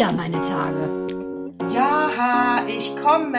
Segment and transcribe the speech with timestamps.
[0.00, 1.68] wieder meine Tage.
[1.74, 3.36] Ja, ich komme.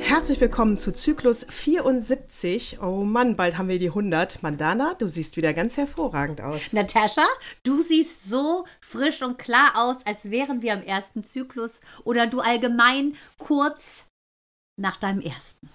[0.00, 2.80] Herzlich willkommen zu Zyklus 74.
[2.82, 4.42] Oh Mann, bald haben wir die 100.
[4.42, 6.72] Mandana, du siehst wieder ganz hervorragend aus.
[6.72, 7.24] Natascha,
[7.62, 12.40] du siehst so frisch und klar aus, als wären wir am ersten Zyklus oder du
[12.40, 14.06] allgemein kurz
[14.76, 15.70] nach deinem ersten.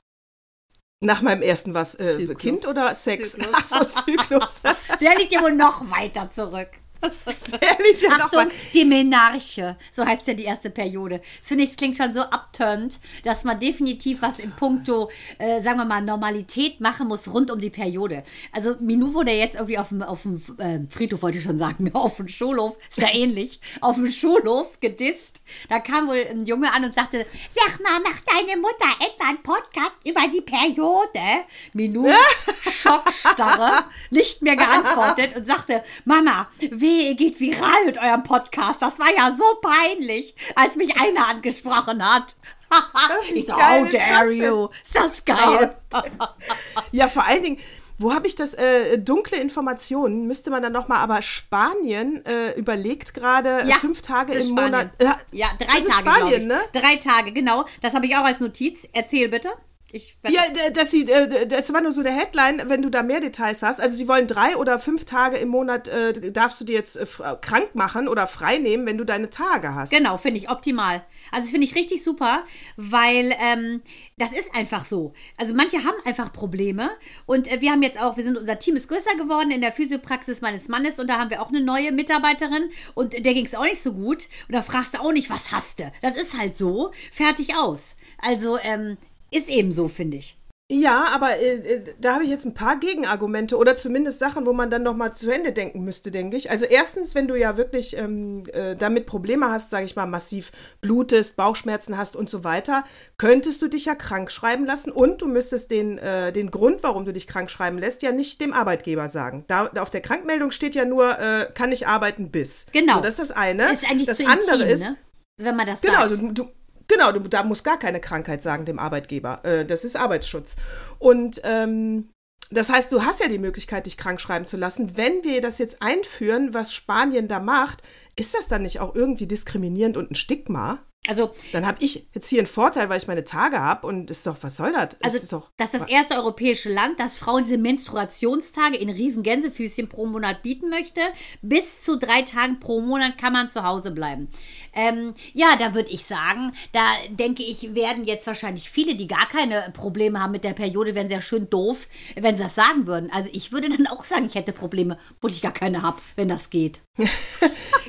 [1.01, 1.95] Nach meinem ersten was?
[1.95, 3.31] Äh, kind oder Sex?
[3.31, 3.49] Zyklus.
[3.53, 4.61] Ach so, Zyklus.
[4.99, 6.80] Der liegt ja wohl noch weiter zurück.
[8.09, 11.21] Noch Achtung, die Menarche, so heißt ja die erste Periode.
[11.39, 15.61] Das finde ich, es klingt schon so abturnt, dass man definitiv was in puncto, äh,
[15.61, 18.23] sagen wir mal, Normalität machen muss rund um die Periode.
[18.51, 21.91] Also Minou wurde jetzt irgendwie auf dem, auf dem äh, Friedhof, wollte ich schon sagen,
[21.93, 25.41] auf dem Schulhof, ist ja ähnlich, auf dem Schulhof gedisst.
[25.69, 29.43] Da kam wohl ein Junge an und sagte, sag mal, macht deine Mutter etwa einen
[29.43, 31.45] Podcast über die Periode?
[31.73, 32.07] Minou,
[32.69, 36.47] Schockstarre, nicht mehr geantwortet und sagte, Mama,
[36.91, 38.81] weh, ihr geht viral mit eurem Podcast.
[38.81, 42.35] Das war ja so peinlich, als mich einer angesprochen hat.
[43.33, 44.69] ich so, how das dare you?
[44.85, 45.75] Ist das geil?
[46.91, 47.57] Ja, vor allen Dingen,
[47.97, 48.53] wo habe ich das?
[48.53, 54.01] Äh, dunkle Informationen müsste man dann nochmal, aber Spanien äh, überlegt gerade äh, Ja, fünf
[54.01, 54.71] Tage im Spanien.
[54.71, 54.89] Monat.
[54.99, 56.61] Äh, Ja, drei Tage, Spanien, ne?
[56.73, 57.65] Drei Tage, genau.
[57.81, 58.87] Das habe ich auch als Notiz.
[58.93, 59.49] Erzähl bitte.
[59.93, 63.03] Ich Ja, d- dass sie, äh, das war nur so eine Headline, wenn du da
[63.03, 63.81] mehr Details hast.
[63.81, 67.05] Also sie wollen drei oder fünf Tage im Monat, äh, darfst du dir jetzt äh,
[67.41, 69.91] krank machen oder frei nehmen, wenn du deine Tage hast.
[69.91, 71.03] Genau, finde ich optimal.
[71.31, 72.43] Also das finde ich richtig super,
[72.77, 73.81] weil ähm,
[74.17, 75.13] das ist einfach so.
[75.37, 76.89] Also manche haben einfach Probleme
[77.25, 79.71] und äh, wir haben jetzt auch, wir sind, unser Team ist größer geworden in der
[79.71, 83.55] Physiopraxis meines Mannes und da haben wir auch eine neue Mitarbeiterin und der ging es
[83.55, 85.91] auch nicht so gut und da fragst du auch nicht, was hast du?
[86.01, 87.95] Das ist halt so, fertig aus.
[88.21, 88.97] Also ähm,
[89.31, 90.37] ist eben so, finde ich.
[90.71, 94.53] Ja, aber äh, äh, da habe ich jetzt ein paar Gegenargumente oder zumindest Sachen, wo
[94.53, 96.49] man dann noch mal zu Ende denken müsste, denke ich.
[96.49, 100.53] Also erstens, wenn du ja wirklich ähm, äh, damit Probleme hast, sage ich mal, massiv
[100.79, 102.85] blutest, Bauchschmerzen hast und so weiter,
[103.17, 107.03] könntest du dich ja krank schreiben lassen und du müsstest den, äh, den Grund, warum
[107.03, 109.43] du dich krank schreiben lässt, ja nicht dem Arbeitgeber sagen.
[109.49, 112.67] Da, auf der Krankmeldung steht ja nur, äh, kann ich arbeiten bis.
[112.71, 112.95] Genau.
[112.95, 113.73] So, das ist das eine.
[113.73, 114.97] Ist eigentlich das zu andere intim, ist, ne?
[115.35, 116.21] Wenn man das Genau, sagt.
[116.21, 116.49] du, du,
[116.91, 119.43] genau, da muss gar keine Krankheit sagen dem Arbeitgeber.
[119.43, 120.55] Äh, das ist Arbeitsschutz.
[120.99, 122.09] Und ähm,
[122.51, 124.97] das heißt, du hast ja die Möglichkeit, dich krank schreiben zu lassen.
[124.97, 127.81] Wenn wir das jetzt einführen, was Spanien da macht,
[128.17, 130.83] ist das dann nicht auch irgendwie diskriminierend und ein Stigma?
[131.07, 134.27] Also Dann habe ich jetzt hier einen Vorteil, weil ich meine Tage habe und ist
[134.27, 134.89] doch, was soll das?
[135.01, 139.23] Also, ist doch, das ist das erste europäische Land, das Frauen diese Menstruationstage in riesen
[139.23, 141.01] Gänsefüßchen pro Monat bieten möchte.
[141.41, 144.29] Bis zu drei Tagen pro Monat kann man zu Hause bleiben.
[144.73, 149.27] Ähm, ja, da würde ich sagen, da denke ich, werden jetzt wahrscheinlich viele, die gar
[149.27, 153.09] keine Probleme haben mit der Periode, wären sehr schön doof, wenn sie das sagen würden.
[153.11, 156.29] Also ich würde dann auch sagen, ich hätte Probleme, obwohl ich gar keine habe, wenn
[156.29, 156.81] das geht.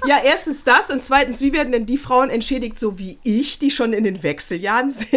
[0.04, 3.70] Ja, erstens das und zweitens, wie werden denn die Frauen entschädigt, so wie ich, die
[3.70, 5.10] schon in den Wechseljahren sind?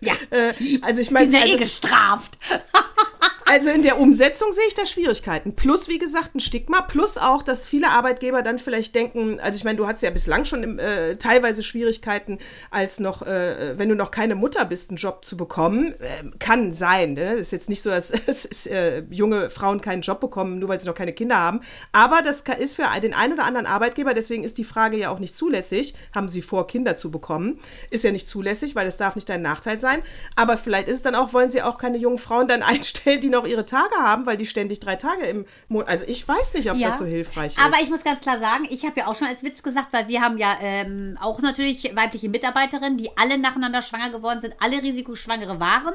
[0.00, 2.38] Ja, äh, die- also ich Die meine, sind ja also, eh gestraft.
[3.50, 5.56] Also in der Umsetzung sehe ich da Schwierigkeiten.
[5.56, 6.82] Plus, wie gesagt, ein Stigma.
[6.82, 10.44] Plus auch, dass viele Arbeitgeber dann vielleicht denken, also ich meine, du hattest ja bislang
[10.44, 15.24] schon äh, teilweise Schwierigkeiten, als noch, äh, wenn du noch keine Mutter bist, einen Job
[15.24, 15.94] zu bekommen.
[15.98, 17.14] Äh, kann sein.
[17.14, 17.36] Ne?
[17.36, 20.86] ist jetzt nicht so, dass, ist, äh, junge Frauen keinen Job bekommen, nur weil sie
[20.86, 21.60] noch keine Kinder haben.
[21.90, 25.20] Aber das ist für den einen oder anderen Arbeitgeber, deswegen ist die Frage ja auch
[25.20, 25.94] nicht zulässig.
[26.14, 27.58] Haben sie vor, Kinder zu bekommen?
[27.88, 30.02] Ist ja nicht zulässig, weil das darf nicht dein Nachteil sein.
[30.36, 33.30] Aber vielleicht ist es dann auch, wollen sie auch keine jungen Frauen dann einstellen, die
[33.30, 35.88] noch ihre Tage haben, weil die ständig drei Tage im Monat.
[35.88, 37.64] Also ich weiß nicht, ob das so hilfreich ist.
[37.64, 40.08] Aber ich muss ganz klar sagen, ich habe ja auch schon als Witz gesagt, weil
[40.08, 44.82] wir haben ja ähm, auch natürlich weibliche Mitarbeiterinnen, die alle nacheinander schwanger geworden sind, alle
[44.82, 45.94] Risikoschwangere waren.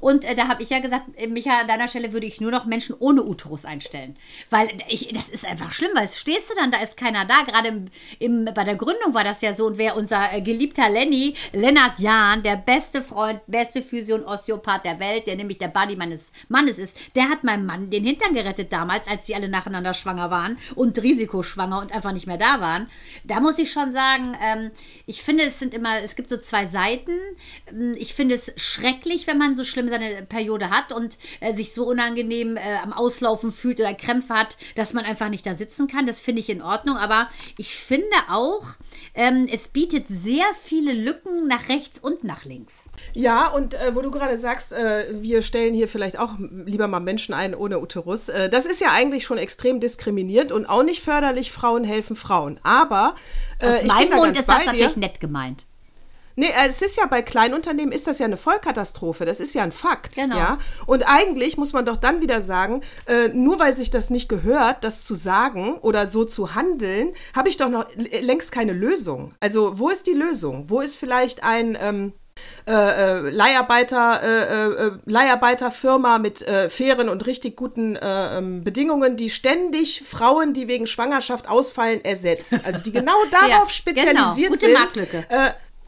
[0.00, 2.50] Und äh, da habe ich ja gesagt, äh, Micha, an deiner Stelle würde ich nur
[2.50, 4.16] noch Menschen ohne Uterus einstellen.
[4.50, 7.42] Weil ich, das ist einfach schlimm, weil stehst du dann, da ist keiner da.
[7.42, 7.84] Gerade im,
[8.18, 9.66] im, bei der Gründung war das ja so.
[9.66, 14.84] Und wer unser äh, geliebter Lenny, Lennart Jahn, der beste Freund, beste Physio- und Osteopath
[14.84, 16.81] der Welt, der nämlich der Buddy meines Mannes ist,
[17.14, 21.02] der hat meinem Mann den Hintern gerettet damals, als die alle nacheinander schwanger waren und
[21.02, 22.88] risikoschwanger und einfach nicht mehr da waren.
[23.24, 24.70] Da muss ich schon sagen, ähm,
[25.06, 27.12] ich finde, es sind immer, es gibt so zwei Seiten.
[27.70, 31.72] Ähm, Ich finde es schrecklich, wenn man so schlimm seine Periode hat und äh, sich
[31.72, 35.86] so unangenehm äh, am Auslaufen fühlt oder Krämpfe hat, dass man einfach nicht da sitzen
[35.88, 36.06] kann.
[36.06, 36.96] Das finde ich in Ordnung.
[36.96, 38.62] Aber ich finde auch,
[39.14, 42.84] ähm, es bietet sehr viele Lücken nach rechts und nach links.
[43.14, 46.34] Ja, und äh, wo du gerade sagst, äh, wir stellen hier vielleicht auch
[46.72, 48.28] lieber mal Menschen ein ohne Uterus.
[48.28, 51.52] Äh, das ist ja eigentlich schon extrem diskriminierend und auch nicht förderlich.
[51.52, 52.58] Frauen helfen Frauen.
[52.62, 53.14] Aber
[53.60, 54.66] äh, Aus meinem Mund ist das dir.
[54.66, 55.66] natürlich nett gemeint.
[56.34, 59.24] Nee, äh, es ist ja bei Kleinunternehmen ist das ja eine Vollkatastrophe.
[59.24, 60.16] Das ist ja ein Fakt.
[60.16, 60.36] Genau.
[60.36, 60.58] Ja?
[60.86, 64.84] Und eigentlich muss man doch dann wieder sagen, äh, nur weil sich das nicht gehört,
[64.84, 69.34] das zu sagen oder so zu handeln, habe ich doch noch längst keine Lösung.
[69.40, 70.66] Also wo ist die Lösung?
[70.68, 72.12] Wo ist vielleicht ein ähm,
[72.66, 79.16] äh, äh, Leiharbeiter, äh, äh, Leiharbeiterfirma mit äh, fairen und richtig guten äh, ähm, Bedingungen,
[79.16, 82.60] die ständig Frauen, die wegen Schwangerschaft ausfallen, ersetzt.
[82.64, 84.48] Also die genau darauf Ja, spezialisiert genau.
[84.48, 84.72] Gute sind.
[84.74, 85.26] Marktlücke.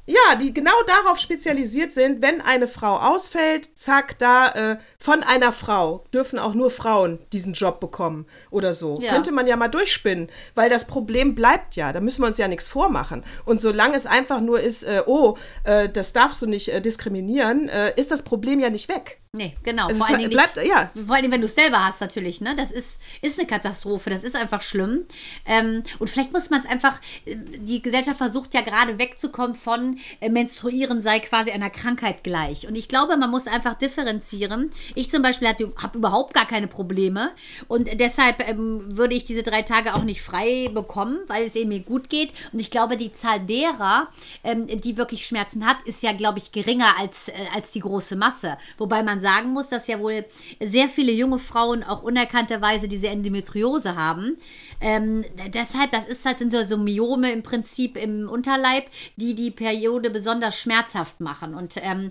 [0.07, 5.51] Ja, die genau darauf spezialisiert sind, wenn eine Frau ausfällt, zack, da äh, von einer
[5.51, 8.99] Frau dürfen auch nur Frauen diesen Job bekommen oder so.
[9.01, 9.13] Ja.
[9.13, 11.93] Könnte man ja mal durchspinnen, weil das Problem bleibt ja.
[11.93, 13.25] Da müssen wir uns ja nichts vormachen.
[13.47, 17.71] Und solange es einfach nur ist, äh, oh, äh, das darfst du nicht äh, diskriminieren,
[17.71, 19.21] äh, ist das Problem ja nicht weg.
[19.37, 19.89] Nee, genau.
[19.89, 20.93] Es vor allen Dingen bleibt- nicht, ja.
[20.95, 22.55] Vor allen Dingen, wenn du es selber hast, natürlich, ne?
[22.57, 24.09] Das ist, ist eine Katastrophe.
[24.09, 25.07] Das ist einfach schlimm.
[25.45, 29.99] Ähm, und vielleicht muss man es einfach, äh, die Gesellschaft versucht ja gerade wegzukommen von
[30.21, 32.69] äh, Menstruieren sei quasi einer Krankheit gleich.
[32.69, 34.71] Und ich glaube, man muss einfach differenzieren.
[34.95, 37.33] Ich zum Beispiel habe überhaupt gar keine Probleme.
[37.67, 41.71] Und deshalb ähm, würde ich diese drei Tage auch nicht frei bekommen, weil es eben
[41.71, 42.33] mir gut geht.
[42.53, 44.07] Und ich glaube, die Zahl derer,
[44.45, 48.15] ähm, die wirklich Schmerzen hat, ist ja, glaube ich, geringer als, äh, als die große
[48.15, 48.59] Masse.
[48.79, 50.25] Wobei man sagen muss, dass ja wohl
[50.61, 54.37] sehr viele junge Frauen auch unerkannterweise diese Endometriose haben.
[54.81, 58.87] Ähm, deshalb, das ist halt, sind so, so Myome im Prinzip im Unterleib,
[59.17, 61.55] die die Periode besonders schmerzhaft machen.
[61.55, 62.11] Und ähm,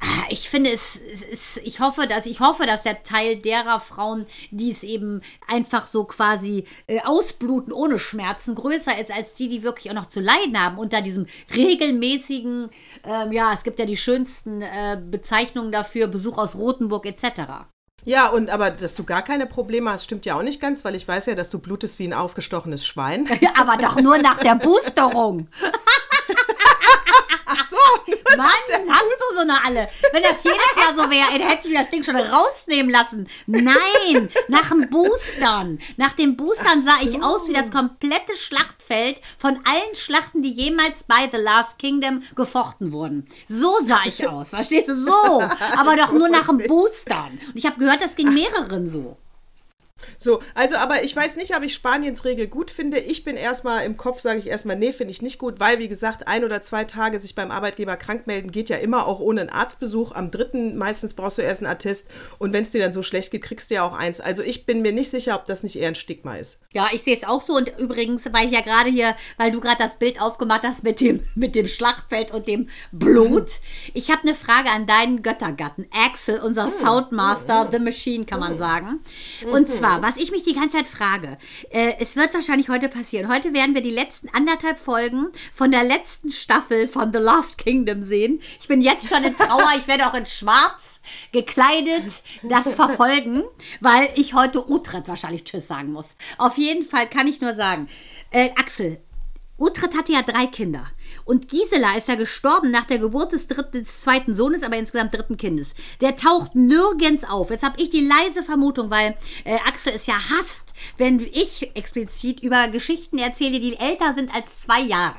[0.00, 3.80] ah, ich finde es, es ist, ich hoffe, dass ich hoffe, dass der Teil derer
[3.80, 9.48] Frauen, die es eben einfach so quasi äh, ausbluten ohne Schmerzen, größer ist als die,
[9.48, 12.70] die wirklich auch noch zu leiden haben unter diesem regelmäßigen,
[13.04, 17.66] ähm, ja, es gibt ja die schönsten äh, Bezeichnungen dafür, Besuch aus Rothenburg etc.
[18.04, 20.94] Ja, und aber dass du gar keine Probleme hast, stimmt ja auch nicht ganz, weil
[20.94, 23.28] ich weiß ja, dass du blutest wie ein aufgestochenes Schwein.
[23.40, 25.48] Ja, aber doch nur nach der Boosterung.
[27.80, 28.12] So.
[28.36, 28.48] Mann,
[28.88, 29.88] hast du so eine alle?
[30.12, 33.28] Wenn das jedes Mal so wäre, dann hätte ich das Ding schon rausnehmen lassen.
[33.46, 35.78] Nein, nach dem Boostern.
[35.96, 41.04] Nach dem Boostern sah ich aus wie das komplette Schlachtfeld von allen Schlachten, die jemals
[41.04, 43.26] bei The Last Kingdom gefochten wurden.
[43.48, 44.96] So sah ich aus, verstehst du?
[44.96, 45.42] So,
[45.76, 47.40] aber doch nur nach dem Boostern.
[47.46, 49.16] Und ich habe gehört, das ging mehreren so.
[50.18, 52.98] So, also, aber ich weiß nicht, ob ich Spaniens Regel gut finde.
[52.98, 55.88] Ich bin erstmal im Kopf, sage ich erstmal, nee, finde ich nicht gut, weil, wie
[55.88, 59.42] gesagt, ein oder zwei Tage sich beim Arbeitgeber krank melden geht ja immer auch ohne
[59.42, 60.12] einen Arztbesuch.
[60.12, 62.08] Am dritten meistens brauchst du erst einen Attest
[62.38, 64.20] und wenn es dir dann so schlecht geht, kriegst du ja auch eins.
[64.20, 66.60] Also, ich bin mir nicht sicher, ob das nicht eher ein Stigma ist.
[66.72, 67.56] Ja, ich sehe es auch so.
[67.56, 71.00] Und übrigens, weil ich ja gerade hier, weil du gerade das Bild aufgemacht hast mit
[71.00, 73.50] dem, mit dem Schlachtfeld und dem Blut.
[73.92, 79.00] Ich habe eine Frage an deinen Göttergatten, Axel, unser Soundmaster, The Machine, kann man sagen.
[79.50, 81.38] Und zwar, was ich mich die ganze Zeit frage,
[81.70, 83.32] äh, es wird wahrscheinlich heute passieren.
[83.32, 88.02] Heute werden wir die letzten anderthalb Folgen von der letzten Staffel von The Last Kingdom
[88.02, 88.40] sehen.
[88.60, 91.00] Ich bin jetzt schon in Trauer, ich werde auch in Schwarz
[91.32, 93.42] gekleidet das verfolgen,
[93.80, 96.16] weil ich heute Utrecht wahrscheinlich Tschüss sagen muss.
[96.38, 97.88] Auf jeden Fall kann ich nur sagen,
[98.30, 99.00] äh, Axel,
[99.58, 100.86] Utrecht hatte ja drei Kinder.
[101.24, 105.14] Und Gisela ist ja gestorben nach der Geburt des, dritten, des zweiten Sohnes, aber insgesamt
[105.14, 105.68] dritten Kindes.
[106.00, 107.50] Der taucht nirgends auf.
[107.50, 112.40] Jetzt habe ich die leise Vermutung, weil äh, Axel es ja hasst, wenn ich explizit
[112.40, 115.16] über Geschichten erzähle, die älter sind als zwei Jahre.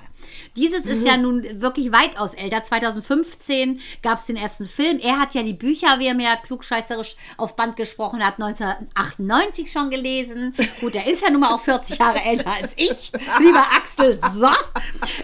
[0.56, 2.64] Dieses ist ja nun wirklich weitaus älter.
[2.64, 5.00] 2015 gab es den ersten Film.
[5.00, 9.72] Er hat ja die Bücher, wie er mir ja klugscheißerisch auf Band gesprochen hat, 1998
[9.72, 10.54] schon gelesen.
[10.80, 14.20] Gut, er ist ja nun mal auch 40 Jahre älter als ich, lieber Axel.
[14.34, 14.48] So.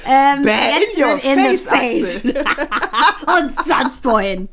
[0.05, 2.21] Ähm, Bad in your in face, the face.
[3.37, 4.49] Und sonst wohin.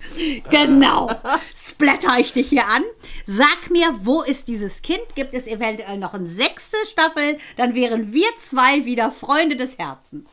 [0.50, 1.10] Genau.
[1.56, 2.82] Splatter ich dich hier an.
[3.26, 5.02] Sag mir, wo ist dieses Kind?
[5.14, 7.38] Gibt es eventuell noch eine sechste Staffel?
[7.56, 10.28] Dann wären wir zwei wieder Freunde des Herzens.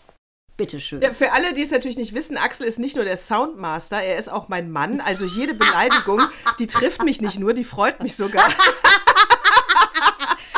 [0.62, 1.02] Bitteschön.
[1.02, 4.20] Ja, für alle, die es natürlich nicht wissen, Axel ist nicht nur der Soundmaster, er
[4.20, 5.02] ist auch mein Mann.
[5.02, 6.22] Also jede Beleidigung,
[6.60, 8.48] die trifft mich nicht nur, die freut mich sogar.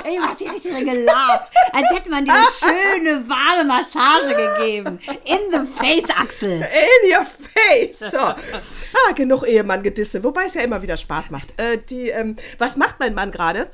[0.04, 1.54] Ey, was hier richtig drin gelabt.
[1.72, 5.00] Als hätte man dir eine schöne, warme Massage gegeben.
[5.24, 6.52] In the face, Axel.
[6.52, 6.66] In
[7.10, 8.00] your face.
[8.00, 8.18] So.
[8.18, 11.54] Ah, genug Ehemann-Gedisse, wobei es ja immer wieder Spaß macht.
[11.56, 13.72] Äh, die, ähm, was macht mein Mann gerade?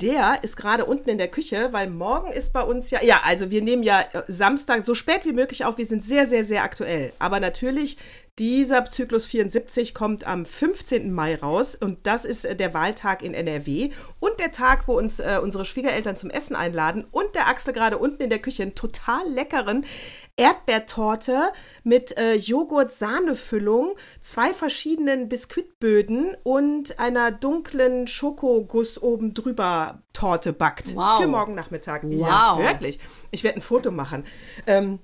[0.00, 3.50] Der ist gerade unten in der Küche, weil morgen ist bei uns ja, ja, also
[3.50, 5.78] wir nehmen ja äh, Samstag so spät wie möglich auf.
[5.78, 7.12] Wir sind sehr, sehr, sehr aktuell.
[7.20, 7.96] Aber natürlich,
[8.40, 11.12] dieser Zyklus 74 kommt am 15.
[11.12, 15.20] Mai raus und das ist äh, der Wahltag in NRW und der Tag, wo uns
[15.20, 18.74] äh, unsere Schwiegereltern zum Essen einladen und der Axel gerade unten in der Küche einen
[18.74, 19.86] total leckeren
[20.36, 21.52] Erdbeertorte
[21.84, 30.94] mit äh, Joghurt-Sahnefüllung, zwei verschiedenen Biskuitböden und einer dunklen Schokoguss oben drüber Torte backt.
[30.96, 31.20] Wow.
[31.20, 32.02] Für morgen Nachmittag.
[32.10, 32.62] Ja, Wow.
[32.64, 32.98] wirklich.
[33.30, 34.24] Ich werde ein Foto machen.
[34.66, 34.98] Ähm,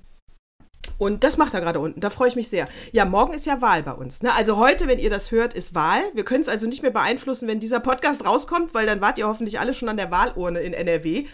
[0.97, 1.99] Und das macht er gerade unten.
[1.99, 2.67] Da freue ich mich sehr.
[2.91, 4.21] Ja, morgen ist ja Wahl bei uns.
[4.21, 4.33] Ne?
[4.35, 6.01] Also heute, wenn ihr das hört, ist Wahl.
[6.13, 9.27] Wir können es also nicht mehr beeinflussen, wenn dieser Podcast rauskommt, weil dann wart ihr
[9.27, 11.25] hoffentlich alle schon an der Wahlurne in NRW.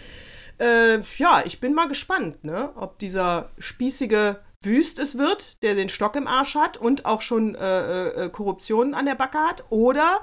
[0.59, 2.71] Äh, ja, ich bin mal gespannt, ne?
[2.75, 7.55] ob dieser spießige Wüst es wird, der den Stock im Arsch hat und auch schon
[7.55, 10.21] äh, äh, Korruption an der Backe hat, oder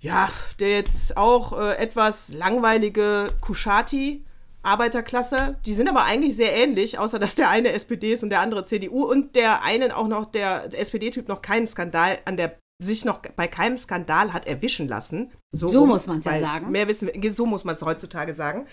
[0.00, 4.24] ja, der jetzt auch äh, etwas langweilige Kuschati
[4.62, 8.40] Arbeiterklasse, die sind aber eigentlich sehr ähnlich, außer dass der eine SPD ist und der
[8.40, 13.04] andere CDU und der eine auch noch, der SPD-Typ noch keinen Skandal an der sich
[13.04, 15.32] noch bei keinem Skandal hat erwischen lassen.
[15.52, 16.70] So, so muss man es ja sagen.
[16.70, 18.66] Mehr wissen so muss man es heutzutage sagen.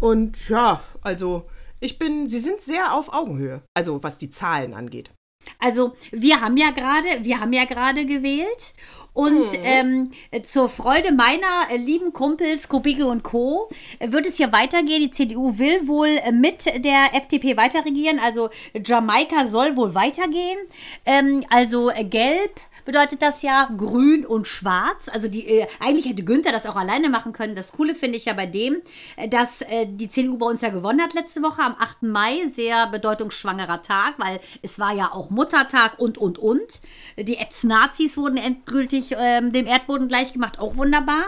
[0.00, 1.44] Und ja, also
[1.80, 5.10] ich bin, sie sind sehr auf Augenhöhe, also was die Zahlen angeht.
[5.58, 8.74] Also wir haben ja gerade, wir haben ja gerade gewählt
[9.12, 9.60] und hm.
[9.62, 10.10] ähm,
[10.44, 13.68] zur Freude meiner äh, lieben Kumpels Kubicke und Co.
[13.98, 15.00] wird es hier weitergehen.
[15.00, 18.20] Die CDU will wohl äh, mit der FDP weiterregieren.
[18.20, 18.50] Also
[18.84, 20.58] Jamaika soll wohl weitergehen.
[21.04, 25.10] Ähm, also äh, gelb bedeutet das ja grün und schwarz.
[25.12, 27.54] Also die, äh, eigentlich hätte Günther das auch alleine machen können.
[27.54, 28.78] Das Coole finde ich ja bei dem,
[29.16, 32.04] äh, dass äh, die CDU bei uns ja gewonnen hat letzte Woche am 8.
[32.04, 32.46] Mai.
[32.50, 36.80] Sehr bedeutungsschwangerer Tag, weil es war ja auch Muttertag und, und, und.
[37.18, 40.58] Die Ex-Nazis wurden endgültig ähm, dem Erdboden gleichgemacht.
[40.58, 41.24] Auch wunderbar.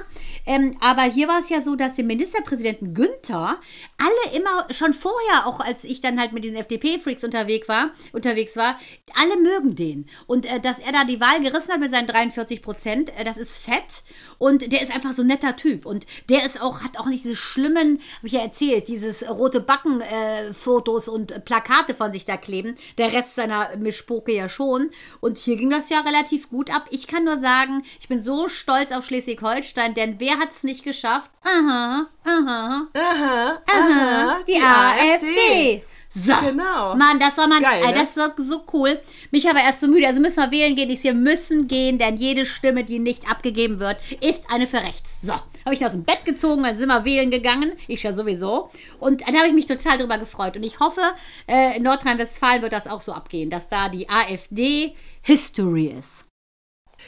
[0.46, 3.60] Ähm, aber hier war es ja so, dass der Ministerpräsidenten Günther
[3.98, 8.56] alle immer schon vorher, auch als ich dann halt mit diesen FDP-Freaks unterwegs war, unterwegs
[8.56, 8.78] war,
[9.20, 10.08] alle mögen den.
[10.26, 13.36] Und äh, dass er da die Wahl gerissen hat mit seinen 43 Prozent, äh, das
[13.36, 14.02] ist fett.
[14.38, 15.86] Und der ist einfach so ein netter Typ.
[15.86, 19.60] Und der ist auch, hat auch nicht diese schlimmen, habe ich ja erzählt, dieses rote
[19.60, 22.76] Backen-Fotos äh, und Plakate von sich da kleben.
[22.98, 24.90] Der Rest seiner Mischpoke ja schon.
[25.20, 26.86] Und hier ging das ja relativ gut ab.
[26.90, 30.84] Ich kann nur sagen, ich bin so stolz auf Schleswig-Holstein, denn wer hat es nicht
[30.84, 31.30] geschafft?
[31.42, 35.26] Aha, aha, aha, aha, die, die AfD.
[35.26, 35.82] AfD.
[36.12, 36.34] So.
[36.40, 36.96] Genau.
[36.96, 37.92] Mann, das war man, das, geil, ne?
[37.94, 39.00] das ist so, cool.
[39.30, 40.08] Mich aber erst so müde.
[40.08, 40.90] Also müssen wir wählen gehen.
[40.90, 45.10] Ich wir müssen gehen, denn jede Stimme, die nicht abgegeben wird, ist eine für rechts.
[45.22, 45.32] So.
[45.32, 47.72] Habe ich aus dem Bett gezogen, dann sind wir wählen gegangen.
[47.86, 48.70] Ich ja sowieso.
[48.98, 50.56] Und da habe ich mich total drüber gefreut.
[50.56, 51.02] Und ich hoffe,
[51.46, 56.24] äh, in Nordrhein-Westfalen wird das auch so abgehen, dass da die AfD History ist.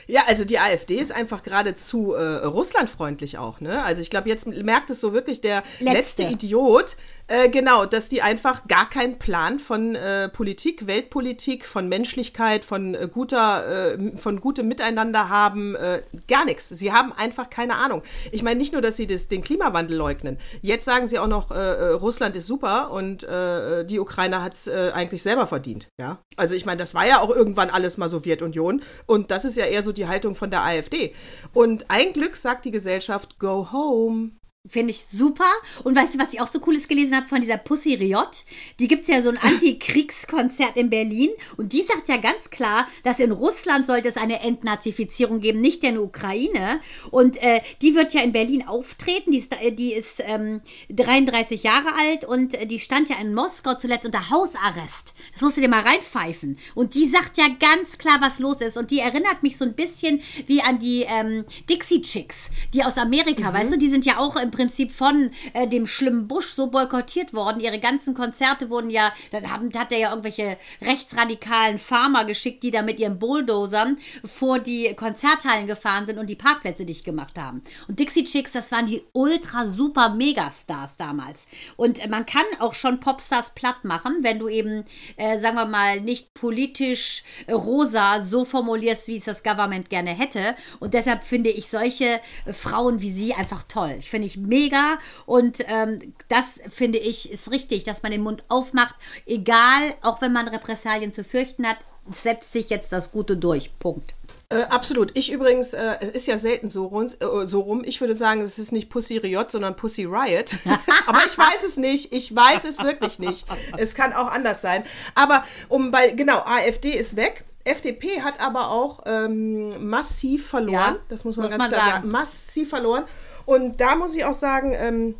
[0.06, 3.82] Ja, also die AfD ist einfach geradezu äh, russlandfreundlich auch, ne?
[3.82, 6.97] Also ich glaube, jetzt merkt es so wirklich der letzte, letzte Idiot,
[7.29, 12.95] äh, genau, dass die einfach gar keinen Plan von äh, Politik, Weltpolitik, von Menschlichkeit, von
[12.95, 16.69] äh, guter, äh, von gutem Miteinander haben, äh, gar nichts.
[16.69, 18.02] Sie haben einfach keine Ahnung.
[18.33, 20.38] Ich meine nicht nur, dass sie das, den Klimawandel leugnen.
[20.61, 25.47] Jetzt sagen sie auch noch, Russland ist super und die Ukraine hat es eigentlich selber
[25.47, 25.88] verdient.
[26.00, 29.57] Ja, also ich meine, das war ja auch irgendwann alles mal Sowjetunion und das ist
[29.57, 31.14] ja eher so die Haltung von der AfD.
[31.52, 34.33] Und ein Glück sagt die Gesellschaft, go home.
[34.69, 35.50] Finde ich super.
[35.83, 38.45] Und weißt du, was ich auch so cooles gelesen habe von dieser Pussy Riot?
[38.78, 41.31] Die gibt es ja so ein Antikriegskonzert in Berlin.
[41.57, 45.83] Und die sagt ja ganz klar, dass in Russland sollte es eine Entnazifizierung geben, nicht
[45.83, 46.81] in der Ukraine.
[47.11, 49.33] Und äh, die wird ja in Berlin auftreten.
[49.33, 53.75] Die ist, die ist ähm, 33 Jahre alt und äh, die stand ja in Moskau
[53.75, 55.14] zuletzt unter Hausarrest.
[55.33, 56.57] Das musst du dir mal reinpfeifen.
[56.76, 58.76] Und die sagt ja ganz klar, was los ist.
[58.76, 62.97] Und die erinnert mich so ein bisschen wie an die ähm, Dixie Chicks, die aus
[62.97, 63.54] Amerika, mhm.
[63.54, 67.35] weißt du, die sind ja auch im Prinzip von äh, dem schlimmen Bush so boykottiert
[67.35, 67.61] worden.
[67.61, 72.82] Ihre ganzen Konzerte wurden ja, da hat er ja irgendwelche rechtsradikalen Farmer geschickt, die da
[72.82, 77.62] mit ihren Bulldozern vor die Konzerthallen gefahren sind und die Parkplätze dicht gemacht haben.
[77.88, 81.49] Und Dixie Chicks, das waren die ultra super Megastars damals.
[81.76, 84.85] Und man kann auch schon Popstars platt machen, wenn du eben,
[85.16, 90.54] äh, sagen wir mal, nicht politisch rosa so formulierst, wie es das Government gerne hätte.
[90.78, 92.21] Und deshalb finde ich solche
[92.52, 93.97] Frauen wie sie einfach toll.
[93.99, 98.44] Ich finde ich mega und ähm, das finde ich ist richtig, dass man den Mund
[98.49, 98.94] aufmacht,
[99.26, 101.78] egal, auch wenn man Repressalien zu fürchten hat,
[102.11, 103.78] setzt sich jetzt das Gute durch.
[103.78, 104.14] Punkt.
[104.49, 105.12] Äh, absolut.
[105.14, 107.82] Ich übrigens, äh, es ist ja selten so, rund, äh, so rum.
[107.84, 110.56] Ich würde sagen, es ist nicht Pussy Riot, sondern Pussy Riot.
[111.06, 112.12] Aber ich weiß es nicht.
[112.12, 113.46] Ich weiß es wirklich nicht.
[113.78, 114.84] Es kann auch anders sein.
[115.14, 117.44] Aber um bei, genau, AfD ist weg.
[117.64, 120.72] FDP hat aber auch ähm, massiv verloren.
[120.72, 121.92] Ja, das muss man muss ganz man klar sagen.
[121.92, 122.11] sagen.
[122.11, 123.04] Massiv verloren.
[123.44, 125.14] Und da muss ich auch sagen, ähm,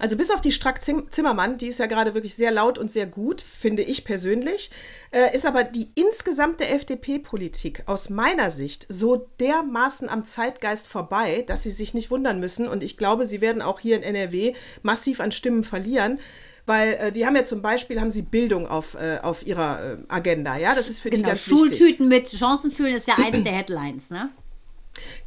[0.00, 3.06] also bis auf die Strack Zimmermann, die ist ja gerade wirklich sehr laut und sehr
[3.06, 4.70] gut, finde ich persönlich,
[5.12, 11.62] äh, ist aber die insgesamte FDP-Politik aus meiner Sicht so dermaßen am Zeitgeist vorbei, dass
[11.62, 12.66] sie sich nicht wundern müssen.
[12.66, 16.18] Und ich glaube, sie werden auch hier in NRW massiv an Stimmen verlieren.
[16.66, 19.96] Weil äh, die haben ja zum Beispiel haben sie Bildung auf, äh, auf ihrer äh,
[20.08, 22.32] Agenda, ja, das ist für genau, die ganz Schultüten wichtig.
[22.32, 24.30] mit Chancenfühlen ist ja eines der Headlines, ne?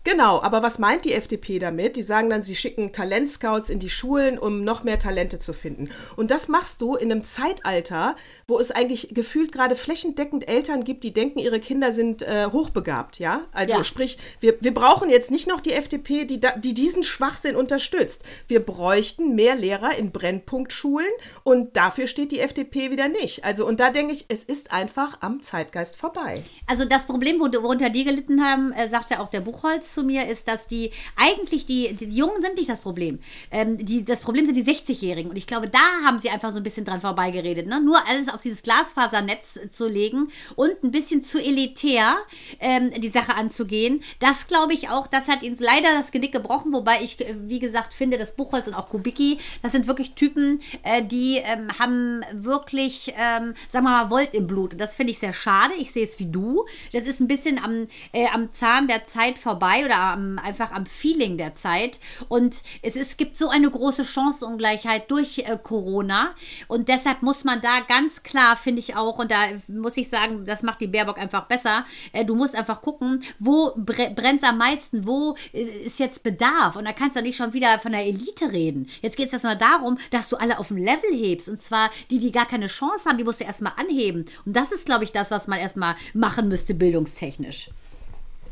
[0.04, 1.96] Genau, aber was meint die FDP damit?
[1.98, 5.90] Die sagen dann, sie schicken Talentscouts in die Schulen, um noch mehr Talente zu finden.
[6.16, 8.16] Und das machst du in einem Zeitalter,
[8.48, 13.20] wo es eigentlich gefühlt gerade flächendeckend Eltern gibt, die denken, ihre Kinder sind äh, hochbegabt,
[13.20, 13.42] ja?
[13.52, 13.84] Also Ja.
[13.84, 18.24] sprich, wir, wir brauchen jetzt nicht noch die FDP, die, da, die diesen Schwachsinn unterstützt.
[18.48, 21.08] Wir bräuchten mehr Lehrer in Brennpunktschulen
[21.44, 23.44] und dafür steht die FDP wieder nicht.
[23.44, 26.44] Also und da denke ich, es ist einfach am Zeitgeist vorbei.
[26.68, 30.28] Also das Problem, wo- worunter die gelitten haben, äh, sagte auch der Buchholz zu mir,
[30.28, 33.20] ist, dass die eigentlich die, die Jungen sind nicht das Problem.
[33.52, 35.30] Ähm, die, das Problem sind die 60-Jährigen.
[35.30, 37.68] Und ich glaube, da haben sie einfach so ein bisschen dran vorbeigeredet.
[37.68, 37.82] Ne?
[37.82, 42.18] Nur alles auf dieses Glasfasernetz zu legen und ein bisschen zu elitär
[42.60, 44.04] ähm, die Sache anzugehen.
[44.20, 46.74] Das glaube ich auch, das hat ihnen leider das Genick gebrochen.
[46.74, 50.62] Wobei ich, äh, wie gesagt, finde, dass Buchholz und auch Kubicki, das sind wirklich Typen,
[50.84, 54.74] äh, die ähm, haben wirklich, ähm, sagen wir mal, Volt im Blut.
[54.74, 55.74] Und das finde ich sehr schade.
[55.80, 56.66] Ich sehe es wie du.
[56.94, 60.86] Das ist ein bisschen am, äh, am Zahn der Zeit vorbei oder am, einfach am
[60.86, 62.00] Feeling der Zeit.
[62.30, 66.36] Und es, es gibt so eine große Chancenungleichheit durch äh, Corona.
[66.68, 69.38] Und deshalb muss man da ganz klar, finde ich auch, und da
[69.68, 71.86] muss ich sagen, das macht die Baerbock einfach besser.
[72.14, 76.24] Äh, du musst einfach gucken, wo bre brennt es am meisten, wo äh, ist jetzt
[76.24, 76.76] Bedarf.
[76.76, 78.90] Und da kannst du nicht schon wieder von der Elite reden.
[79.02, 81.50] Jetzt geht es erstmal darum, dass du alle auf dem Level hebst.
[81.50, 84.26] Und zwar die, die gar keine Chance haben, die musst du erstmal anheben.
[84.46, 87.70] Und das ist, glaube ich, das, was man erstmal machen müsste, bildungstechnisch.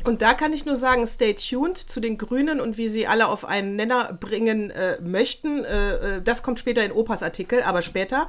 [0.06, 3.28] Und da kann ich nur sagen, stay tuned zu den Grünen und wie sie alle
[3.28, 5.66] auf einen Nenner bringen äh, möchten.
[5.66, 8.28] Äh, äh, das kommt später in Opas Artikel, aber später.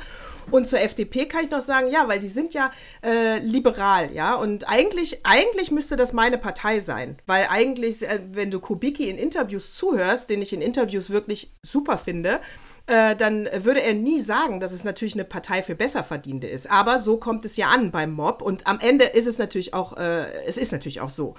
[0.50, 2.70] Und zur FDP kann ich noch sagen, ja, weil die sind ja
[3.04, 4.36] äh, liberal, ja.
[4.36, 7.18] Und eigentlich, eigentlich müsste das meine Partei sein.
[7.26, 11.98] Weil eigentlich, äh, wenn du Kubicki in Interviews zuhörst, den ich in Interviews wirklich super
[11.98, 12.40] finde,
[12.86, 16.70] äh, dann würde er nie sagen, dass es natürlich eine Partei für Besserverdienende ist.
[16.70, 19.96] Aber so kommt es ja an beim Mob und am Ende ist es natürlich auch,
[19.96, 21.34] äh, es ist natürlich auch so.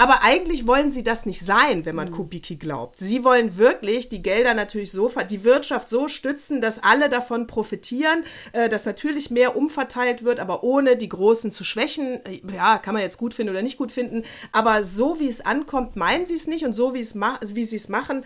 [0.00, 3.00] Aber eigentlich wollen sie das nicht sein, wenn man Kubicki glaubt.
[3.00, 8.22] Sie wollen wirklich die Gelder natürlich so, die Wirtschaft so stützen, dass alle davon profitieren,
[8.52, 12.24] äh, dass natürlich mehr umverteilt wird, aber ohne die Großen zu schwächen.
[12.24, 14.22] Äh, Ja, kann man jetzt gut finden oder nicht gut finden.
[14.52, 17.64] Aber so wie es ankommt, meinen sie es nicht und so wie, es ma wie
[17.64, 18.24] sie es machen,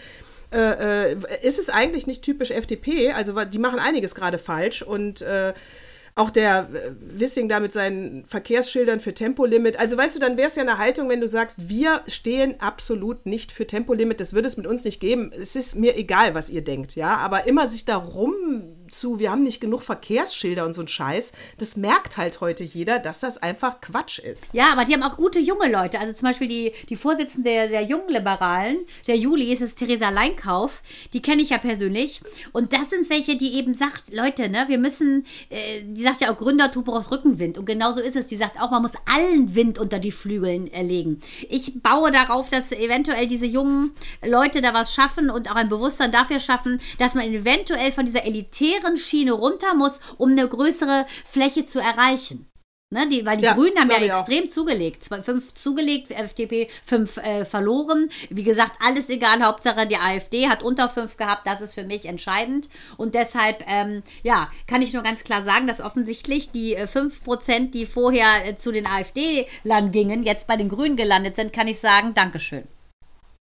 [0.52, 3.12] äh, äh, ist es eigentlich nicht typisch FDP.
[3.12, 5.52] Also die machen einiges gerade falsch und äh,
[6.14, 9.78] auch der äh, Wissing da mit seinen Verkehrsschildern für Tempolimit.
[9.78, 13.24] Also weißt du, dann wäre es ja eine Haltung, wenn du sagst, wir stehen absolut
[13.24, 15.32] nicht für Tempolimit, das würde es mit uns nicht geben.
[15.32, 17.16] Es ist mir egal, was ihr denkt, ja.
[17.16, 18.62] Aber immer sich da rum
[18.92, 22.98] zu, wir haben nicht genug Verkehrsschilder und so ein Scheiß, das merkt halt heute jeder,
[22.98, 24.52] dass das einfach Quatsch ist.
[24.52, 25.98] Ja, aber die haben auch gute junge Leute.
[25.98, 30.10] Also zum Beispiel die, die Vorsitzende der, der jungen Liberalen, der Juli, ist es Theresa
[30.10, 30.82] Leinkauf.
[31.12, 32.20] Die kenne ich ja persönlich.
[32.52, 36.32] Und das sind welche, die eben sagt, Leute, ne, wir müssen, äh, die sagt ja
[36.32, 37.58] auch Gründertum braucht Rückenwind.
[37.58, 38.26] Und genauso ist es.
[38.26, 41.20] Die sagt auch, man muss allen Wind unter die Flügeln äh, legen.
[41.48, 43.92] Ich baue darauf, dass eventuell diese jungen
[44.24, 48.24] Leute da was schaffen und auch ein Bewusstsein dafür schaffen, dass man eventuell von dieser
[48.24, 52.48] elitären Schiene runter muss, um eine größere Fläche zu erreichen.
[52.92, 54.20] Ne, die, weil die Ja, Grünen haben ja ich auch.
[54.28, 55.02] extrem zugelegt.
[55.02, 58.10] Zwei, fünf zugelegt, FDP fünf äh, verloren.
[58.28, 59.42] Wie gesagt, alles egal.
[59.42, 61.46] Hauptsache die AfD hat unter fünf gehabt.
[61.46, 62.68] Das ist für mich entscheidend.
[62.98, 67.24] Und deshalb, ähm, ja, kann ich nur ganz klar sagen, dass offensichtlich die äh, fünf
[67.24, 71.68] Prozent, die vorher äh, zu den AfD-Lern gingen, jetzt bei den Grünen gelandet sind, kann
[71.68, 72.64] ich sagen, Dankeschön.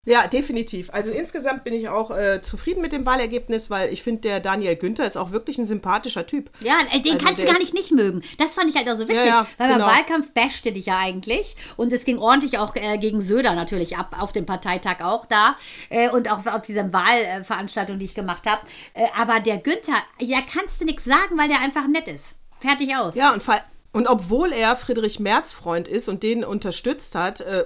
[0.07, 0.89] Ja, definitiv.
[0.93, 4.75] Also insgesamt bin ich auch äh, zufrieden mit dem Wahlergebnis, weil ich finde, der Daniel
[4.75, 6.51] Günther ist auch wirklich ein sympathischer Typ.
[6.61, 8.21] Ja, äh, den Also kannst du gar nicht nicht mögen.
[8.37, 9.87] Das fand ich halt auch so witzig, Ja, ja, weil beim genau.
[9.91, 14.15] Wahlkampf bashte dich ja eigentlich und es ging ordentlich auch äh, gegen Söder natürlich ab,
[14.19, 15.55] auf dem Parteitag auch da
[15.89, 18.61] äh, und auch auf dieser Wahlveranstaltung, die ich gemacht habe.
[18.93, 22.35] Äh, aber der Günther, ja, kannst du nichts sagen, weil der einfach nett ist.
[22.59, 23.15] Fertig aus.
[23.15, 23.61] Ja, und, vor-
[23.95, 27.63] und obwohl er Friedrich Merz Freund ist und den unterstützt hat, äh,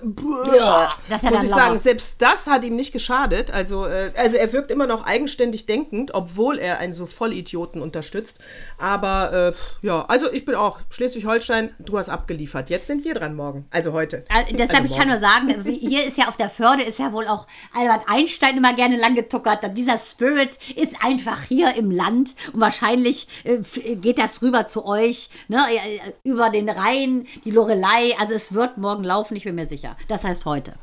[0.56, 1.50] Ja, muss ich Lauer.
[1.50, 3.50] sagen, selbst das hat ihm nicht geschadet.
[3.50, 8.42] Also, äh, also er wirkt immer noch eigenständig denkend, obwohl er einen so Vollidioten unterstützt.
[8.78, 12.70] Aber äh, ja, also ich bin auch Schleswig-Holstein, du hast abgeliefert.
[12.70, 13.66] Jetzt sind wir dran morgen.
[13.72, 14.24] Also heute.
[14.30, 17.28] Also, deshalb, ich kann nur sagen, hier ist ja auf der Förde, ist ja wohl
[17.28, 19.76] auch Albert Einstein immer gerne lang getuckert.
[19.76, 25.30] Dieser Spirit ist einfach hier im Land und wahrscheinlich äh, geht das rüber zu euch,
[25.48, 28.16] ne, äh, über den Rhein, die Lorelei.
[28.20, 29.96] Also es wird morgen laufen, ich bin mir sicher.
[30.08, 30.74] Das heißt heute.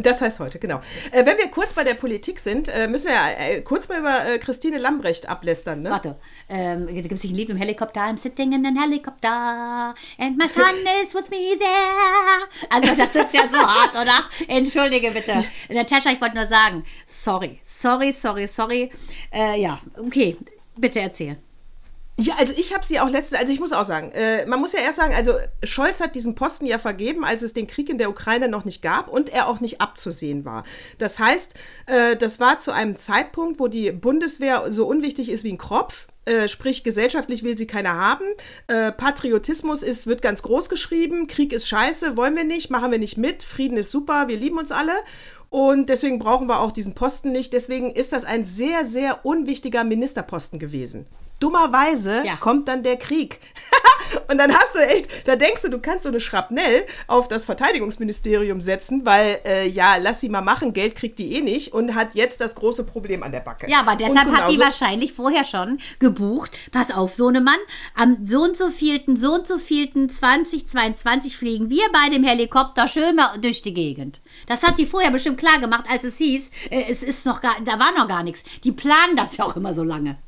[0.00, 0.80] Das heißt heute, genau.
[1.12, 4.00] Äh, wenn wir kurz bei der Politik sind, äh, müssen wir ja, äh, kurz mal
[4.00, 5.82] über Christine Lambrecht ablästern.
[5.82, 5.90] Ne?
[5.90, 6.16] Warte,
[6.48, 8.00] ähm, da gibt es ein Lied im Helikopter.
[8.00, 10.64] I'm sitting in an helicopter and my son
[11.02, 12.68] is with me there.
[12.70, 14.24] Also das ist ja so hart, oder?
[14.48, 15.44] Entschuldige bitte.
[15.68, 18.90] Natascha, ich wollte nur sagen, sorry, sorry, sorry, sorry.
[19.32, 20.36] Ja, okay,
[20.76, 21.38] bitte erzähl.
[22.20, 24.72] Ja, also ich habe sie auch letztens, also ich muss auch sagen, äh, man muss
[24.72, 27.96] ja erst sagen, also Scholz hat diesen Posten ja vergeben, als es den Krieg in
[27.96, 30.64] der Ukraine noch nicht gab und er auch nicht abzusehen war.
[30.98, 31.54] Das heißt,
[31.86, 36.08] äh, das war zu einem Zeitpunkt, wo die Bundeswehr so unwichtig ist wie ein Kropf.
[36.24, 38.24] Äh, sprich, gesellschaftlich will sie keiner haben.
[38.66, 41.28] Äh, Patriotismus ist, wird ganz groß geschrieben.
[41.28, 43.44] Krieg ist scheiße, wollen wir nicht, machen wir nicht mit.
[43.44, 44.92] Frieden ist super, wir lieben uns alle.
[45.50, 47.52] Und deswegen brauchen wir auch diesen Posten nicht.
[47.52, 51.06] Deswegen ist das ein sehr, sehr unwichtiger Ministerposten gewesen.
[51.40, 52.36] Dummerweise Ja.
[52.36, 53.38] kommt dann der Krieg.
[54.28, 57.44] und dann hast du echt, da denkst du, du kannst so eine Schrapnell auf das
[57.44, 61.94] Verteidigungsministerium setzen, weil, äh, ja, lass sie mal machen, Geld kriegt die eh nicht und
[61.94, 63.70] hat jetzt das große Problem an der Backe.
[63.70, 66.52] Ja, aber deshalb Und hat die genauso- wahrscheinlich vorher schon gebucht.
[66.72, 67.58] Pass auf, Sohnemann,
[67.94, 72.88] am so und so vielten, so und so vielten 2022 fliegen wir bei dem Helikopter
[72.88, 74.20] schön mal durch die Gegend.
[74.46, 77.56] Das hat die vorher bestimmt klar gemacht, als es hieß, äh, es ist noch gar,
[77.64, 78.42] da war noch gar nichts.
[78.64, 80.18] Die planen das ja auch immer so lange.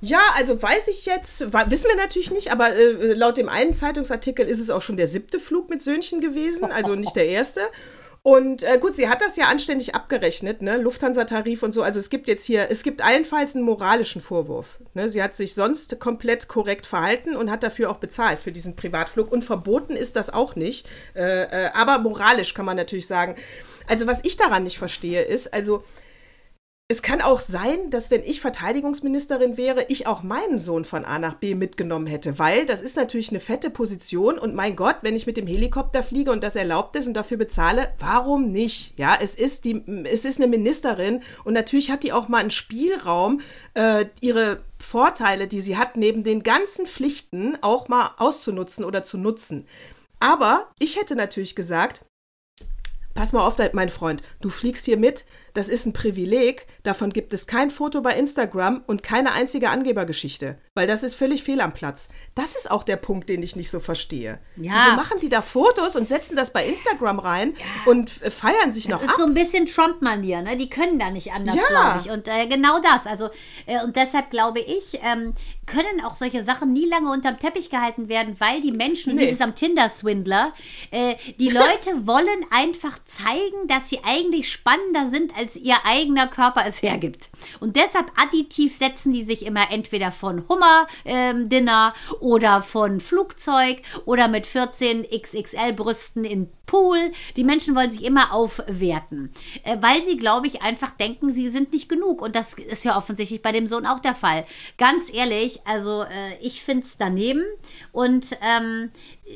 [0.00, 4.46] Ja, also weiß ich jetzt, wissen wir natürlich nicht, aber äh, laut dem einen Zeitungsartikel
[4.46, 7.60] ist es auch schon der siebte Flug mit Söhnchen gewesen, also nicht der erste.
[8.22, 10.76] Und äh, gut, sie hat das ja anständig abgerechnet, ne?
[10.76, 11.82] Lufthansa-Tarif und so.
[11.82, 14.78] Also es gibt jetzt hier, es gibt allenfalls einen moralischen Vorwurf.
[14.92, 15.08] Ne?
[15.08, 19.32] Sie hat sich sonst komplett korrekt verhalten und hat dafür auch bezahlt für diesen Privatflug.
[19.32, 20.86] Und verboten ist das auch nicht.
[21.14, 23.36] Äh, äh, aber moralisch kann man natürlich sagen.
[23.86, 25.82] Also was ich daran nicht verstehe, ist, also
[26.90, 31.20] es kann auch sein, dass wenn ich Verteidigungsministerin wäre, ich auch meinen Sohn von A
[31.20, 35.14] nach B mitgenommen hätte, weil das ist natürlich eine fette Position und mein Gott, wenn
[35.14, 38.98] ich mit dem Helikopter fliege und das erlaubt ist und dafür bezahle, warum nicht?
[38.98, 42.50] Ja, es ist die, es ist eine Ministerin und natürlich hat die auch mal einen
[42.50, 43.40] Spielraum,
[43.74, 49.16] äh, ihre Vorteile, die sie hat, neben den ganzen Pflichten auch mal auszunutzen oder zu
[49.16, 49.68] nutzen.
[50.18, 52.04] Aber ich hätte natürlich gesagt,
[53.14, 55.24] Pass mal auf, mein Freund, du fliegst hier mit,
[55.54, 60.58] das ist ein Privileg, davon gibt es kein Foto bei Instagram und keine einzige Angebergeschichte,
[60.80, 62.08] weil das ist völlig fehl am Platz.
[62.34, 64.38] Das ist auch der Punkt, den ich nicht so verstehe.
[64.56, 64.72] Ja.
[64.74, 68.88] Wieso machen die da Fotos und setzen das bei Instagram rein und äh, feiern sich
[68.88, 69.20] noch Das ist ab?
[69.20, 70.56] so ein bisschen Trump-Manier, ne?
[70.56, 71.62] Die können da nicht anders, Ja.
[71.68, 72.10] glaube ich.
[72.10, 73.06] Und äh, genau das.
[73.06, 73.28] Also,
[73.66, 75.34] äh, und deshalb glaube ich, ähm,
[75.66, 79.26] können auch solche Sachen nie lange unterm Teppich gehalten werden, weil die Menschen, Nee.
[79.26, 80.54] das ist am Tinder-Swindler,
[80.92, 86.64] äh, die Leute wollen einfach zeigen, dass sie eigentlich spannender sind, als ihr eigener Körper
[86.66, 87.28] es hergibt.
[87.60, 94.46] Und deshalb additiv setzen die sich immer entweder von Hummer-Dinner oder von Flugzeug oder mit
[94.46, 97.10] 14 XXL-Brüsten in Pool.
[97.36, 99.32] Die Menschen wollen sich immer aufwerten,
[99.64, 102.22] äh, weil sie, glaube ich, einfach denken, sie sind nicht genug.
[102.22, 104.46] Und das ist ja offensichtlich bei dem Sohn auch der Fall.
[104.78, 107.44] Ganz ehrlich, also äh, ich finde es daneben
[107.90, 108.90] und ähm,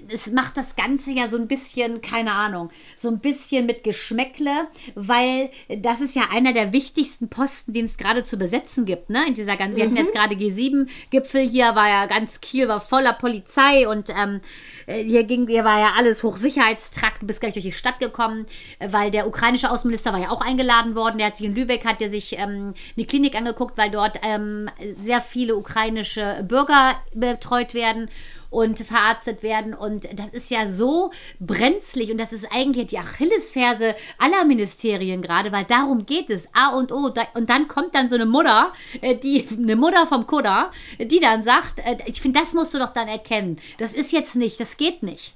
[0.08, 4.66] es macht das Ganze ja so ein bisschen, keine Ahnung, so ein bisschen mit Geschmäckle,
[4.94, 9.10] weil das ist ja einer der wichtigsten Posten, den es gerade zu besetzen gibt.
[9.10, 9.24] Ne?
[9.28, 13.12] In dieser, gan- wir hatten jetzt gerade G7-Gipfel hier, war ja ganz Kiel war voller
[13.12, 14.40] Polizei und ähm,
[14.86, 18.46] äh, hier ging, hier war ja alles Hochsicherheitstrakt, du bist gleich durch die Stadt gekommen,
[18.80, 22.00] weil der ukrainische Außenminister war ja auch eingeladen worden, der hat sich in Lübeck, hat
[22.00, 28.08] der sich ähm, eine Klinik angeguckt, weil dort ähm, sehr viele ukrainische Bürger betreut werden
[28.54, 29.74] und verarztet werden.
[29.74, 35.52] Und das ist ja so brenzlig und das ist eigentlich die Achillesferse aller Ministerien gerade,
[35.52, 36.48] weil darum geht es.
[36.52, 37.12] A und O.
[37.34, 41.42] Und dann kommt dann so eine Mutter, äh, die, eine Mutter vom Kudder, die dann
[41.42, 43.58] sagt, äh, ich finde, das musst du doch dann erkennen.
[43.78, 45.34] Das ist jetzt nicht, das geht nicht.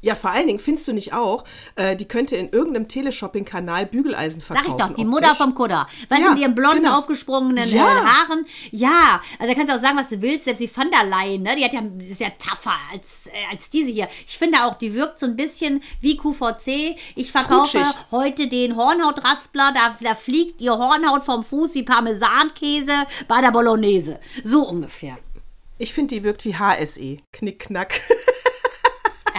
[0.00, 1.42] Ja, vor allen Dingen findest du nicht auch,
[1.74, 4.70] äh, die könnte in irgendeinem Teleshopping-Kanal Bügeleisen Sag verkaufen.
[4.70, 5.06] ich doch, die optisch.
[5.06, 5.88] Mutter vom Kudder.
[6.08, 6.98] Weißt du, Ja, mit ihren blonden, genau.
[7.00, 7.84] aufgesprungenen Ja.
[7.84, 8.46] äh, Haaren.
[8.70, 10.44] Ja, also da kannst du auch sagen, was du willst.
[10.44, 11.56] Selbst die van der Leyen, ne?
[11.56, 14.08] die hat ja, ist ja tougher als, äh, als diese hier.
[14.26, 16.96] Ich finde auch, die wirkt so ein bisschen wie QVC.
[17.16, 17.94] Ich verkaufe Trutschig.
[18.12, 22.92] heute den Hornhautraspler, da, da fliegt ihr Hornhaut vom Fuß wie Parmesankäse
[23.26, 24.20] bei der Bolognese.
[24.44, 25.18] So ungefähr.
[25.78, 27.18] Ich finde, die wirkt wie HSE.
[27.32, 28.00] Knickknack.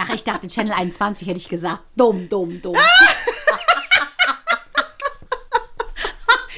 [0.02, 1.82] Ach, ich dachte Channel 21 hätte ich gesagt.
[1.96, 2.76] Dumm, dumm, dumm.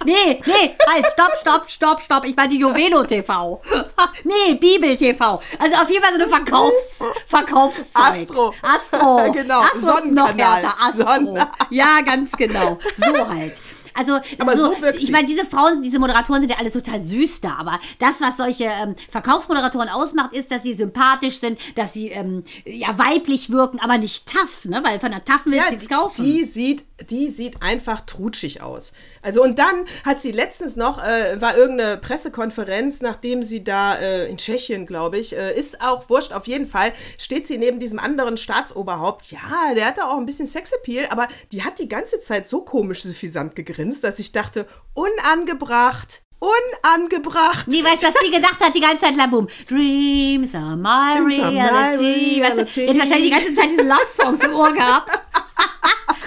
[0.05, 2.25] Nee, nee, halt, stopp, stopp, stopp, stopp.
[2.25, 3.63] Ich meine die Juvelo TV.
[4.25, 5.41] nee, Bibel TV.
[5.61, 8.03] Also auf jeden Fall so eine Verkaufs Verkaufszeug.
[8.03, 8.55] Astro.
[8.63, 9.31] Astro.
[9.33, 10.75] Genau, Astro ist noch härter.
[10.81, 11.05] Astro.
[11.05, 12.79] Sonnen- Ja, ganz genau.
[12.97, 13.61] So halt.
[13.95, 14.19] Also,
[14.57, 17.79] so, so ich meine, diese Frauen, diese Moderatoren sind ja alle total süß da, aber
[17.99, 22.99] das, was solche ähm, Verkaufsmoderatoren ausmacht, ist, dass sie sympathisch sind, dass sie ähm, ja
[22.99, 24.83] weiblich wirken, aber nicht tough, ne?
[24.85, 26.25] Weil von der tough willst du nichts kaufen.
[26.25, 28.93] Die sieht, die sieht einfach trutschig aus.
[29.23, 34.29] Also und dann hat sie letztens noch, äh, war irgendeine Pressekonferenz, nachdem sie da äh,
[34.29, 38.01] in Tschechien, glaube ich, äh, ist auch wurscht, auf jeden Fall steht sie neben diesem
[38.01, 39.31] anderen Staatsoberhaupt.
[39.31, 43.03] Ja, der hatte auch ein bisschen Sexappeal, aber die hat die ganze Zeit so komisch
[43.03, 46.23] suffisant gegrinst, dass ich dachte, unangebracht.
[46.41, 47.67] unangebracht.
[47.69, 49.47] Sie weiß, was sie gedacht hat die ganze Zeit, Laboom.
[49.69, 52.43] Dreams are my Dreams are my reality.
[52.43, 52.81] Weißt du, reality.
[52.81, 55.11] die hat wahrscheinlich die ganze Zeit diese Love-Songs im Ohr gehabt.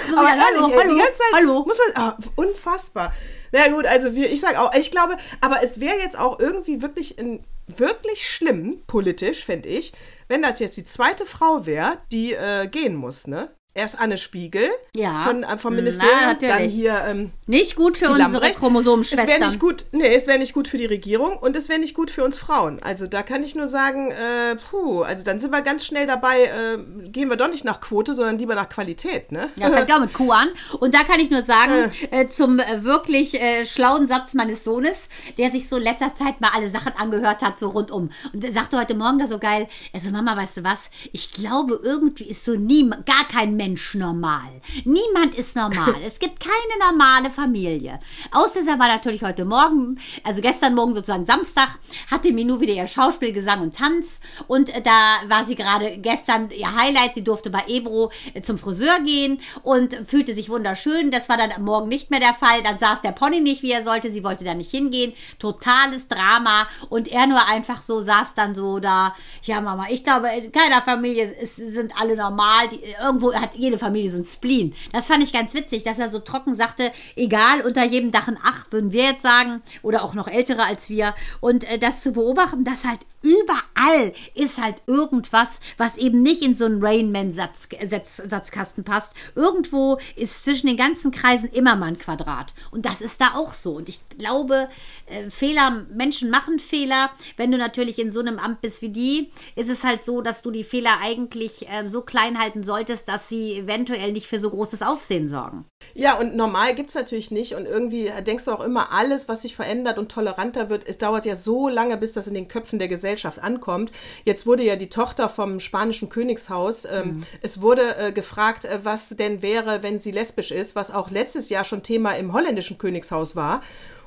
[0.17, 1.65] Aber ja, hallo, hallo, die ganze Zeit hallo.
[1.65, 3.13] muss man, ah, unfassbar.
[3.51, 6.81] Na gut, also wir, ich sage auch, ich glaube, aber es wäre jetzt auch irgendwie
[6.81, 9.93] wirklich, in, wirklich schlimm, politisch, fände ich,
[10.27, 13.55] wenn das jetzt die zweite Frau wäre, die äh, gehen muss, ne?
[13.77, 15.23] Erst Anne Spiegel Ja.
[15.25, 16.55] von, äh, vom Na, Ministerium, natürlich.
[16.55, 18.53] dann hier ähm, Nicht gut für unsere Lambrecht.
[18.53, 19.27] Es Chromosomenschwestern.
[19.27, 21.93] wäre nicht gut, nee, es wäre nicht gut für die Regierung und es wäre nicht
[21.93, 22.81] gut für uns Frauen.
[22.81, 26.43] Also da kann ich nur sagen, äh, puh, also dann sind wir ganz schnell dabei,
[26.45, 29.49] äh, gehen wir doch nicht nach Quote, sondern lieber nach Qualität, ne?
[29.57, 30.47] Ja, fängt auch mit Q an.
[30.79, 35.09] Und da kann ich nur sagen, äh, zum äh, wirklich äh, schlauen Satz meines Sohnes,
[35.37, 38.09] der sich so in letzter Zeit mal alle Sachen angehört hat, so rundum.
[38.31, 41.77] Und er sagte heute Morgen da so geil, also Mama, weißt du was, ich glaube,
[41.83, 44.61] irgendwie ist so nie, gar kein Mensch normal.
[44.83, 45.95] Niemand ist normal.
[46.05, 47.99] es gibt keine normale Familie.
[48.31, 51.69] Außer er war natürlich heute Morgen, also gestern Morgen sozusagen Samstag,
[52.09, 54.19] hatte Minou wieder ihr Schauspiel, Gesang und Tanz.
[54.47, 57.15] Und äh, da war sie gerade gestern ihr Highlight.
[57.15, 61.11] Sie durfte bei Ebro äh, zum Friseur gehen und fühlte sich wunderschön.
[61.11, 62.63] Das war dann Morgen nicht mehr der Fall.
[62.63, 64.11] Dann saß der Pony nicht, wie er sollte.
[64.11, 65.13] Sie wollte da nicht hingehen.
[65.39, 66.67] Totales Drama.
[66.89, 69.15] Und er nur einfach so saß dann so da.
[69.43, 72.69] Ja, Mama, ich glaube, in keiner Familie ist, sind alle normal.
[72.69, 74.73] Die, irgendwo hat jede Familie so ein Spleen.
[74.91, 78.37] Das fand ich ganz witzig, dass er so trocken sagte, egal, unter jedem Dach ein
[78.43, 79.61] Ach, würden wir jetzt sagen.
[79.81, 81.15] Oder auch noch ältere als wir.
[81.39, 86.55] Und äh, das zu beobachten, dass halt überall ist halt irgendwas, was eben nicht in
[86.55, 89.13] so einen Rainman-Satz, Satz, Satzkasten passt.
[89.33, 92.53] Irgendwo ist zwischen den ganzen Kreisen immer mal ein Quadrat.
[92.71, 93.75] Und das ist da auch so.
[93.75, 94.69] Und ich glaube,
[95.07, 97.09] äh, Fehler, Menschen machen Fehler.
[97.35, 100.43] Wenn du natürlich in so einem Amt bist wie die, ist es halt so, dass
[100.43, 104.51] du die Fehler eigentlich äh, so klein halten solltest, dass sie eventuell nicht für so
[104.51, 105.65] großes Aufsehen sorgen.
[105.95, 107.55] Ja, und normal gibt es natürlich nicht.
[107.55, 111.25] Und irgendwie denkst du auch immer, alles, was sich verändert und toleranter wird, es dauert
[111.25, 113.91] ja so lange, bis das in den Köpfen der Gesellschaft ankommt.
[114.23, 119.09] Jetzt wurde ja die Tochter vom spanischen Königshaus, ähm, es wurde äh, gefragt, äh, was
[119.09, 123.35] denn wäre, wenn sie lesbisch ist, was auch letztes Jahr schon Thema im holländischen Königshaus
[123.35, 123.61] war.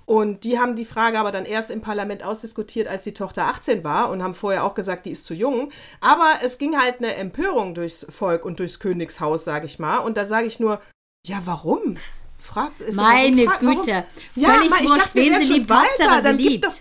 [0.08, 3.84] Und die haben die Frage aber dann erst im Parlament ausdiskutiert, als die Tochter 18
[3.84, 5.70] war und haben vorher auch gesagt, die ist zu jung.
[6.00, 9.98] Aber es ging halt eine Empörung durchs Volk und durchs Königshaus, sage ich mal.
[9.98, 10.80] Und da sage ich nur,
[11.26, 11.96] ja, warum?
[12.38, 13.82] Fragt ist Meine warum, warum?
[13.82, 14.04] Güte.
[14.34, 16.64] Ja, Völlig ich wurscht, wen sie liebt, Hauptsache sie dann gib liebt.
[16.64, 16.72] doch,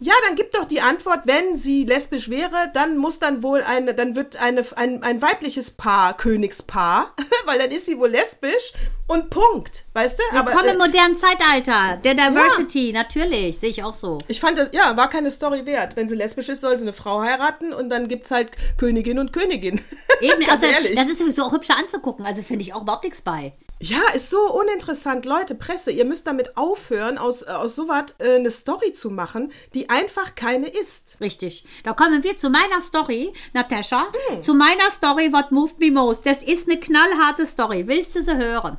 [0.00, 3.94] ja, dann gibt doch die Antwort, wenn sie lesbisch wäre, dann muss dann wohl eine,
[3.94, 7.14] dann wird eine, ein, ein weibliches Paar, Königspaar,
[7.46, 8.72] weil dann ist sie wohl lesbisch
[9.08, 10.36] und Punkt, weißt du?
[10.36, 14.18] Willkommen äh, im modernen Zeitalter, der Diversity, natürlich, sehe ich auch so.
[14.28, 15.96] ich fand das, ja, war keine Story wert.
[15.96, 19.32] Wenn sie lesbisch ist, soll sie eine Frau heiraten und dann gibt's halt Königin und
[19.32, 19.80] Königin.
[20.20, 20.94] Eben, also, ehrlich.
[20.94, 23.54] das ist sowieso auch hübscher anzugucken, also finde ich auch überhaupt nichts bei.
[23.80, 25.24] Ja, ist so uninteressant.
[25.24, 29.52] Leute, Presse, ihr müsst damit aufhören, aus, äh, aus sowas äh, eine Story zu machen,
[29.72, 31.18] die einfach keine ist.
[31.20, 31.64] Richtig.
[31.84, 34.08] Da kommen wir zu meiner Story, Natascha.
[34.30, 34.42] Hm.
[34.42, 36.26] Zu meiner Story, What Moved Me Most.
[36.26, 37.86] Das ist eine knallharte Story.
[37.86, 38.78] Willst du sie hören?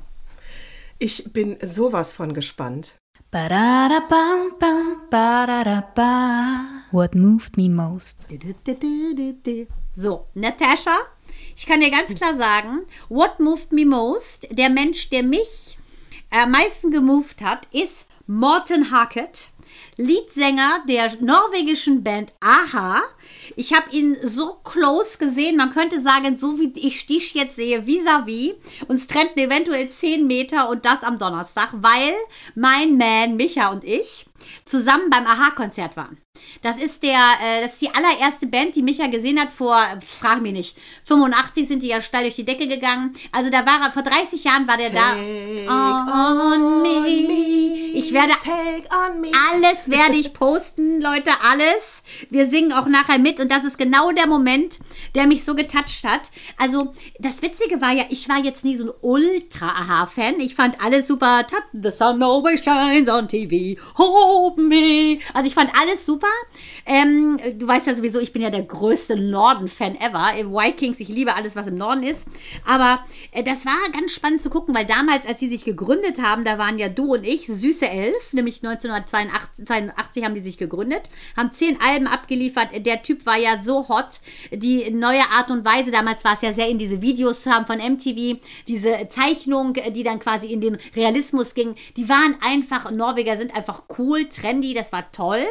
[0.98, 2.96] Ich bin sowas von gespannt.
[6.92, 8.28] What moved me most?
[9.96, 10.98] So, Natascha,
[11.60, 15.78] ich kann dir ganz klar sagen, what moved me most, der Mensch, der mich
[16.32, 19.50] am meisten gemoved hat, ist Morten Harket,
[19.98, 23.02] Leadsänger der norwegischen Band Aha.
[23.58, 27.86] Ich habe ihn so close gesehen, man könnte sagen, so wie ich dich jetzt sehe,
[27.86, 28.54] vis-à-vis.
[28.88, 32.14] Uns trennten eventuell 10 Meter und das am Donnerstag, weil
[32.56, 34.29] mein Man Micha und ich
[34.66, 36.18] zusammen beim Aha-Konzert waren.
[36.62, 39.78] Das ist der, äh, das ist die allererste Band, die Micha gesehen hat vor,
[40.20, 43.14] frag mich nicht, 85 sind die ja steil durch die Decke gegangen.
[43.32, 45.14] Also da war er, vor 30 Jahren war der da.
[45.68, 46.90] On me.
[47.94, 49.30] Ich werde Take on me.
[49.52, 52.04] alles werde ich posten, Leute, alles.
[52.30, 54.80] Wir singen auch nachher mit und das ist genau der Moment,
[55.16, 56.32] der mich so getoucht hat.
[56.58, 60.40] Also, das Witzige war ja, ich war jetzt nie so ein Ultra-Aha-Fan.
[60.40, 61.46] Ich fand alles super.
[61.74, 63.78] The sun always shines on TV.
[64.30, 65.20] Hold me.
[65.34, 66.28] Also, ich fand alles super.
[66.86, 70.34] Ähm, du weißt ja sowieso, ich bin ja der größte Norden-Fan ever.
[70.52, 72.26] Vikings, ich liebe alles, was im Norden ist.
[72.66, 76.44] Aber äh, das war ganz spannend zu gucken, weil damals, als sie sich gegründet haben,
[76.44, 81.10] da waren ja du und ich süße elf, nämlich 1982 82 haben die sich gegründet,
[81.36, 82.70] haben zehn Alben abgeliefert.
[82.86, 84.20] Der Typ war ja so hot.
[84.52, 87.66] Die neue Art und Weise, damals war es ja sehr in diese Videos zu haben
[87.66, 93.38] von MTV, diese Zeichnung, die dann quasi in den Realismus ging, die waren einfach, Norweger
[93.38, 95.46] sind einfach cool, trendy, das war toll.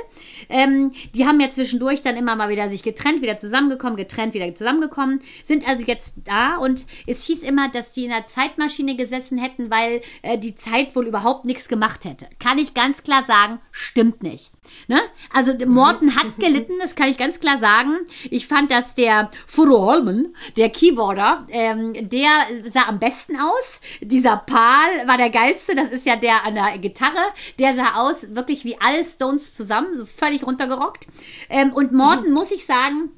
[0.48, 4.54] Ähm, die haben ja zwischendurch dann immer mal wieder sich getrennt, wieder zusammengekommen, getrennt, wieder
[4.54, 9.38] zusammengekommen, sind also jetzt da und es hieß immer, dass die in einer Zeitmaschine gesessen
[9.38, 12.28] hätten, weil äh, die Zeit wohl überhaupt nichts gemacht hätte.
[12.38, 14.50] kann ich ganz klar sagen, stimmt nicht.
[14.86, 15.00] Ne?
[15.32, 17.96] Also Morten hat gelitten, das kann ich ganz klar sagen.
[18.30, 22.30] Ich fand, dass der Furo Holmen, der Keyboarder, ähm, der
[22.72, 23.80] sah am besten aus.
[24.00, 27.18] Dieser Pal war der geilste, das ist ja der an der Gitarre.
[27.58, 31.06] Der sah aus wirklich wie alle Stones zusammen, so völlig runtergerockt.
[31.48, 33.10] Ähm, und Morten, muss ich sagen,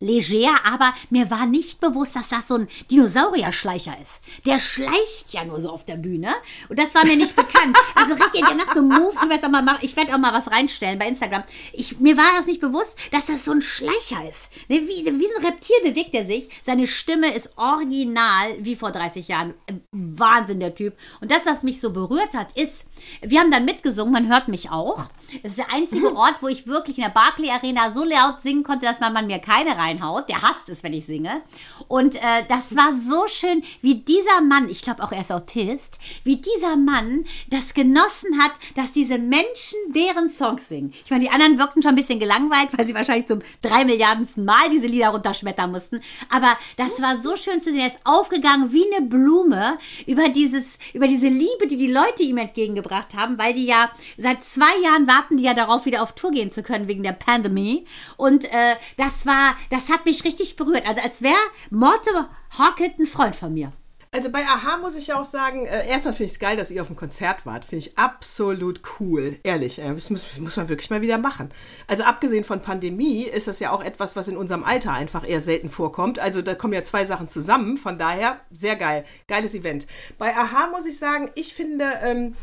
[0.00, 4.20] leger, aber mir war nicht bewusst, dass das so ein Dinosaurierschleicher ist.
[4.44, 6.34] Der schleicht ja nur so auf der Bühne
[6.68, 7.76] und das war mir nicht bekannt.
[7.94, 10.32] Also richtig, der macht so Moves, ich werde auch mal machen, ich werde auch mal
[10.32, 11.44] was reinstellen bei Instagram.
[11.72, 14.50] Ich, mir war das nicht bewusst, dass das so ein Schleicher ist.
[14.68, 16.48] Ne, wie, wie so ein Reptil bewegt er sich.
[16.62, 19.54] Seine Stimme ist original wie vor 30 Jahren.
[19.92, 20.96] Wahnsinn, der Typ.
[21.20, 22.84] Und das, was mich so berührt hat, ist,
[23.22, 25.06] wir haben dann mitgesungen, man hört mich auch.
[25.42, 28.62] Das ist der einzige Ort, wo ich wirklich in der Barclay Arena so laut singen
[28.62, 30.28] konnte, dass man, man mir keine reinhaut.
[30.28, 31.42] Der hasst es, wenn ich singe.
[31.88, 35.98] Und äh, das war so schön, wie dieser Mann, ich glaube auch er ist Autist,
[36.24, 40.92] wie dieser Mann das genossen hat, dass diese Menschen deren Songs singen.
[41.04, 44.44] Ich meine, die anderen wirkten schon ein bisschen gelangweilt, weil sie wahrscheinlich zum drei Milliardensten
[44.44, 46.00] Mal diese Lieder runterschmettern mussten.
[46.30, 47.80] Aber das war so schön zu sehen.
[47.80, 52.38] Er ist aufgegangen wie eine Blume über dieses, über diese Liebe, die die Leute ihm
[52.38, 56.30] entgegengebracht haben, weil die ja seit zwei Jahren warten die ja darauf, wieder auf Tour
[56.30, 57.86] gehen zu können wegen der Pandemie.
[58.16, 60.86] Und äh, das war, das hat mich richtig berührt.
[60.86, 61.34] Also als wäre
[61.70, 62.10] Morte
[62.58, 63.72] Hawkett ein Freund von mir.
[64.12, 66.70] Also bei Aha muss ich ja auch sagen, äh, erstmal finde ich es geil, dass
[66.70, 67.66] ihr auf dem Konzert wart.
[67.66, 69.38] Finde ich absolut cool.
[69.42, 71.50] Ehrlich, äh, das muss, muss man wirklich mal wieder machen.
[71.86, 75.42] Also abgesehen von Pandemie ist das ja auch etwas, was in unserem Alter einfach eher
[75.42, 76.18] selten vorkommt.
[76.18, 77.76] Also da kommen ja zwei Sachen zusammen.
[77.76, 79.04] Von daher sehr geil.
[79.28, 79.86] Geiles Event.
[80.16, 82.36] Bei Aha muss ich sagen, ich finde, ähm,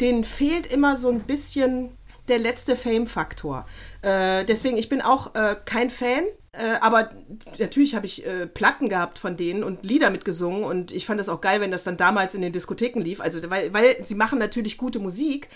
[0.00, 3.66] denen fehlt immer so ein bisschen der letzte Fame-Faktor.
[4.02, 6.24] Äh, deswegen, ich bin auch äh, kein Fan.
[6.52, 7.10] Äh, aber
[7.58, 11.28] natürlich habe ich äh, Platten gehabt von denen und Lieder mitgesungen und ich fand das
[11.28, 13.20] auch geil, wenn das dann damals in den Diskotheken lief.
[13.20, 15.48] Also, weil, weil sie machen natürlich gute Musik,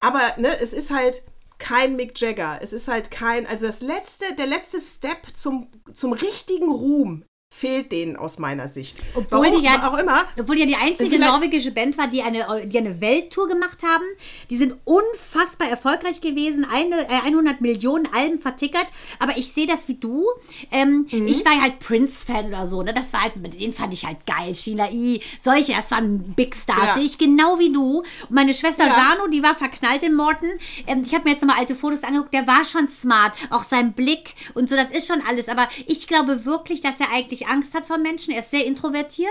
[0.00, 1.22] aber ne, es ist halt
[1.58, 2.58] kein Mick Jagger.
[2.62, 7.90] Es ist halt kein, also das letzte, der letzte Step zum, zum richtigen Ruhm fehlt
[7.90, 8.96] denen aus meiner Sicht.
[9.14, 10.24] Obwohl Warum die ja auch immer.
[10.38, 14.04] Obwohl die ja die einzige norwegische Band war, die eine, die eine Welttour gemacht haben.
[14.50, 16.64] Die sind unfassbar erfolgreich gewesen.
[16.72, 18.86] Eine, äh, 100 Millionen Alben vertickert.
[19.18, 20.24] Aber ich sehe das wie du.
[20.70, 21.26] Ähm, Mhm.
[21.26, 22.82] Ich war halt Prince-Fan oder so.
[22.82, 22.94] Ne?
[22.94, 24.54] Das war halt, den fand ich halt geil.
[24.54, 25.20] Sheila E.
[25.40, 26.78] Solche, das waren Big Stars.
[26.84, 26.94] Ja.
[26.94, 27.98] Sehe ich genau wie du.
[28.00, 28.96] Und meine Schwester Ja.
[28.96, 30.46] Jano, die war verknallt in Morten.
[30.86, 32.32] Ähm, ich habe mir jetzt nochmal alte Fotos angeguckt.
[32.34, 33.32] Der war schon smart.
[33.50, 35.48] Auch sein Blick und so, das ist schon alles.
[35.48, 38.32] Aber ich glaube wirklich, dass er eigentlich Angst hat vor Menschen.
[38.32, 39.28] Er ist sehr introvertiert.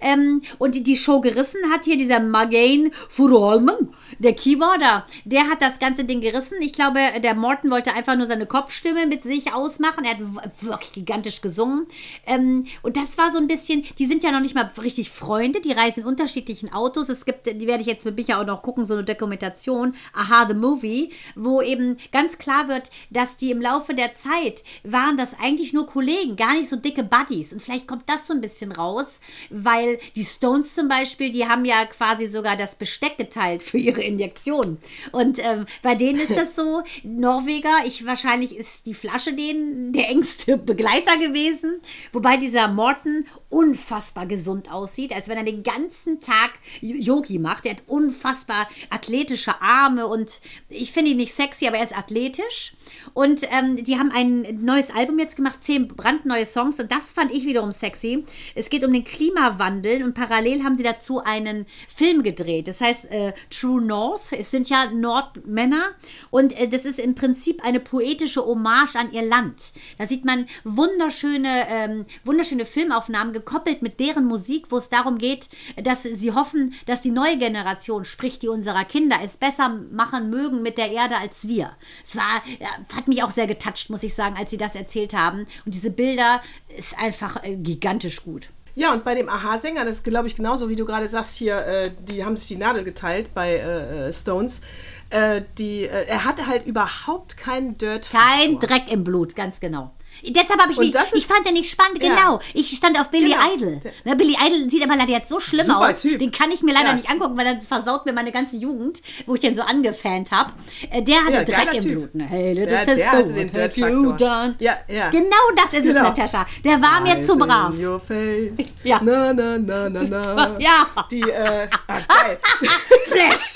[0.00, 5.06] Ähm, und die, die Show gerissen hat hier dieser Magain Furolmen, der Keyboarder.
[5.24, 6.56] Der hat das ganze Ding gerissen.
[6.60, 10.04] Ich glaube, der Morton wollte einfach nur seine Kopfstimme mit sich ausmachen.
[10.04, 11.86] Er hat wirklich gigantisch gesungen.
[12.26, 15.60] Ähm, und das war so ein bisschen, die sind ja noch nicht mal richtig Freunde.
[15.60, 17.08] Die reisen in unterschiedlichen Autos.
[17.08, 20.46] Es gibt, die werde ich jetzt mit Micha auch noch gucken, so eine Dokumentation, Aha,
[20.48, 25.38] the Movie, wo eben ganz klar wird, dass die im Laufe der Zeit waren das
[25.40, 27.45] eigentlich nur Kollegen, gar nicht so dicke Buddies.
[27.52, 31.64] Und vielleicht kommt das so ein bisschen raus, weil die Stones zum Beispiel, die haben
[31.64, 34.78] ja quasi sogar das Besteck geteilt für ihre Injektionen.
[35.12, 40.08] Und ähm, bei denen ist das so, Norweger, ich wahrscheinlich ist die Flasche denen der
[40.08, 41.80] engste Begleiter gewesen,
[42.12, 47.66] wobei dieser Morton unfassbar gesund aussieht, als wenn er den ganzen Tag Yogi macht.
[47.66, 52.74] Er hat unfassbar athletische Arme und ich finde ihn nicht sexy, aber er ist athletisch.
[53.14, 57.32] Und ähm, die haben ein neues Album jetzt gemacht, zehn brandneue Songs und das fand
[57.32, 58.24] ich wiederum sexy.
[58.54, 62.68] Es geht um den Klimawandel und parallel haben sie dazu einen Film gedreht.
[62.68, 64.32] Das heißt äh, True North.
[64.32, 65.84] Es sind ja Nordmänner
[66.30, 69.72] und äh, das ist im Prinzip eine poetische Hommage an ihr Land.
[69.98, 75.48] Da sieht man wunderschöne, ähm, wunderschöne Filmaufnahmen gekoppelt mit deren Musik, wo es darum geht,
[75.82, 80.62] dass sie hoffen, dass die neue Generation, sprich die unserer Kinder, es besser machen mögen
[80.62, 81.76] mit der Erde als wir.
[82.04, 85.14] Es war, ja, hat mich auch sehr getoucht, muss ich sagen, als sie das erzählt
[85.14, 85.46] haben.
[85.64, 86.42] Und diese Bilder
[86.76, 88.48] ist einfach äh, gigantisch gut.
[88.76, 91.56] Ja, und bei dem Aha-Sänger, das ist, glaube ich, genauso wie du gerade sagst, hier,
[91.64, 94.60] äh, die haben sich die Nadel geteilt bei äh, äh, Stones.
[95.08, 98.10] Äh, die, äh, er hatte halt überhaupt keinen Dirt.
[98.10, 99.92] Kein Dreck im Blut, ganz genau.
[100.24, 102.14] Deshalb habe ich mich, ist- ich fand den nicht spannend, Ja.
[102.14, 102.40] genau.
[102.54, 103.54] Ich stand auf Billy Genau.
[103.54, 103.80] Idol.
[104.04, 105.98] Ne, Billy Idol sieht aber leider jetzt so schlimm Super aus.
[106.02, 106.18] Typ.
[106.18, 106.94] Den kann ich mir leider Ja.
[106.94, 110.52] nicht angucken, weil dann versaut mir meine ganze Jugend, wo ich den so angefant habe.
[110.92, 111.92] Der hatte Ja, Dreck im Typ.
[111.92, 112.14] Blut.
[112.14, 112.24] Ne?
[112.24, 114.54] Hey, little Der- sister, der what den have you done?
[114.58, 115.10] Ja, ja.
[115.10, 116.10] Genau das ist Genau.
[116.10, 116.46] es, Natascha.
[116.64, 117.74] Der war mir Eyes zu brav.
[117.74, 118.72] In your face.
[118.84, 119.00] Ja.
[119.02, 120.56] Na, na, na, na, na.
[120.58, 120.86] Ja.
[121.10, 122.38] Die, äh, ah, geil.
[123.06, 123.52] Flash,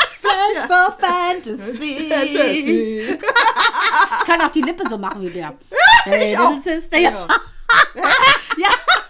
[0.67, 2.09] For Fantasy.
[2.11, 3.19] Fantasy.
[4.21, 5.55] Ich kann auch die Lippe so machen wie der.
[6.05, 6.59] Hey, Ich auch.
[6.59, 6.99] sister.
[6.99, 7.27] Ja.
[8.57, 8.69] Ja.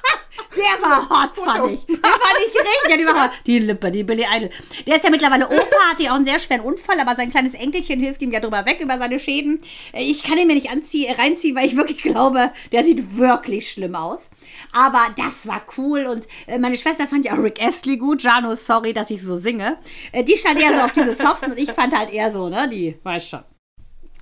[0.60, 1.86] Der war hot, fand ich.
[1.86, 2.98] Der fand ich richtig.
[2.98, 4.50] Die, war, die Lippe, die Billy Idol.
[4.86, 7.54] Der ist ja mittlerweile Opa, hat ja auch einen sehr schweren Unfall, aber sein kleines
[7.54, 9.60] Enkelchen hilft ihm ja drüber weg über seine Schäden.
[9.94, 13.94] Ich kann ihn mir nicht anziehen, reinziehen, weil ich wirklich glaube, der sieht wirklich schlimm
[13.94, 14.28] aus.
[14.72, 18.22] Aber das war cool und äh, meine Schwester fand ja auch Rick Astley gut.
[18.22, 19.78] Jano, sorry, dass ich so singe.
[20.12, 22.68] Äh, Die stand eher so auf diese Soften und ich fand halt eher so, ne,
[22.68, 23.40] die, weiß schon.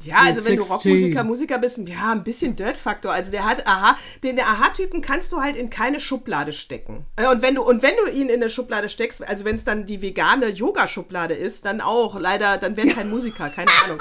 [0.05, 0.73] Ja, also wenn du 16.
[0.93, 3.13] Rockmusiker, Musiker bist, ja, ein bisschen Dirt-Faktor.
[3.13, 7.05] Also der hat, aha, den der Aha-Typen kannst du halt in keine Schublade stecken.
[7.17, 9.65] Äh, Und wenn du, und wenn du ihn in eine Schublade steckst, also wenn es
[9.65, 13.99] dann die vegane Yoga-Schublade ist, dann auch, leider, dann wäre kein Musiker, keine Ahnung.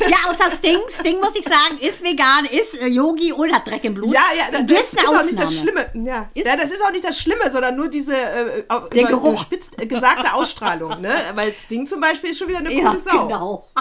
[0.00, 0.78] Ja, außer Sting.
[0.90, 4.12] Sting, muss ich sagen, ist vegan, ist äh, Yogi und hat Dreck im Blut.
[4.12, 5.88] Ja, ja, das, das ist eine auch nicht das Ausnahme.
[5.90, 6.06] Schlimme.
[6.06, 6.30] Ja.
[6.34, 9.30] Ist- ja, das ist auch nicht das Schlimme, sondern nur diese äh, Der über- Geruch.
[9.32, 11.14] überspitzt äh, gesagte Ausstrahlung, ne?
[11.34, 13.26] Weil Sting zum Beispiel ist schon wieder eine Ja, coole Sau.
[13.26, 13.68] genau.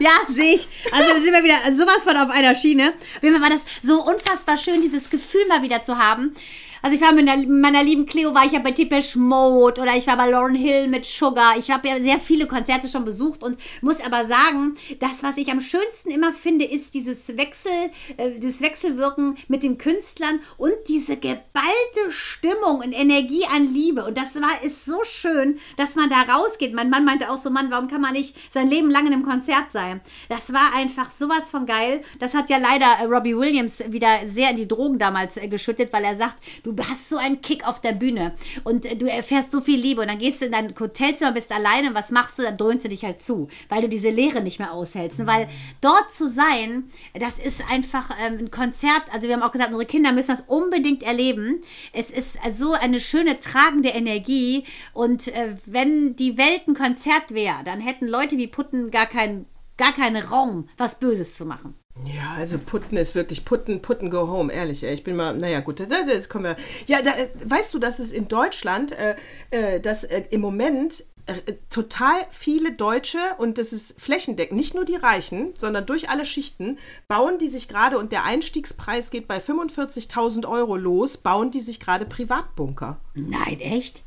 [0.00, 0.68] Ja, sehe ich.
[0.90, 2.94] Also da sind wir wieder sowas von auf einer Schiene.
[3.34, 6.34] Fall war das so unfassbar schön, dieses Gefühl mal wieder zu haben.
[6.82, 10.06] Also ich war mit meiner, lieben Cleo, war ich ja bei Depeche Mode oder ich
[10.06, 11.58] war bei Lauren Hill mit Sugar.
[11.58, 15.50] Ich habe ja sehr viele Konzerte schon besucht und muss aber sagen, das, was ich
[15.50, 21.16] am schönsten immer finde, ist dieses Wechsel, äh, das Wechselwirken mit den Künstlern und diese
[21.16, 24.04] geballte Stimmung und Energie an Liebe.
[24.04, 26.72] Und das war, ist so schön, dass man da rausgeht.
[26.74, 29.24] Mein Mann meinte auch so, Mann, warum kann man nicht sein Leben lang in einem
[29.24, 30.00] Konzert sein?
[30.28, 32.02] Das war einfach sowas von geil.
[32.18, 35.92] Das hat ja leider äh, Robbie Williams wieder sehr in die Drogen damals äh, geschüttet,
[35.92, 39.50] weil er sagt, du hast so einen Kick auf der Bühne und äh, du erfährst
[39.50, 42.38] so viel Liebe und dann gehst du in dein Hotelzimmer, bist alleine und was machst
[42.38, 42.42] du?
[42.42, 45.20] Dann dröhnst du dich halt zu, weil du diese Leere nicht mehr aushältst.
[45.20, 45.48] Und weil
[45.80, 46.84] dort zu sein,
[47.18, 50.44] das ist einfach ähm, ein Konzert, also wir haben auch gesagt, unsere Kinder müssen das
[50.46, 51.60] unbedingt erleben.
[51.92, 57.64] Es ist so eine schöne tragende Energie und äh, wenn die Welt ein Konzert wäre,
[57.64, 59.46] dann hätten Leute wie Putten gar keinen
[59.76, 61.79] gar keinen Raum, was Böses zu machen.
[62.04, 64.82] Ja, also Putten ist wirklich Putten, Putten go home, ehrlich.
[64.82, 64.94] Ey.
[64.94, 66.56] Ich bin mal, naja, gut, das kommen wir.
[66.86, 69.16] Ja, da, äh, weißt du, dass es in Deutschland, äh,
[69.50, 74.84] äh, dass äh, im Moment äh, total viele Deutsche und das ist flächendeckend, nicht nur
[74.84, 76.78] die Reichen, sondern durch alle Schichten,
[77.08, 81.78] bauen die sich gerade und der Einstiegspreis geht bei 45.000 Euro los, bauen die sich
[81.80, 83.00] gerade Privatbunker.
[83.14, 84.02] Nein, echt?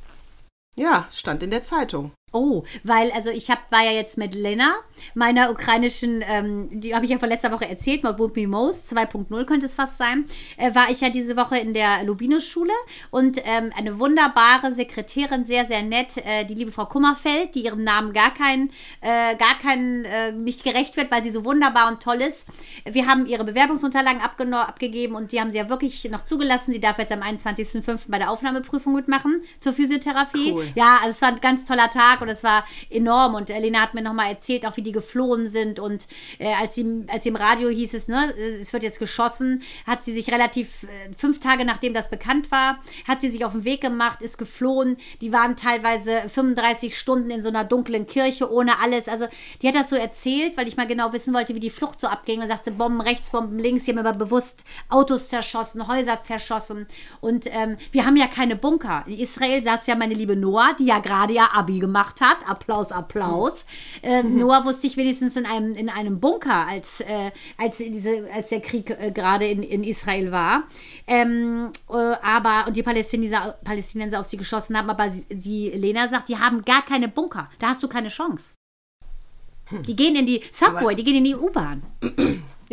[0.76, 2.12] Ja, stand in der Zeitung.
[2.34, 4.74] Oh, weil, also ich hab, war ja jetzt mit Lena,
[5.14, 9.46] meiner ukrainischen, ähm, die habe ich ja vor letzter Woche erzählt, mal Me Most, 2.0
[9.46, 10.26] könnte es fast sein,
[10.58, 12.74] äh, war ich ja diese Woche in der Lubinus-Schule
[13.12, 17.84] und ähm, eine wunderbare Sekretärin, sehr, sehr nett, äh, die liebe Frau Kummerfeld, die ihrem
[17.84, 18.72] Namen gar kein,
[19.02, 22.48] äh, gar kein, äh, nicht gerecht wird, weil sie so wunderbar und toll ist.
[22.90, 26.74] Wir haben ihre Bewerbungsunterlagen abgegeben und die haben sie ja wirklich noch zugelassen.
[26.74, 28.06] Sie darf jetzt am 21.05.
[28.08, 30.52] bei der Aufnahmeprüfung mitmachen zur Physiotherapie.
[30.52, 30.68] Cool.
[30.74, 33.36] Ja, also es war ein ganz toller Tag und es war enorm.
[33.36, 35.80] Und Elena hat mir nochmal erzählt, auch wie die geflohen sind.
[35.80, 36.08] Und
[36.40, 40.04] äh, als, sie, als sie im Radio hieß es, ne, es wird jetzt geschossen, hat
[40.04, 43.66] sie sich relativ, äh, fünf Tage nachdem das bekannt war, hat sie sich auf den
[43.66, 44.98] Weg gemacht, ist geflohen.
[45.22, 49.08] Die waren teilweise 35 Stunden in so einer dunklen Kirche ohne alles.
[49.08, 49.28] Also
[49.62, 52.08] die hat das so erzählt, weil ich mal genau wissen wollte, wie die Flucht so
[52.08, 52.42] abging.
[52.42, 53.84] Und sagte, Bomben rechts, Bomben links.
[53.84, 56.88] Die haben aber bewusst Autos zerschossen, Häuser zerschossen.
[57.22, 59.04] Und ähm, wir haben ja keine Bunker.
[59.08, 62.48] In Israel saß ja meine liebe Noah, die ja gerade ihr Abi gemacht hat.
[62.48, 63.66] Applaus, Applaus.
[64.02, 68.50] Ähm, Noah wusste ich wenigstens in einem, in einem Bunker, als, äh, als, diese, als
[68.50, 70.64] der Krieg äh, gerade in, in Israel war.
[71.08, 76.10] Ähm, äh, aber, und die Palästinenser, Palästinenser auf sie geschossen haben, aber sie, die Lena
[76.10, 77.50] sagt, die haben gar keine Bunker.
[77.60, 78.54] Da hast du keine Chance.
[79.88, 81.84] Die gehen in die Subway, die gehen in die U-Bahn.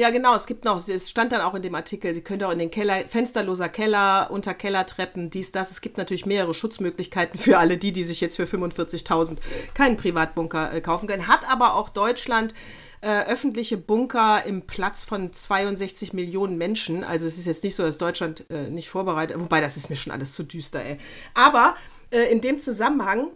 [0.01, 2.53] Ja, genau, es gibt noch, es stand dann auch in dem Artikel, Sie könnt auch
[2.53, 5.71] in den Keller, fensterloser Keller, unter Kellertreppen, dies, das.
[5.71, 9.37] Es gibt natürlich mehrere Schutzmöglichkeiten für alle die, die sich jetzt für 45.000
[9.75, 11.27] keinen Privatbunker äh, kaufen können.
[11.27, 12.55] Hat aber auch Deutschland
[13.03, 17.05] äh, öffentliche Bunker im Platz von 62 Millionen Menschen.
[17.05, 19.97] Also es ist jetzt nicht so, dass Deutschland äh, nicht vorbereitet, wobei das ist mir
[19.97, 20.97] schon alles zu düster, ey.
[21.35, 21.77] Aber
[22.11, 23.33] äh, in dem Zusammenhang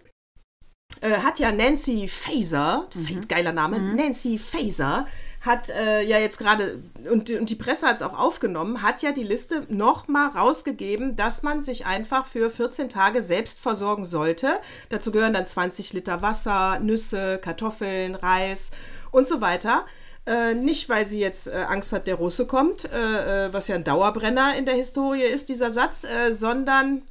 [1.03, 2.89] äh, hat ja Nancy Faeser,
[3.29, 5.07] geiler Name, Nancy Faeser,
[5.45, 9.13] hat äh, ja jetzt gerade, und, und die Presse hat es auch aufgenommen, hat ja
[9.13, 14.49] die Liste nochmal rausgegeben, dass man sich einfach für 14 Tage selbst versorgen sollte.
[14.89, 18.71] Dazu gehören dann 20 Liter Wasser, Nüsse, Kartoffeln, Reis
[19.11, 19.85] und so weiter.
[20.27, 23.75] Äh, nicht, weil sie jetzt äh, Angst hat, der Russe kommt, äh, äh, was ja
[23.75, 27.03] ein Dauerbrenner in der Historie ist, dieser Satz, äh, sondern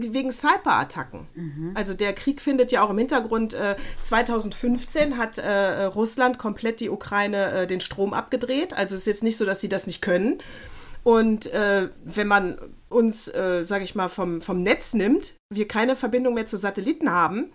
[0.00, 1.28] wegen Cyber-Attacken.
[1.76, 3.54] Also der Krieg findet ja auch im Hintergrund.
[3.54, 5.38] Äh, 2015 hat
[5.94, 8.76] Russland komplett die Ukraine den Strom abgedreht.
[8.76, 10.38] Also es ist jetzt nicht so, dass sie das nicht können.
[11.04, 12.58] Und wenn man
[12.88, 17.52] uns, sage ich mal, vom, vom Netz nimmt, wir keine Verbindung mehr zu Satelliten haben,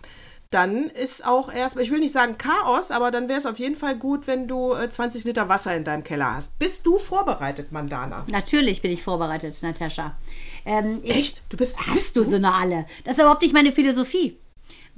[0.50, 3.76] dann ist auch erstmal, ich will nicht sagen Chaos, aber dann wäre es auf jeden
[3.76, 6.58] Fall gut, wenn du äh, 20 Liter Wasser in deinem Keller hast.
[6.58, 8.24] Bist du vorbereitet, Mandana?
[8.30, 10.16] Natürlich bin ich vorbereitet, Natascha.
[10.64, 11.42] Ähm, Echt?
[11.50, 12.30] Du bist- Hast bist du du?
[12.30, 12.86] so eine alle?
[13.04, 14.38] Das ist überhaupt nicht meine Philosophie.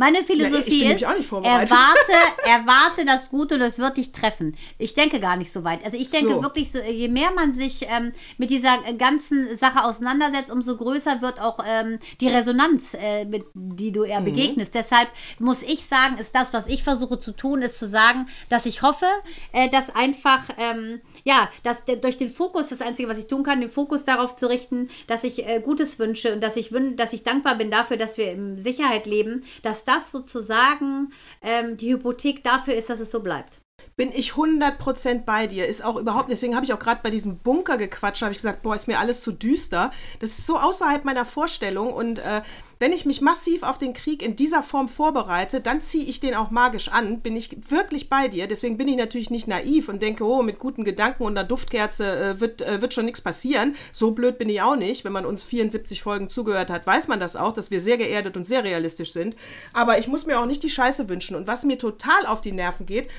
[0.01, 2.13] Meine Philosophie bin ist, erwarte,
[2.47, 4.57] erwarte das Gute und es wird dich treffen.
[4.79, 5.85] Ich denke gar nicht so weit.
[5.85, 6.43] Also ich denke So.
[6.43, 11.39] wirklich, so, je mehr man sich ähm, mit dieser ganzen Sache auseinandersetzt, umso größer wird
[11.39, 14.07] auch ähm, die Resonanz, äh, mit, die du Mhm.
[14.07, 14.75] eher begegnest.
[14.75, 18.65] Deshalb muss ich sagen, ist das, was ich versuche zu tun, ist zu sagen, dass
[18.65, 19.05] ich hoffe,
[19.53, 23.43] äh, dass einfach, ähm, ja, dass der, durch den Fokus, das Einzige, was ich tun
[23.43, 27.13] kann, den Fokus darauf zu richten, dass ich äh, Gutes wünsche und dass ich, dass
[27.13, 31.13] ich dankbar bin dafür, dass wir in Sicherheit leben, dass das sozusagen
[31.43, 33.61] ähm, die Hypothek dafür ist, dass es so bleibt.
[33.97, 35.67] Bin ich 100% bei dir.
[35.67, 38.63] Ist auch überhaupt, deswegen habe ich auch gerade bei diesem Bunker gequatscht, habe ich gesagt,
[38.63, 39.91] boah, ist mir alles zu düster.
[40.19, 42.43] Das ist so außerhalb meiner Vorstellung und äh,
[42.81, 46.35] wenn ich mich massiv auf den Krieg in dieser Form vorbereite, dann ziehe ich den
[46.35, 48.49] auch magisch an, bin ich wirklich bei dir.
[48.49, 52.07] Deswegen bin ich natürlich nicht naiv und denke, oh, mit guten Gedanken und einer Duftkerze
[52.19, 53.77] äh, wird, äh, wird schon nichts passieren.
[53.93, 55.05] So blöd bin ich auch nicht.
[55.05, 58.39] Wenn man uns 74 Folgen zugehört hat, weiß man das auch, dass wir sehr geerdet
[58.39, 59.37] und sehr realistisch sind.
[59.75, 61.37] Aber ich muss mir auch nicht die Scheiße wünschen.
[61.37, 63.11] Und was mir total auf die Nerven geht,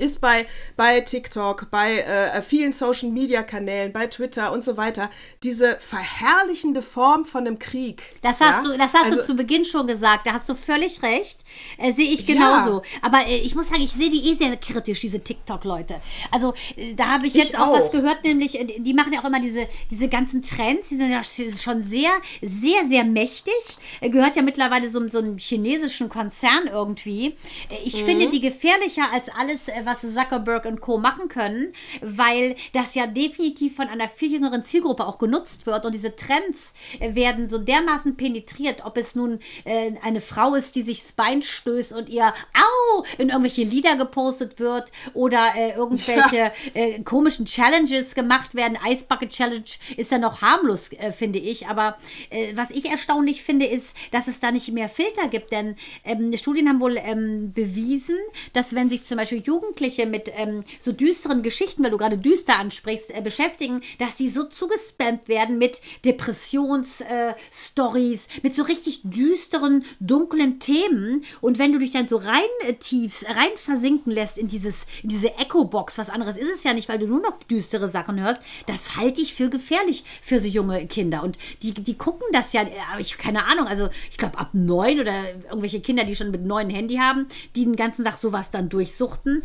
[0.00, 0.46] ist bei,
[0.76, 5.10] bei TikTok, bei äh, vielen Social Media Kanälen, bei Twitter und so weiter,
[5.42, 8.02] diese verherrlichende Form von einem Krieg.
[8.22, 8.70] Das hast, ja?
[8.70, 11.44] du, das hast also, du zu Beginn schon gesagt, da hast du völlig recht.
[11.78, 12.82] Äh, sehe ich genauso.
[13.02, 16.00] Aber äh, ich muss sagen, ich sehe die eh sehr kritisch, diese TikTok-Leute.
[16.30, 17.72] Also äh, da habe ich Ich jetzt auch.
[17.72, 17.92] was auch.
[17.92, 21.22] gehört, nämlich, äh, die machen ja auch immer diese, diese ganzen Trends, die sind ja
[21.24, 23.54] schon sehr, sehr, sehr mächtig.
[24.00, 27.36] Äh, gehört ja mittlerweile so, so einem chinesischen Konzern irgendwie.
[27.84, 30.98] Ich finde die gefährlicher als alles, äh, was Zuckerberg und Co.
[30.98, 35.94] machen können, weil das ja definitiv von einer viel jüngeren Zielgruppe auch genutzt wird und
[35.94, 40.82] diese Trends äh, werden so dermaßen penetriert, ob es nun äh, eine Frau ist, die
[40.82, 46.52] sich das Bein stößt und ihr Au in irgendwelche Lieder gepostet wird oder äh, irgendwelche
[46.74, 48.78] äh, komischen Challenges gemacht werden.
[48.88, 49.64] Ice Bucket Challenge
[49.96, 51.68] ist ja noch harmlos, äh, finde ich.
[51.68, 51.96] Aber
[52.30, 55.52] äh, was ich erstaunlich finde, ist, dass es da nicht mehr Filter gibt.
[55.52, 58.16] Denn ähm, Studien haben wohl ähm, bewiesen,
[58.52, 59.40] dass wenn sich zum Beispiel
[59.70, 64.28] Jugendliche mit ähm, so düsteren Geschichten, weil du gerade düster ansprichst, äh, beschäftigen, dass sie
[64.28, 71.24] so zugespammt werden mit Depressions-Stories, mit so richtig düsteren, dunklen Themen.
[71.40, 75.10] Und wenn du dich dann so rein äh, tiefst, rein versinken lässt in dieses, in
[75.10, 78.42] diese Echo-Box, was anderes ist es ja nicht, weil du nur noch düstere Sachen hörst,
[78.66, 81.22] das halte ich für gefährlich für so junge Kinder.
[81.22, 84.48] Und die, die gucken das ja, äh, aber ich keine Ahnung, also ich glaube ab
[84.52, 85.12] neun oder
[85.44, 89.44] irgendwelche Kinder, die schon mit neun Handy haben, die den ganzen Tag sowas dann durchsuchten.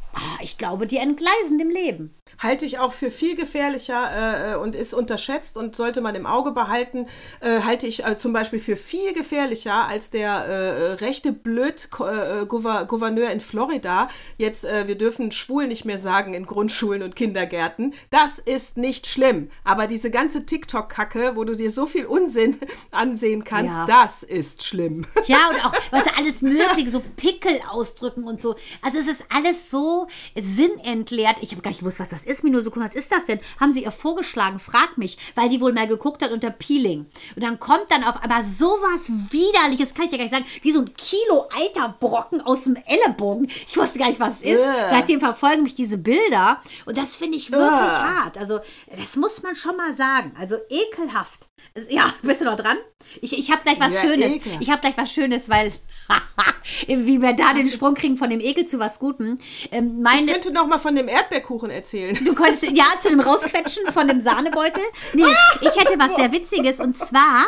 [0.13, 2.15] Ah, ich glaube, die entgleisen im Leben.
[2.39, 6.51] Halte ich auch für viel gefährlicher äh, und ist unterschätzt und sollte man im Auge
[6.51, 7.05] behalten.
[7.39, 13.31] Äh, halte ich äh, zum Beispiel für viel gefährlicher als der äh, rechte Blöd äh,
[13.31, 14.07] in Florida.
[14.37, 17.93] Jetzt, äh, wir dürfen schwul nicht mehr sagen in Grundschulen und Kindergärten.
[18.09, 19.51] Das ist nicht schlimm.
[19.63, 22.57] Aber diese ganze TikTok-Kacke, wo du dir so viel Unsinn
[22.91, 23.85] ansehen kannst, Ja.
[23.85, 25.05] das ist schlimm.
[25.27, 28.55] Ja, und auch, was alles mögliche, so Pickel ausdrücken und so.
[28.81, 30.00] Also es ist alles so
[30.39, 31.37] sinnentleert.
[31.41, 32.43] Ich habe gar nicht gewusst, was das ist.
[32.43, 33.39] Mir nur so, was ist das denn?
[33.59, 34.59] Haben sie ihr vorgeschlagen?
[34.59, 37.05] Frag mich, weil die wohl mal geguckt hat unter Peeling.
[37.35, 40.71] Und dann kommt dann auf einmal sowas Widerliches, kann ich dir gar nicht sagen, wie
[40.71, 43.49] so ein Kilo alter Brocken aus dem Ellenbogen.
[43.67, 44.59] Ich wusste gar nicht, was es ist.
[44.59, 44.87] Ugh.
[44.89, 46.61] Seitdem verfolgen mich diese Bilder.
[46.85, 47.79] Und das finde ich wirklich Ugh.
[47.79, 48.37] hart.
[48.37, 48.59] Also,
[48.95, 50.33] das muss man schon mal sagen.
[50.39, 51.50] Also ekelhaft.
[51.89, 52.77] Ja, bist du noch dran?
[53.21, 54.33] Ich, ich habe gleich was Ja, Schönes.
[54.33, 54.61] ekelhaft.
[54.61, 55.71] Ich habe gleich was Schönes, weil
[56.87, 59.39] wie wir da den Sprung kriegen von dem Ekel zu was Gutem.
[59.71, 62.17] Ähm, Ich meine, könnte noch mal von dem Erdbeerkuchen erzählen.
[62.23, 64.83] du konntest ja zu dem Rausquetschen von dem Sahnebeutel.
[65.13, 65.23] Nee,
[65.61, 67.47] ich hätte was sehr Witziges und zwar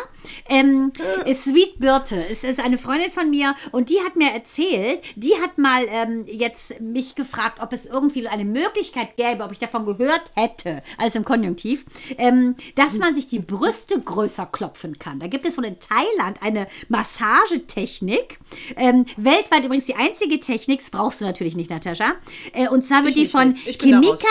[0.49, 0.91] ähm,
[1.33, 2.15] Sweet Birte.
[2.31, 6.25] Es ist eine Freundin von mir und die hat mir erzählt, die hat mal ähm,
[6.27, 11.15] jetzt mich gefragt, ob es irgendwie eine Möglichkeit gäbe, ob ich davon gehört hätte, alles
[11.15, 11.85] im Konjunktiv,
[12.17, 15.19] ähm, dass man sich die Brüste größer klopfen kann.
[15.19, 18.39] Da gibt es wohl in Thailand eine Massagetechnik.
[18.77, 22.13] Ähm, weltweit übrigens die einzige Technik, das brauchst du natürlich nicht, Natascha.
[22.53, 23.55] Äh, und zwar wird Ich die von.
[23.55, 24.27] Kimika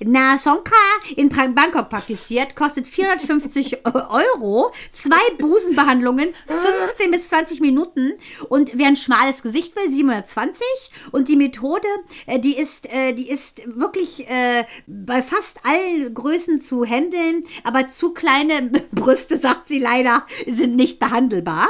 [0.00, 0.74] Nasonka
[1.16, 8.12] in Bang- Bangkok praktiziert, kostet 450 Euro, zwei Busenbehandlungen, 15 bis 20 Minuten
[8.48, 10.64] und wer ein schmales Gesicht will, 720
[11.12, 11.86] und die Methode,
[12.26, 17.88] äh, die ist, äh, die ist wirklich äh, bei fast allen Größen zu handeln, aber
[17.88, 18.62] zu kleine
[18.92, 21.68] Brüste, sagt sie leider, sind nicht behandelbar.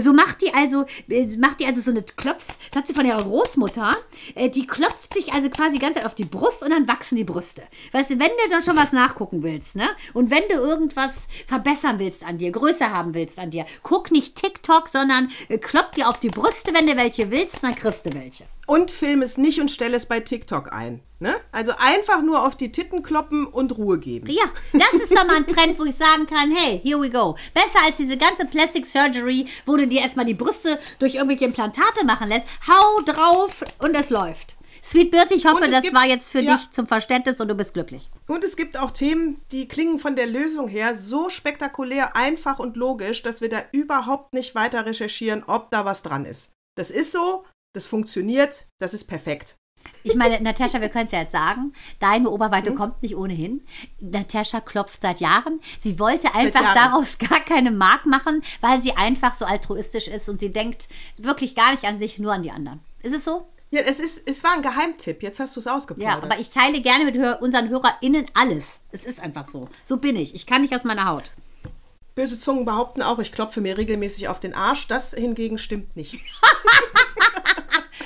[0.00, 3.06] So macht die also, äh, macht die also so eine Klopf, das hat sie von
[3.06, 3.96] ihrer Großmutter,
[4.34, 7.16] äh, die klopft sich also quasi die ganze Zeit auf die Brust und dann wachsen
[7.16, 7.62] die Brüste.
[7.92, 9.88] Weißt du, wenn du dann schon was nachgucken willst, ne?
[10.14, 14.36] Und wenn du irgendwas verbessern willst an dir, größer haben willst an dir, guck nicht
[14.36, 18.14] TikTok, sondern äh, klopp dir auf die Brüste, wenn du welche willst, dann kriegst du
[18.14, 18.44] welche.
[18.68, 21.00] Und film es nicht und stell es bei TikTok ein.
[21.20, 21.34] Ne?
[21.52, 24.28] Also einfach nur auf die Titten kloppen und Ruhe geben.
[24.28, 24.44] Ja,
[24.74, 27.34] das ist doch mal ein Trend, wo ich sagen kann, hey, here we go.
[27.54, 32.04] Besser als diese ganze Plastic Surgery, wo du dir erstmal die Brüste durch irgendwelche Implantate
[32.04, 32.46] machen lässt.
[32.68, 34.56] Hau drauf und es läuft.
[34.84, 36.56] Sweet Birte, ich hoffe, das gibt- war jetzt für ja.
[36.56, 38.10] dich zum Verständnis und du bist glücklich.
[38.26, 42.76] Und es gibt auch Themen, die klingen von der Lösung her so spektakulär, einfach und
[42.76, 46.52] logisch, dass wir da überhaupt nicht weiter recherchieren, ob da was dran ist.
[46.76, 47.44] Das ist so,
[47.78, 49.54] das funktioniert, das ist perfekt.
[50.02, 52.34] Ich meine, Natascha, wir können es ja jetzt sagen, deine Mhm.
[52.34, 53.64] Oberweite kommt nicht ohnehin.
[54.00, 55.60] Natascha klopft seit Jahren.
[55.78, 60.40] Sie wollte einfach daraus gar keine Mark machen, weil sie einfach so altruistisch ist und
[60.40, 62.80] sie denkt wirklich gar nicht an sich, nur an die anderen.
[63.02, 63.46] Ist es so?
[63.70, 66.24] Ja, es, ist, es war ein Geheimtipp, jetzt hast du es Ja, ausgeplaudert.
[66.24, 68.80] aber ich teile gerne mit hör unseren HörerInnen alles.
[68.90, 69.68] Es ist einfach so.
[69.84, 70.34] So bin ich.
[70.34, 71.30] Ich kann nicht aus meiner Haut.
[72.16, 74.88] Böse Zungen behaupten auch, ich klopfe mir regelmäßig auf den Arsch.
[74.88, 76.18] Das hingegen stimmt nicht.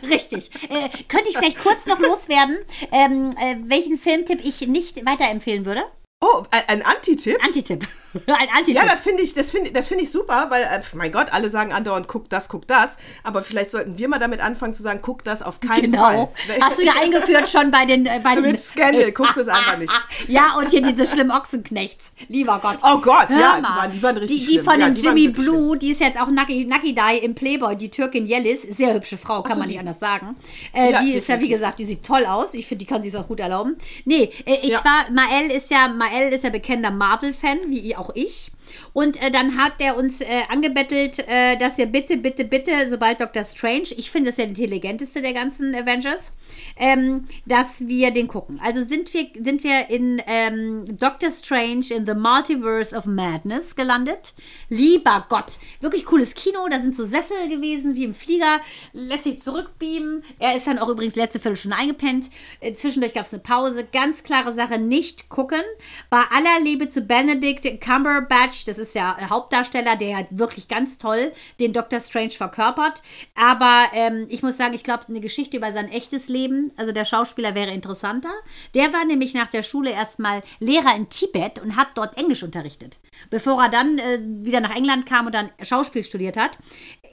[0.02, 0.50] Richtig.
[0.68, 2.58] Äh, könnte ich vielleicht kurz noch loswerden,
[2.90, 5.82] ähm, äh, welchen Filmtipp ich nicht weiterempfehlen würde?
[6.24, 7.36] Oh, ein, Antitipp?
[7.44, 7.84] Antitipp.
[8.26, 8.76] Ein Antitipp.
[8.76, 11.48] Ja, das finde ich, das finde das finde ich super, weil, äh, mein Gott, alle
[11.48, 12.98] sagen andauernd, guck das, guck das.
[13.24, 16.02] Aber vielleicht sollten wir mal damit anfangen zu sagen, guck das auf keinen Genau.
[16.04, 16.28] Fall.
[16.60, 19.78] Hast du ja eingeführt schon bei den äh, bei den Mit Scandal, guck das einfach
[19.78, 19.90] nicht.
[20.28, 22.12] Ja, und hier diese schlimmen Ochsenknechts.
[22.28, 22.78] Lieber Gott.
[22.84, 23.76] Oh Gott, Hör ja, die mal.
[23.78, 24.64] waren, die waren richtig Die, die schlimm.
[24.66, 27.76] von ja, dem die Jimmy Blue, die ist jetzt auch Nucky, Nucky Die im Playboy,
[27.76, 28.60] die Türkin Yellis.
[28.76, 30.36] Sehr hübsche Frau, kann so, man die- nicht anders sagen.
[30.74, 32.52] Äh, Ja, die ist ja, wie gesagt, die sieht toll aus.
[32.52, 33.76] Ich finde, die kann sich auch gut erlauben.
[34.04, 34.84] Nee, äh, ich Ja.
[34.84, 38.50] war, Mael ist ja, Mael ist ja bekennender Marvel-Fan, wie auch ich.
[38.92, 43.20] Und äh, dann hat er uns äh, angebettelt, äh, dass wir bitte, bitte, bitte, sobald
[43.20, 43.44] Dr.
[43.44, 46.32] Strange, ich finde das ja der intelligenteste der ganzen Avengers,
[46.76, 48.60] ähm, dass wir den gucken.
[48.62, 54.34] Also sind wir, sind wir in ähm, Doctor Strange in the Multiverse of Madness gelandet.
[54.68, 56.66] Lieber Gott, wirklich cooles Kino.
[56.70, 58.60] Da sind so Sessel gewesen wie im Flieger,
[58.92, 60.22] lässt sich zurückbeamen.
[60.38, 62.30] Er ist dann auch übrigens letzte Viertelstunde eingepennt.
[62.60, 63.86] Äh, zwischendurch gab es eine Pause.
[63.92, 65.62] Ganz klare Sache, nicht gucken.
[66.10, 71.32] Bei aller Liebe zu Benedict Cumberbatch, das ist ja Hauptdarsteller, der hat wirklich ganz toll
[71.60, 73.02] den Doctor Strange verkörpert.
[73.34, 77.04] Aber ähm, ich muss sagen, ich glaube, eine Geschichte über sein echtes Leben, also der
[77.04, 78.32] Schauspieler wäre interessanter.
[78.74, 82.98] Der war nämlich nach der Schule erstmal Lehrer in Tibet und hat dort Englisch unterrichtet,
[83.30, 86.58] bevor er dann äh, wieder nach England kam und dann Schauspiel studiert hat.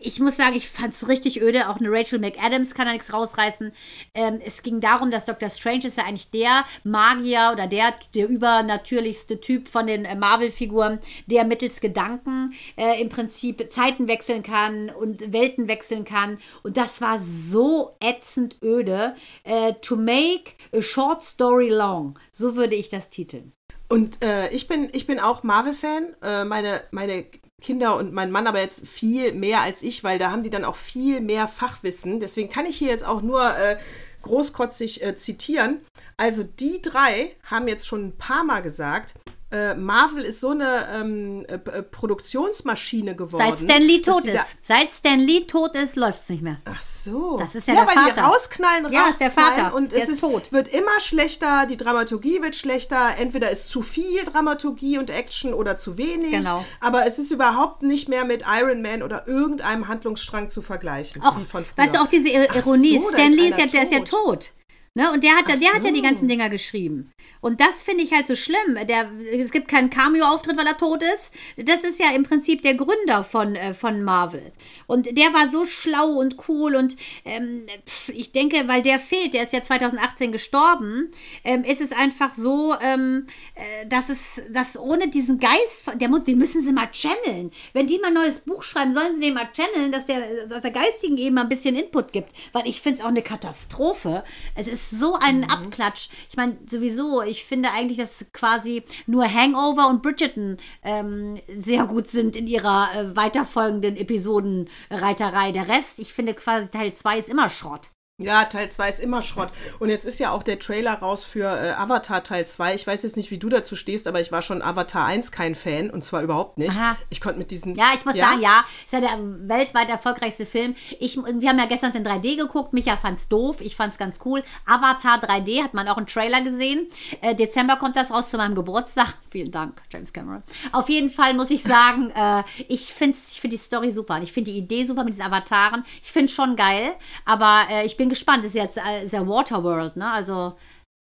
[0.02, 1.70] Ich muss sagen, ich fand es richtig öde.
[1.70, 3.72] Auch eine Rachel McAdams kann da nichts rausreißen.
[4.14, 5.50] Ähm, es ging darum, dass Dr.
[5.50, 11.00] Strange ist ja eigentlich der Magier oder der, der übernatürlichste Typ von den äh, Marvel-Figuren,
[11.28, 16.40] der mittels Gedanken äh, im Prinzip Zeiten wechseln kann und Welten wechseln kann.
[16.64, 19.16] Und das war so ätzend öde.
[19.44, 22.18] Äh, to make a short story long.
[22.32, 23.54] So würde ich das titeln.
[23.88, 26.16] Und äh, ich, bin, ich bin auch Marvel-Fan.
[26.22, 27.26] Äh, meine, meine
[27.60, 30.64] Kinder und mein Mann aber jetzt viel mehr als ich, weil da haben die dann
[30.64, 32.20] auch viel mehr Fachwissen.
[32.20, 33.78] Deswegen kann ich hier jetzt auch nur äh,
[34.22, 35.82] großkotzig äh, zitieren.
[36.18, 39.14] Also die drei haben jetzt schon ein paar Mal gesagt,
[39.52, 43.44] äh, Marvel ist so eine ähm, äh, äh, Produktionsmaschine geworden.
[43.58, 44.58] Seit Stan Lee tot ist.
[44.66, 46.58] Seit Stan Lee tot ist, läuft es nicht mehr.
[46.66, 47.38] Ach so.
[47.38, 48.22] Das ist ja ja der weil die Vater.
[48.28, 49.76] rausknallen, Ja, ist der rausknallen Vater.
[49.76, 50.52] Und Der es ist ist, tot.
[50.52, 53.16] wird immer schlechter, die Dramaturgie wird schlechter.
[53.18, 56.32] Entweder ist zu viel Dramaturgie und Action oder zu wenig.
[56.32, 56.64] Genau.
[56.80, 61.22] Aber es ist überhaupt nicht mehr mit Iron Man oder irgendeinem Handlungsstrang zu vergleichen.
[61.24, 61.86] Auch, von früher.
[61.86, 63.00] weißt du, auch diese Ironie.
[63.02, 64.52] so, Stan Lee ist einer ja, der ist ja tot.
[65.00, 65.10] Ne?
[65.14, 66.04] Und der hat, ja- Ach der hat ja die so.
[66.04, 67.14] ganzen Dinger geschrieben.
[67.40, 68.76] Und das finde ich halt so schlimm.
[68.86, 71.32] Der, es gibt keinen Cameo-Auftritt, weil er tot ist.
[71.56, 74.52] Das ist ja im Prinzip der Gründer von, äh, von Marvel.
[74.88, 76.76] Und der war so schlau und cool.
[76.76, 81.12] Und ähm, pf, ich denke, weil der fehlt, der ist ja 2018 gestorben,
[81.46, 86.26] ähm, ist es einfach so, ähm, äh, dass es, dass ohne diesen Geist, der muss,
[86.26, 87.52] den müssen sie mal channeln.
[87.72, 90.20] Wenn die mal ein neues Buch schreiben, sollen sie den mal channeln, dass der,
[90.50, 92.34] dass der Geistigen eben mal ein bisschen Input gibt.
[92.52, 94.26] Weil ich finde es auch eine Katastrophe.
[94.56, 96.10] Es ist so ein Abklatsch.
[96.30, 102.10] Ich meine, sowieso, ich finde eigentlich, dass quasi nur Hangover und Bridgerton ähm, sehr gut
[102.10, 105.52] sind in ihrer äh, weiterfolgenden Episodenreiterei.
[105.52, 107.90] Der Rest, ich finde quasi Teil 2 ist immer Schrott.
[108.20, 109.50] Ja, Teil 2 ist immer Schrott.
[109.80, 112.76] Und jetzt ist ja auch der Trailer raus für äh, Avatar Teil 2.
[112.76, 115.56] Ich weiß jetzt nicht, wie du dazu stehst, aber ich war schon Avatar 1 kein
[115.56, 116.72] Fan und zwar überhaupt nicht.
[116.72, 116.98] Aha.
[117.10, 117.76] Ich konnte mit diesen.
[117.76, 119.18] Ja, ich muss sagen, ja, ist ja der
[119.48, 120.76] weltweit erfolgreichste Film.
[121.00, 122.74] Ich, wir haben ja gestern in 3D geguckt.
[122.74, 124.44] Micha fand's doof, ich fand's ganz cool.
[124.66, 126.88] Avatar 3D hat man auch einen Trailer gesehen.
[127.22, 129.14] Äh, Dezember kommt das raus zu meinem Geburtstag.
[129.32, 130.44] Vielen Dank, James Cameron.
[130.74, 134.16] Auf jeden Fall muss ich sagen, äh, ich finde ich find die Story super.
[134.16, 135.86] Und ich finde die Idee super mit diesen Avataren.
[136.04, 136.94] Ich finde schon geil,
[137.26, 138.40] aber äh, ich bin gespannt.
[138.44, 140.10] Das ist jetzt äh, ist ja Waterworld, ne?
[140.12, 140.56] Also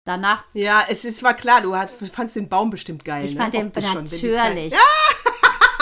[0.06, 0.44] danach.
[0.54, 3.26] Ja, es ist, war klar, du hast, fandst den Baum bestimmt geil.
[3.26, 3.42] Ich ne?
[3.42, 4.72] fand den Optisch schon, natürlich.
[4.72, 4.72] kleinen-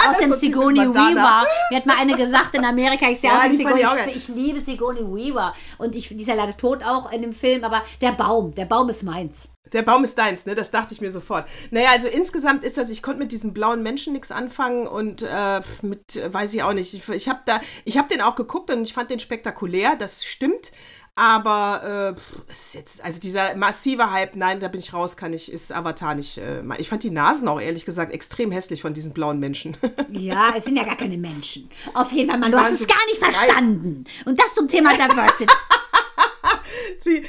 [0.10, 1.16] Außerdem so typisch Sigourney Madonna.
[1.16, 1.48] Weaver.
[1.70, 3.84] Mir hat mal eine gesagt in Amerika, ich sehe Ja, aus fand Sigourney.
[4.08, 4.16] ich.
[4.16, 5.54] Ich, liebe Sigourney Weaver.
[5.78, 8.66] Und ich, die ist ja leider tot auch in dem Film, aber der Baum, der
[8.66, 9.48] Baum ist meins.
[9.72, 10.54] Der Baum ist deins, ne?
[10.54, 11.48] Das dachte ich mir sofort.
[11.72, 15.62] Naja, also insgesamt ist das, ich konnte mit diesen blauen Menschen nichts anfangen und äh,
[15.82, 16.94] mit, weiß ich auch nicht.
[16.94, 20.26] Ich, ich habe da, ich habe den auch geguckt und ich fand den spektakulär, das
[20.26, 20.72] stimmt.
[21.16, 25.32] Aber äh, pff, ist jetzt, also dieser massive Hype, nein, da bin ich raus, kann
[25.32, 26.40] ich, ist Avatar nicht.
[26.40, 29.78] Äh, ich fand die Nasen auch ehrlich gesagt extrem hässlich von diesen blauen Menschen.
[30.10, 31.70] Ja, es sind ja gar keine Menschen.
[31.94, 34.06] Auf jeden Fall, Mann, du hast es gar nicht verstanden.
[34.26, 35.46] Und das zum Thema Diversity.
[37.02, 37.26] Sie,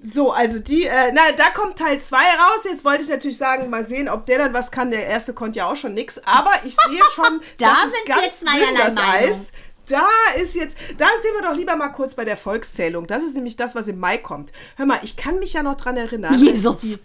[0.00, 2.64] so, also die, äh, na, da kommt Teil 2 raus.
[2.64, 4.90] Jetzt wollte ich natürlich sagen, mal sehen, ob der dann was kann.
[4.90, 6.18] Der erste konnte ja auch schon nix.
[6.24, 9.30] Aber ich sehe schon, Da das sind ist wir ganz zweierlei dünn, das Meinung.
[9.30, 9.52] Eis.
[9.88, 10.08] Da
[10.40, 13.06] ist jetzt, da sehen wir doch lieber mal kurz bei der Volkszählung.
[13.06, 14.52] Das ist nämlich das, was im Mai kommt.
[14.76, 16.38] Hör mal, ich kann mich ja noch dran erinnern.
[16.38, 16.78] Jesus.
[16.78, 16.98] Die,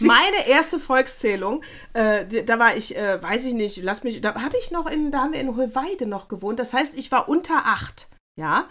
[0.00, 1.62] meine erste Volkszählung,
[1.92, 5.10] äh, da war ich, äh, weiß ich nicht, lass mich, da habe ich noch in,
[5.10, 6.58] da haben wir in Hohlweide noch gewohnt.
[6.58, 8.08] Das heißt, ich war unter acht.
[8.38, 8.68] Ja.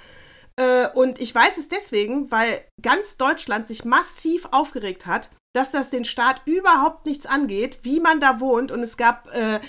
[0.55, 5.89] Äh, und ich weiß es deswegen, weil ganz Deutschland sich massiv aufgeregt hat, dass das
[5.89, 8.71] den Staat überhaupt nichts angeht, wie man da wohnt.
[8.71, 9.59] Und es gab äh,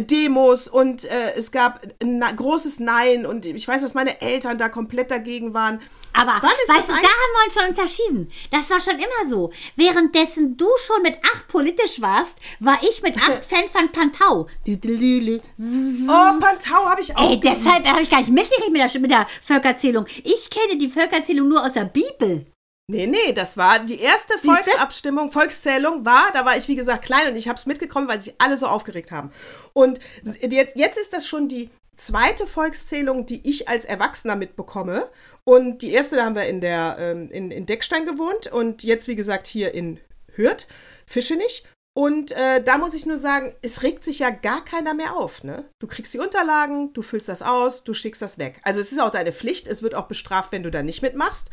[0.00, 3.26] Demos und äh, es gab ein großes Nein.
[3.26, 5.80] Und ich weiß, dass meine Eltern da komplett dagegen waren.
[6.12, 8.32] Aber weißt das du, da haben wir uns schon unterschieden.
[8.50, 9.52] Das war schon immer so.
[9.74, 14.46] Währenddessen du schon mit acht politisch warst, war ich mit acht Fan von Pantau.
[15.58, 17.30] Oh, Pantau habe ich auch.
[17.30, 20.06] Ey, deshalb habe ich gar nicht mitgekriegt mit der, mit der Völkerzählung.
[20.22, 22.46] Ich kenne die Völkerzählung nur aus der Bibel.
[22.86, 24.38] Nee, nee, das war die erste?
[24.38, 28.20] Volksabstimmung, Volkszählung war, da war ich wie gesagt klein und ich habe es mitgekommen, weil
[28.20, 29.30] sich alle so aufgeregt haben.
[29.72, 35.10] Und jetzt, jetzt ist das schon die zweite Volkszählung, die ich als Erwachsener mitbekomme.
[35.44, 39.08] Und die erste, da haben wir in, der, ähm, in, in Deckstein gewohnt und jetzt
[39.08, 40.00] wie gesagt hier in
[40.34, 40.66] Hürth,
[41.06, 41.64] Fischenich.
[41.96, 45.44] Und äh, da muss ich nur sagen, es regt sich ja gar keiner mehr auf.
[45.44, 45.64] Ne?
[45.78, 48.60] Du kriegst die Unterlagen, du füllst das aus, du schickst das weg.
[48.64, 51.50] Also es ist auch deine Pflicht, es wird auch bestraft, wenn du da nicht mitmachst.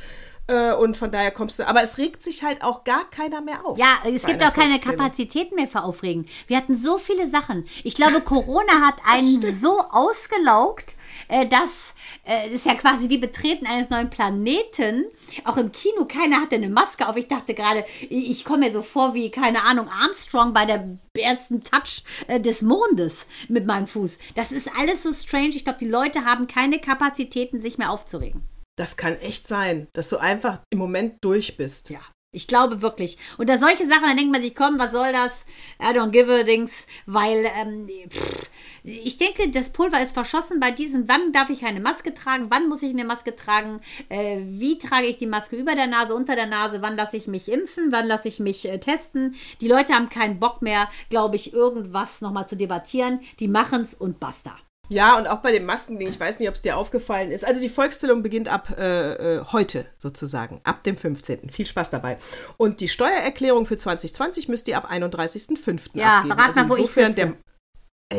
[0.52, 3.66] Äh, und von daher kommst du, aber es regt sich halt auch gar keiner mehr
[3.66, 3.78] auf.
[3.78, 4.80] Ja, es gibt auch keine.
[4.82, 6.28] Kapazitäten mehr für Aufregen.
[6.47, 7.68] Wir hatten so viele Sachen.
[7.84, 10.95] Ich glaube, Corona hat einen so ausgelaugt,
[11.28, 11.93] äh, dass
[12.26, 15.06] äh, es ist ja quasi wie Betreten eines neuen Planeten.
[15.45, 17.16] Auch im Kino, keiner hatte eine Maske auf.
[17.16, 20.97] Ich dachte gerade, ich ich komme mir so vor wie, keine Ahnung, Armstrong bei der
[21.18, 24.18] ersten Touch äh, des Mondes mit meinem Fuß.
[24.36, 25.49] Das ist alles so strange.
[25.49, 28.51] Ich glaube, die Leute haben keine Kapazitäten, sich mehr aufzuregen.
[28.78, 31.89] Das kann echt sein, dass du einfach im Moment durch bist.
[31.89, 32.01] Ja.
[32.34, 33.17] Ich glaube wirklich.
[33.38, 35.45] Und da solche Sachen, dann denkt man sich, komm, was soll das?
[35.82, 36.88] I don't give a Dings.
[37.05, 38.49] Weil, ähm, pff,
[38.84, 42.69] ich denke, das Pulver ist verschossen bei diesem, wann darf ich keine Maske tragen, wann
[42.69, 46.38] muss ich eine Maske tragen, äh, wie trage ich die Maske über der Nase, unter
[46.38, 49.36] der Nase, wann lasse ich mich impfen, wann lasse ich mich äh, testen.
[49.59, 53.19] Die Leute haben keinen Bock mehr, glaube ich, irgendwas nochmal zu debattieren.
[53.41, 54.57] Die machen's und basta.
[54.91, 57.45] Ja, und auch bei dem Maskending, ich weiß nicht, ob es dir aufgefallen ist.
[57.45, 61.49] Also die Volkszählung beginnt ab äh, äh, heute sozusagen, ab dem 15.
[61.49, 62.17] Viel Spaß dabei.
[62.57, 65.91] Und die Steuererklärung für 2020 müsst ihr ab 31.05.
[65.93, 66.35] Ja, abgeben.
[66.35, 67.37] verrat mal, wo ich insofern sitze.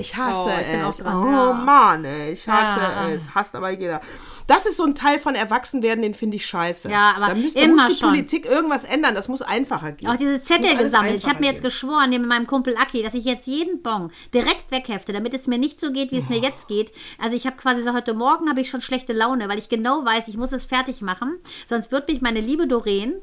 [0.01, 0.97] Ich hasse Oh, ich es.
[0.99, 1.53] dran, oh ja.
[1.53, 3.09] Mann, ey, ich hasse Ja.
[3.11, 3.35] es.
[3.35, 4.01] Hasst aber jeder.
[4.47, 6.91] Das ist so ein Teil von Erwachsenwerden, den finde ich scheiße.
[6.91, 8.09] Ja, aber da, müsst, da immer muss die schon.
[8.11, 9.15] Politik irgendwas ändern.
[9.15, 10.09] Das muss einfacher gehen.
[10.11, 11.17] Auch diese Zettel gesammelt.
[11.17, 14.11] Ich habe mir jetzt geschworen, hier mit meinem Kumpel Aki, dass ich jetzt jeden Bon
[14.35, 16.93] direkt weghefte, damit es mir nicht so geht, wie es mir jetzt geht.
[17.23, 20.05] Also ich habe quasi so heute Morgen habe ich schon schlechte Laune, weil ich genau
[20.05, 21.39] weiß, ich muss es fertig machen.
[21.67, 23.15] Sonst wird mich meine liebe Doreen,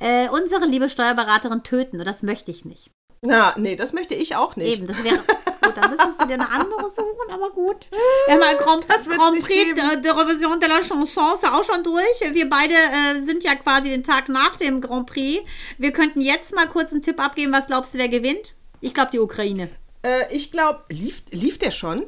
[0.00, 1.98] äh, unsere liebe Steuerberaterin, töten.
[2.00, 2.90] Und das möchte ich nicht.
[3.22, 4.74] Na, nee, das möchte ich auch nicht.
[4.78, 5.16] Eben, das wäre.
[5.16, 7.88] Gut, dann müsstest du dir eine andere suchen, aber gut.
[8.28, 10.02] Ja, mal Grand, Das wird's Grand nicht Prix geben.
[10.02, 12.20] de, Revision de la Chanson ist ja auch schon durch.
[12.32, 15.42] Wir beide äh, sind ja quasi den Tag nach dem Grand Prix.
[15.78, 17.52] Wir könnten jetzt mal kurz einen Tipp abgeben.
[17.52, 18.54] Was glaubst du, wer gewinnt?
[18.82, 19.70] Ich glaube, die Ukraine.
[20.02, 22.02] Äh, ich glaube, lief, lief der schon?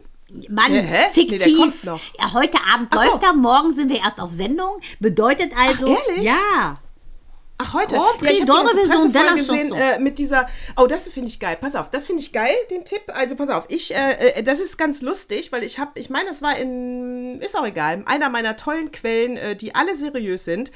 [0.50, 0.82] Mann, Ja?
[0.82, 1.56] Nee, fiktiv.
[1.56, 2.00] kommt noch.
[2.18, 3.10] Ja, heute Abend Ach so.
[3.10, 4.80] läuft er, morgen sind wir erst auf Sendung.
[5.00, 5.86] Bedeutet also.
[5.86, 6.24] ehrlich?
[6.24, 6.78] Ja.
[7.58, 7.96] Ach, heute?
[7.96, 10.46] Grand ja, ich habe die ganze Pressefolge gesehen äh, mit dieser.
[10.76, 11.56] Oh, das finde ich geil.
[11.58, 13.02] Pass auf, das finde ich geil, den Tipp.
[13.08, 16.28] Also pass auf, ich, äh, äh, das ist ganz lustig, weil ich habe, ich meine,
[16.28, 20.70] das war in, ist auch egal, einer meiner tollen Quellen, äh, die alle seriös sind.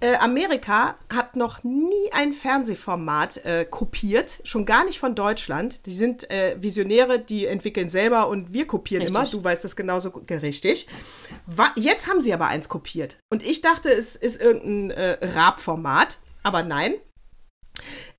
[0.00, 5.86] Äh, Amerika hat noch nie ein Fernsehformat äh, kopiert, schon gar nicht von Deutschland.
[5.86, 9.16] Die sind äh, Visionäre, die entwickeln selber und wir kopieren Richtig.
[9.16, 9.30] immer.
[9.30, 10.88] Du weißt das genauso richtig.
[11.46, 13.18] Wa jetzt haben sie aber eins kopiert.
[13.30, 16.94] Und ich dachte, es ist irgendein äh, Rap-Format, aber nein.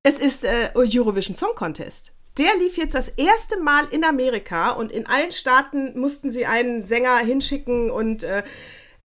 [0.01, 2.13] Es ist äh, Eurovision Song Contest.
[2.37, 6.81] Der lief jetzt das erste Mal in Amerika und in allen Staaten mussten sie einen
[6.81, 8.43] Sänger hinschicken und äh,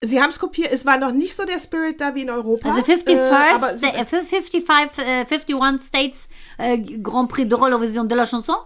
[0.03, 0.73] sie haben es kopiert.
[0.73, 2.69] Es war noch nicht so der Spirit da wie in Europa.
[2.69, 4.65] Also 51, äh, aber sie- äh, 55,
[4.99, 6.29] äh, 51 States
[6.59, 8.57] äh, Grand Prix d'Eurovision de la Chanson.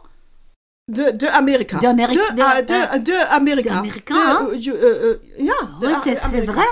[0.87, 1.78] De, de Amerika.
[1.80, 2.64] De Ameri- De, de- äh,
[2.99, 3.70] de, de Amerika.
[3.70, 5.55] de Amerika, De, äh, äh, äh, ja.
[5.62, 6.53] Oh, de c'est Amerika.
[6.53, 6.64] vrai?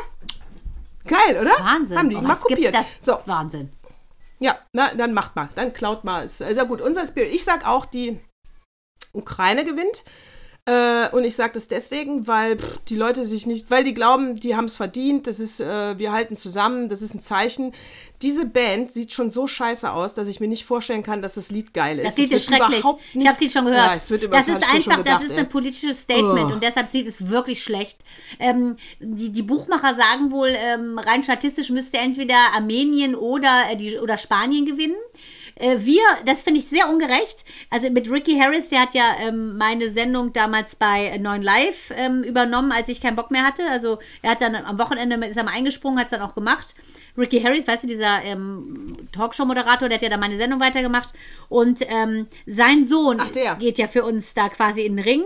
[1.06, 1.52] Geil, oder?
[1.58, 1.96] Wahnsinn.
[1.98, 2.76] Haben die Oh, mal kopiert.
[3.00, 3.70] So, Wahnsinn.
[4.38, 5.48] Ja, na, dann macht mal.
[5.54, 6.28] Dann klaut mal.
[6.54, 7.32] Ja gut, unser Spirit.
[7.34, 8.20] Ich sag auch, die
[9.12, 10.04] Ukraine gewinnt.
[10.64, 14.38] Äh, und ich sage das deswegen, weil pff, die Leute sich nicht, weil die glauben,
[14.38, 17.72] die haben es verdient, das ist, äh, wir halten zusammen, das ist ein Zeichen.
[18.22, 21.50] Diese Band sieht schon so scheiße aus, dass ich mir nicht vorstellen kann, dass das
[21.50, 22.06] Lied geil ist.
[22.06, 22.78] Das Lied Es ist schrecklich.
[22.78, 23.86] überhaupt Ich nicht- habe das Lied schon gehört.
[23.86, 25.38] Ja, es wird über, das ist einfach, das gedacht, ist ey.
[25.38, 26.52] ein politisches Statement Oh.
[26.54, 27.98] und deshalb sieht es wirklich schlecht.
[28.38, 33.98] Ähm, die, die Buchmacher sagen wohl, ähm, rein statistisch müsste entweder Armenien oder, äh, die,
[33.98, 34.94] oder Spanien gewinnen.
[35.56, 37.44] Äh, wir, das finde ich sehr ungerecht.
[37.70, 41.92] Also mit Ricky Harris, der hat ja ähm, meine Sendung damals bei äh, 9 Live
[41.96, 43.64] ähm, übernommen, als ich keinen Bock mehr hatte.
[43.70, 46.74] Also er hat dann am Wochenende ist er mal eingesprungen, hat es dann auch gemacht.
[47.16, 51.12] Ricky Harris, weißt du, dieser ähm, Talkshow-Moderator, der hat ja da meine Sendung weitergemacht.
[51.48, 53.56] Und ähm, sein Sohn Ach, der.
[53.56, 55.22] geht ja für uns da quasi in den Ring.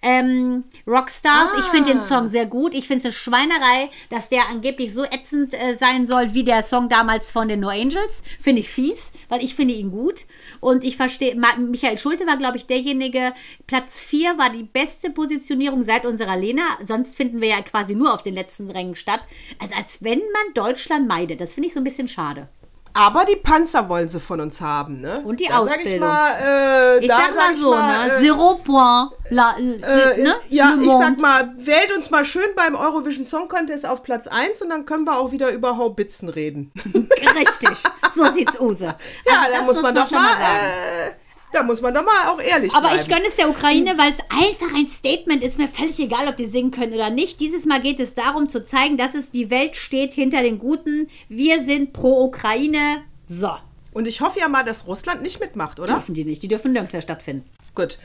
[0.00, 2.04] Ähm, Rockstars, ich finde den Ah.
[2.06, 2.74] Song sehr gut.
[2.74, 6.62] Ich finde es eine Schweinerei, dass der angeblich so ätzend äh, sein soll wie der
[6.62, 8.22] Song damals von den No Angels.
[8.38, 10.26] Finde ich fies, weil ich finde ihn gut.
[10.60, 13.32] Und ich verstehe, Michael Schulte war, glaube ich, derjenige,
[13.66, 16.62] Platz 4 war die beste Positionierung seit unserer Lena.
[16.86, 19.22] Sonst finden wir ja quasi nur auf den letzten Rängen statt.
[19.58, 21.40] Also als wenn man Deutschland meidet.
[21.40, 22.48] Das finde ich so ein bisschen schade.
[22.94, 25.20] Aber die Panzer wollen sie von uns haben, ne?
[25.24, 26.08] Und die da Sag ich Ausbildung.
[26.08, 28.14] mal, äh, Ich da sag mal ich so, mal, ne?
[28.14, 29.10] äh, Zero point.
[29.30, 30.34] La, Äh, ne?
[30.48, 34.62] Ja, ich sag mal, wählt uns mal schön beim Eurovision Song Contest auf Platz 1
[34.62, 36.72] und dann können wir auch wieder über Haubitzen reden.
[37.38, 37.82] Richtig.
[38.14, 38.80] So sieht's aus.
[38.80, 38.88] ja,
[39.26, 40.42] Also da das muss man doch schon mal, sagen.
[40.42, 41.10] äh,
[41.52, 43.02] da muss man doch mal auch ehrlich Aber bleiben.
[43.02, 45.58] ich gönne es der Ukraine, weil es einfach ein Statement ist.
[45.58, 47.40] Mir völlig egal, ob die singen können oder nicht.
[47.40, 51.08] Dieses Mal geht es darum zu zeigen, dass es die Welt steht hinter den Guten.
[51.28, 53.02] Wir sind pro Ukraine.
[53.26, 53.50] So.
[53.92, 55.94] und ich hoffe ja mal, dass Russland nicht mitmacht, oder?
[55.94, 56.42] Dürfen die nicht.
[56.42, 57.44] Die dürfen nirgends mehr stattfinden.
[57.74, 57.98] Gut.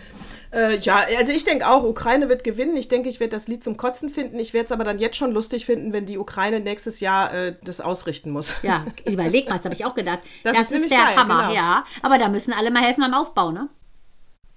[0.53, 2.77] Äh, ja, also ich denke auch, Ukraine wird gewinnen.
[2.77, 4.37] Ich denke, ich werde das Lied zum Kotzen finden.
[4.37, 7.55] Ich werde es aber dann jetzt schon lustig finden, wenn die Ukraine nächstes Jahr äh,
[7.63, 8.55] das ausrichten muss.
[8.61, 10.19] Ja, überleg mal, das habe ich auch gedacht.
[10.43, 11.53] Das Das, ist ist, der geil, Hammer, genau.
[11.53, 11.83] ja.
[12.01, 13.69] Aber da müssen alle mal helfen beim Aufbau, ne?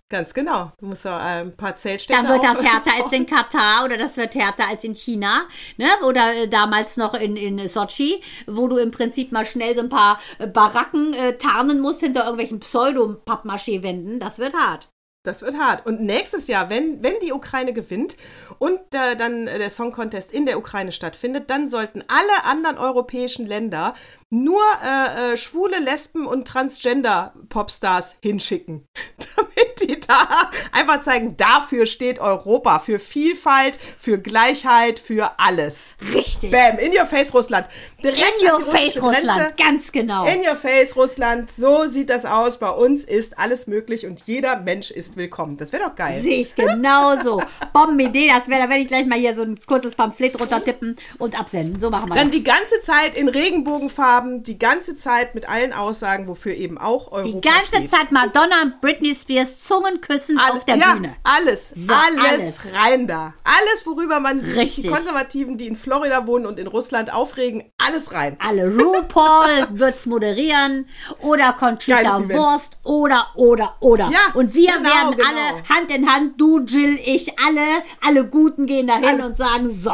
[0.09, 0.71] Ganz genau.
[0.79, 3.97] Du musst ja äh, ein paar Zeltstädte Dann wird das härter als in Katar oder
[3.99, 5.47] das wird härter als in China,
[5.79, 5.89] ne?
[6.07, 9.89] Oder äh, damals noch in, in Sochi, wo du im Prinzip mal schnell so ein
[9.89, 10.21] paar
[10.53, 14.21] Baracken äh, tarnen musst hinter irgendwelchen Pseudo-Pappmaché-Wänden.
[14.21, 14.89] Das wird hart.
[15.27, 15.85] Das wird hart.
[15.87, 18.17] Und nächstes Jahr, wenn, wenn die Ukraine gewinnt
[18.61, 23.45] und äh, dann der Song Contest in der Ukraine stattfindet, dann sollten alle anderen europäischen
[23.45, 23.95] Länder
[24.31, 28.87] nur äh, äh, schwule Lesben und Transgender-Popstars hinschicken.
[29.37, 32.81] Damit die da einfach zeigen, dafür steht Europa.
[32.81, 35.91] Für Vielfalt, für Gleichheit, für alles.
[36.15, 36.51] Richtig.
[36.51, 37.67] Bam, in your face Russland.
[38.03, 39.01] Direkt In your face.
[39.01, 39.57] Russland.
[39.57, 40.27] Ganz genau.
[40.27, 41.53] In your face, Russland.
[41.53, 42.59] So sieht das aus.
[42.59, 45.57] Bei uns ist alles möglich und jeder Mensch ist willkommen.
[45.57, 46.23] Das wäre doch geil.
[46.23, 47.43] Sehe ich genauso.
[47.73, 51.39] Bombenidee, das wäre, da werde ich gleich mal hier so ein kurzes Pamphlet runtertippen und
[51.39, 51.79] absenden.
[51.81, 52.37] So machen wir Dann das.
[52.37, 57.23] die ganze Zeit in Regenbogenfarben, die ganze Zeit mit allen Aussagen, wofür eben auch Europa
[57.29, 57.91] Die ganze steht.
[57.91, 61.17] Zeit Madonna und Britney Spears zungenküssend Alles- auf der ja, Bühne.
[61.23, 62.61] Alles, So, alles, alles.
[62.73, 63.35] rein da.
[63.45, 64.89] Alles, worüber man sich die.
[64.89, 68.37] Konservativen, die in Florida wohnen und in Russland aufregen, alles rein.
[68.41, 68.67] alle.
[68.77, 70.89] RuPaul wird's moderieren
[71.21, 72.39] oder Conchita Geiles Event.
[72.41, 74.11] Wurst oder, oder, oder.
[74.11, 75.29] Ja, und wir genau, werden genau.
[75.29, 79.27] alle Hand in Hand, du, Jill, ich, alle, alle Guten gehen dahin Alle.
[79.27, 79.93] und sagen, so,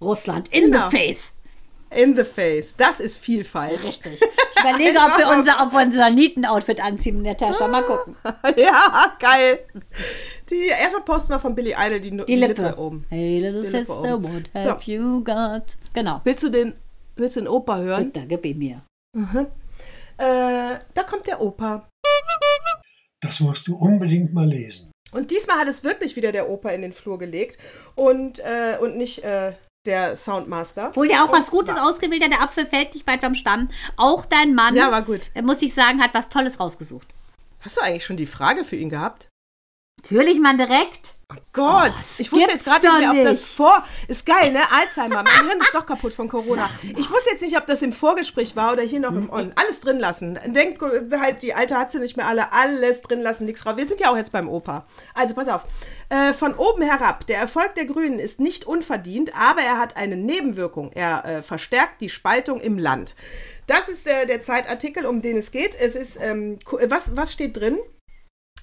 [0.00, 0.88] Russland in Genau.
[0.90, 1.32] the face.
[1.90, 2.74] In the face.
[2.76, 3.82] Das ist Vielfalt.
[3.84, 4.20] Richtig.
[4.20, 7.68] Ich überlege, ob wir unser, ob wir unser Nieten-Outfit anziehen, Natascha.
[7.68, 8.16] Mal gucken.
[8.56, 9.60] ja, geil.
[10.50, 12.76] Die, erstmal posten wir von Billy Idol die, Die Lippe.
[12.76, 13.04] oben.
[13.08, 14.24] Hey, little Die Lippe sister, oben.
[14.54, 15.76] what have you got?
[15.94, 16.20] Genau.
[16.24, 16.74] Willst du den,
[17.14, 18.12] willst du den Opa hören?
[18.12, 18.82] Da gib ihn mir.
[20.18, 21.88] Äh, da kommt der Opa.
[23.20, 24.90] Das musst du unbedingt mal lesen.
[25.12, 27.58] Und diesmal hat es wirklich wieder der Opa in den Flur gelegt
[27.94, 29.52] und, äh, und nicht äh,
[29.86, 30.88] der Soundmaster.
[30.88, 33.70] Obwohl der auch was Gutes ausgewählt hat, der Apfel fällt nicht weit beim Stamm.
[33.96, 35.30] Auch dein Mann, Ja, war gut.
[35.34, 37.06] äh, muss ich sagen, hat was Tolles rausgesucht.
[37.60, 39.28] Hast du eigentlich schon die Frage für ihn gehabt?
[40.10, 41.14] Natürlich, Mann, direkt.
[41.52, 43.82] Gott, ich wusste jetzt gerade nicht mehr, ob das vor.
[44.06, 44.60] Ist geil, ne?
[44.70, 45.24] Alzheimer.
[45.24, 46.70] Mein Hirn ist doch kaputt von Corona.
[46.96, 49.50] Ich wusste jetzt nicht, ob das im Vorgespräch war oder hier noch im On.
[49.56, 50.38] Alles drin lassen.
[50.46, 52.52] Denkt halt, die Alte hat sie nicht mehr alle.
[52.52, 53.76] Alles drin lassen, nichts raus.
[53.76, 54.86] Wir sind ja auch jetzt beim Opa.
[55.14, 55.62] Also pass auf.
[56.10, 57.26] Äh, von oben herab.
[57.26, 60.92] Der Erfolg der Grünen ist nicht unverdient, aber er hat eine Nebenwirkung.
[60.94, 63.16] Er äh, verstärkt die Spaltung im Land.
[63.66, 65.74] Das ist äh, der Zeitartikel, um den es geht.
[65.74, 67.78] Es ist, ähm, ku- was, was steht drin?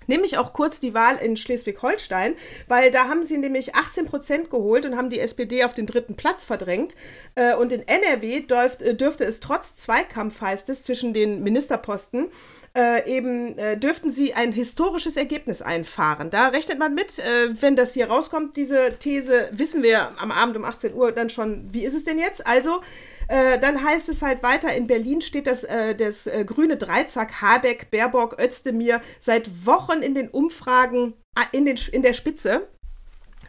[0.07, 2.35] Nämlich auch kurz die Wahl in Schleswig-Holstein,
[2.67, 6.15] weil da haben sie nämlich 18 Prozent geholt und haben die SPD auf den dritten
[6.15, 6.95] Platz verdrängt.
[7.35, 12.27] Äh, Und in NRW äh, dürfte es trotz Zweikampf, heißt es, zwischen den Ministerposten,
[12.75, 16.29] äh, eben äh, dürften sie ein historisches Ergebnis einfahren.
[16.31, 20.57] Da rechnet man mit, äh, wenn das hier rauskommt, diese These, wissen wir am Abend
[20.57, 22.47] um 18 Uhr dann schon, wie ist es denn jetzt?
[22.47, 22.81] Also,
[23.27, 27.41] äh, dann heißt es halt weiter, in Berlin steht das, äh, das äh, grüne Dreizack,
[27.41, 32.67] Habeck, Baerbock, Özdemir seit Wochen in den Umfragen ah, in, den, in der Spitze.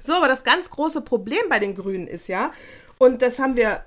[0.00, 2.52] So, aber das ganz große Problem bei den Grünen ist ja,
[2.98, 3.84] und das haben wir,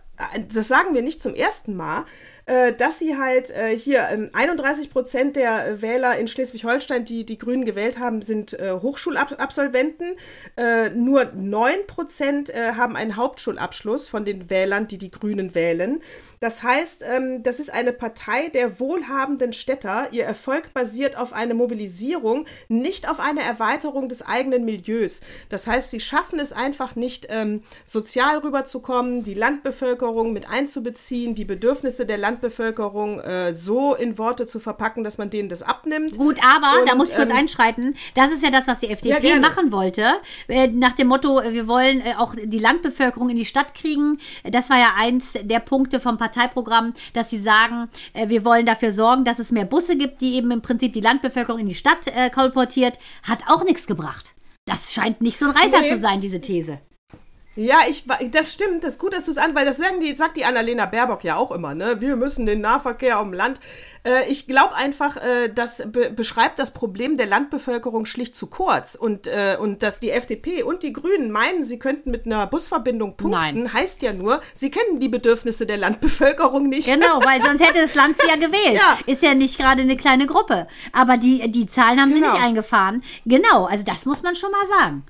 [0.49, 2.05] das sagen wir nicht zum ersten Mal,
[2.47, 7.25] äh, dass sie halt äh, hier ähm, 31 Prozent der äh, Wähler in Schleswig-Holstein, die
[7.25, 10.15] die Grünen gewählt haben, sind äh, Hochschulabsolventen.
[10.55, 16.01] Äh, nur 9 Prozent haben einen Hauptschulabschluss von den Wählern, die die Grünen wählen.
[16.39, 20.07] Das heißt, ähm, das ist eine Partei der wohlhabenden Städter.
[20.11, 25.21] Ihr Erfolg basiert auf einer Mobilisierung, nicht auf einer Erweiterung des eigenen Milieus.
[25.49, 31.45] Das heißt, sie schaffen es einfach nicht, ähm, sozial rüberzukommen, die Landbevölkerung mit einzubeziehen, die
[31.45, 36.17] Bedürfnisse der Landbevölkerung äh, so in Worte zu verpacken, dass man denen das abnimmt.
[36.17, 37.95] Gut, aber da Und, muss ich kurz ähm, einschreiten.
[38.15, 39.41] Das ist ja das, was die Ja, FDP gerne.
[39.41, 40.05] machen wollte.
[40.47, 44.19] Äh, nach dem Motto, äh, wir wollen äh, auch die Landbevölkerung in die Stadt kriegen.
[44.43, 48.65] Äh, Das war ja eins der Punkte vom Parteiprogramm, dass sie sagen, äh, wir wollen
[48.65, 51.75] dafür sorgen, dass es mehr Busse gibt, die eben im Prinzip die Landbevölkerung in die
[51.75, 52.99] Stadt äh, kolportiert.
[53.23, 54.34] Hat auch nichts gebracht.
[54.65, 55.93] Das scheint nicht so ein Reißer Nee.
[55.93, 56.80] zu sein, diese These.
[57.57, 60.13] Ja, ich, das stimmt, das ist gut, dass du es an, weil das sagen die,
[60.13, 61.99] sagt die Annalena Baerbock ja auch immer, ne?
[61.99, 63.59] Wir müssen den Nahverkehr auf dem Land.
[64.03, 68.93] Äh, ich glaube einfach, äh, das be beschreibt das Problem der Landbevölkerung schlicht zu kurz.
[68.93, 73.17] Und, äh, und dass die FDP und die Grünen meinen, sie könnten mit einer Busverbindung
[73.17, 73.73] punkten, Nein.
[73.73, 76.87] heißt ja nur, sie kennen die Bedürfnisse der Landbevölkerung nicht.
[76.87, 78.75] Genau, weil sonst hätte das Land sie ja gewählt.
[78.75, 78.99] Ja.
[79.07, 80.67] Ist ja nicht gerade eine kleine Gruppe.
[80.93, 82.27] Aber die, die Zahlen haben Genau.
[82.27, 83.03] sie nicht eingefahren.
[83.25, 85.03] Genau, also das muss man schon mal sagen.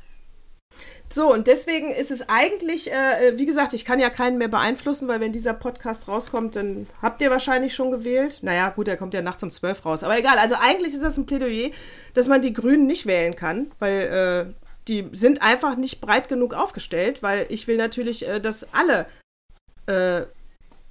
[1.09, 5.07] So, und deswegen ist es eigentlich, äh, wie gesagt, ich kann ja keinen mehr beeinflussen,
[5.07, 8.39] weil wenn dieser Podcast rauskommt, dann habt ihr wahrscheinlich schon gewählt.
[8.41, 10.03] Naja, gut, der kommt ja nachts um 12 raus.
[10.03, 11.71] Aber egal, also eigentlich ist das ein Plädoyer,
[12.13, 14.53] dass man die Grünen nicht wählen kann, weil äh,
[14.89, 19.05] die sind einfach nicht breit genug aufgestellt, weil ich will natürlich, äh, dass alle
[19.87, 20.25] äh,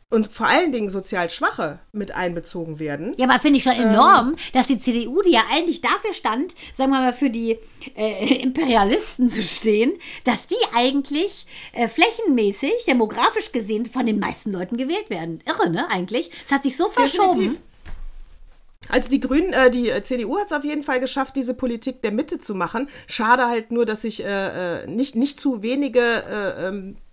[0.09, 3.13] und vor allen Dingen sozial Schwache mit einbezogen werden.
[3.17, 3.89] Ja, aber finde ich schon Ähm.
[3.89, 7.59] enorm, dass die CDU, die ja eigentlich dafür stand, sagen wir mal, für die
[7.97, 9.93] äh, Imperialisten zu stehen,
[10.25, 15.43] dass die eigentlich äh, flächenmäßig, demografisch gesehen, von den meisten Leuten gewählt werden.
[15.45, 16.31] Irre, ne, eigentlich?
[16.45, 17.33] Es hat sich so verschoben.
[17.41, 17.63] Definitiv.
[18.89, 22.03] Also die Grünen, äh, die äh, CDU hat es auf jeden Fall geschafft, diese Politik
[22.03, 22.89] der Mitte zu machen.
[23.09, 27.06] Schade halt nur, dass sich äh, äh, nicht, nicht zu wenige äh, ähm, äh,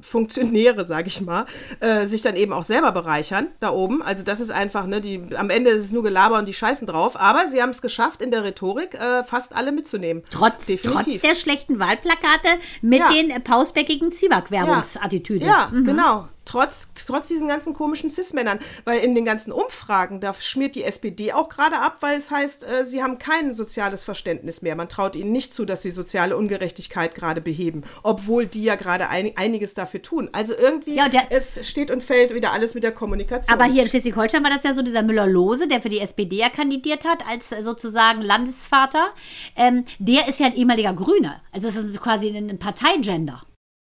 [0.00, 1.46] Funktionäre, sage ich mal,
[1.80, 4.02] äh, sich dann eben auch selber bereichern da oben.
[4.02, 6.86] Also das ist einfach, ne, die, am Ende ist es nur Gelaber und die scheißen
[6.86, 7.18] drauf.
[7.18, 10.22] Aber sie haben es geschafft, in der Rhetorik äh, fast alle mitzunehmen.
[10.30, 12.48] Trotz, trotz der schlechten Wahlplakate
[12.80, 13.12] mit Ja.
[13.12, 15.46] den äh, pausbäckigen Zwieback-Werbungsattitüden.
[15.46, 16.28] Ja, genau.
[16.44, 18.58] Trotz, trotz diesen ganzen komischen Cis-Männern.
[18.84, 22.64] Weil in den ganzen Umfragen, da schmiert die SPD auch gerade ab, weil es heißt,
[22.64, 24.74] äh, sie haben kein soziales Verständnis mehr.
[24.76, 29.08] Man traut ihnen nicht zu, dass sie soziale Ungerechtigkeit gerade beheben, obwohl die ja gerade
[29.08, 30.28] ein, einiges dafür tun.
[30.32, 33.54] Also irgendwie, Ja, der- es steht und fällt wieder alles mit der Kommunikation.
[33.54, 36.48] Aber hier in Schleswig-Holstein war das ja so dieser Müller-Lose, der für die SPD ja
[36.50, 39.08] kandidiert hat, als sozusagen Landesvater.
[39.56, 41.40] Ähm, der ist ja ein ehemaliger Grüner.
[41.52, 43.42] Also das ist quasi ein Parteigender.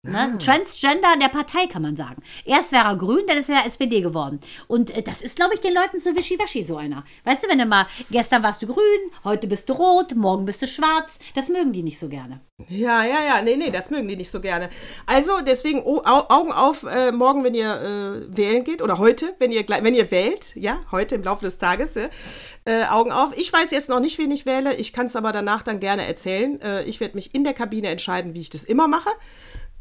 [0.04, 0.18] Ne?
[0.18, 2.24] Ein Transgender der Partei, kann man sagen.
[2.44, 4.40] Erst wäre er grün, dann ist er SPD geworden.
[4.66, 7.04] Und äh, das ist, glaube ich, den Leuten so wischiwaschi so einer.
[7.22, 8.82] Weißt du, wenn du mal, gestern warst du grün,
[9.22, 11.20] heute bist du rot, morgen bist du schwarz.
[11.36, 12.40] Das mögen die nicht so gerne.
[12.68, 14.70] Ja, ja, ja, nee, nee, das mögen die nicht so gerne.
[15.06, 17.72] Also deswegen oh, Au- Augen auf äh, morgen, wenn ihr
[18.28, 21.58] äh, wählen geht oder heute, wenn ihr wenn ihr wählt, ja, heute im Laufe des
[21.58, 22.08] Tages, äh,
[22.64, 23.36] äh, Augen auf.
[23.38, 26.06] Ich weiß jetzt noch nicht, wen ich wähle, ich kann es aber danach dann gerne
[26.06, 26.60] erzählen.
[26.60, 29.10] Äh, ich werde mich in der Kabine entscheiden, wie ich das immer mache.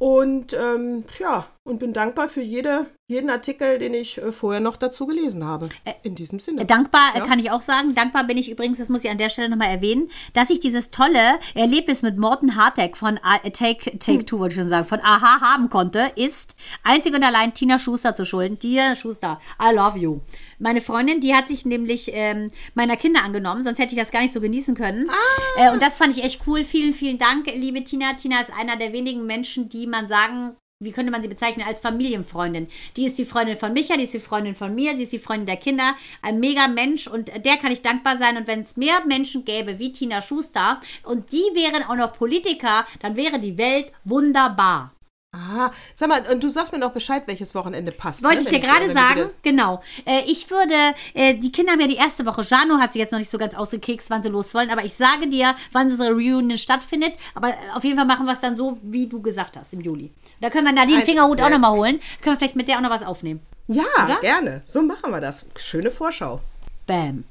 [0.02, 4.78] Und ähm, ja, und bin dankbar für jede, jeden Artikel, den ich äh, vorher noch
[4.78, 5.70] dazu gelesen habe.
[6.02, 6.66] In diesem Sinne.
[6.66, 7.26] Dankbar äh, Ja.
[7.26, 7.94] kann ich auch sagen.
[7.94, 10.90] Dankbar bin ich übrigens, das muss ich an der Stelle nochmal erwähnen, dass ich dieses
[10.90, 15.02] tolle Erlebnis mit Morten Hartek von A Take, Take Two, wollte ich schon sagen, von
[15.02, 18.58] Aha haben konnte, ist einzig und allein Tina Schuster zu schulden.
[18.58, 20.22] Tina Schuster, I love you.
[20.58, 24.22] Meine Freundin, die hat sich nämlich ähm, meiner Kinder angenommen, sonst hätte ich das gar
[24.22, 25.10] nicht so genießen können.
[25.58, 26.64] Äh, und das fand ich echt cool.
[26.64, 28.14] Vielen, vielen Dank, liebe Tina.
[28.14, 31.80] Tina ist einer der wenigen Menschen, die man sagen wie könnte man sie bezeichnen, als
[31.80, 32.68] Familienfreundin.
[32.98, 35.20] Die ist die Freundin von Micha, die ist die Freundin von mir, sie ist die
[35.20, 35.96] Freundin der Kinder.
[36.22, 38.38] Ein mega Mensch und der kann ich dankbar sein.
[38.38, 42.86] Und wenn es mehr Menschen gäbe wie Tina Schuster und die wären auch noch Politiker,
[43.02, 44.92] dann wäre die Welt wunderbar.
[45.34, 48.22] Ah, sag mal, und du sagst mir noch Bescheid, welches Wochenende passt.
[48.22, 48.50] Wollte ne?
[48.50, 49.82] ich dir gerade sagen, wieder- genau.
[50.06, 50.74] Äh, ich würde,
[51.14, 53.38] äh, die Kinder haben ja die erste Woche, Jano hat sich jetzt noch nicht so
[53.38, 57.14] ganz ausgekekst, wann sie los wollen, aber ich sage dir, wann unsere Reunion stattfindet.
[57.34, 59.80] Aber äh, auf jeden Fall machen wir es dann so, wie du gesagt hast, im
[59.80, 60.12] Juli.
[60.42, 62.02] Da können wir Nadine Fingerhut auch nochmal holen.
[62.22, 63.40] Können wir vielleicht mit der auch noch was aufnehmen.
[63.68, 64.20] Ja, Oder?
[64.20, 64.62] gerne.
[64.66, 65.50] So machen wir das.
[65.56, 66.42] Schöne Vorschau.
[66.88, 67.24] Bam.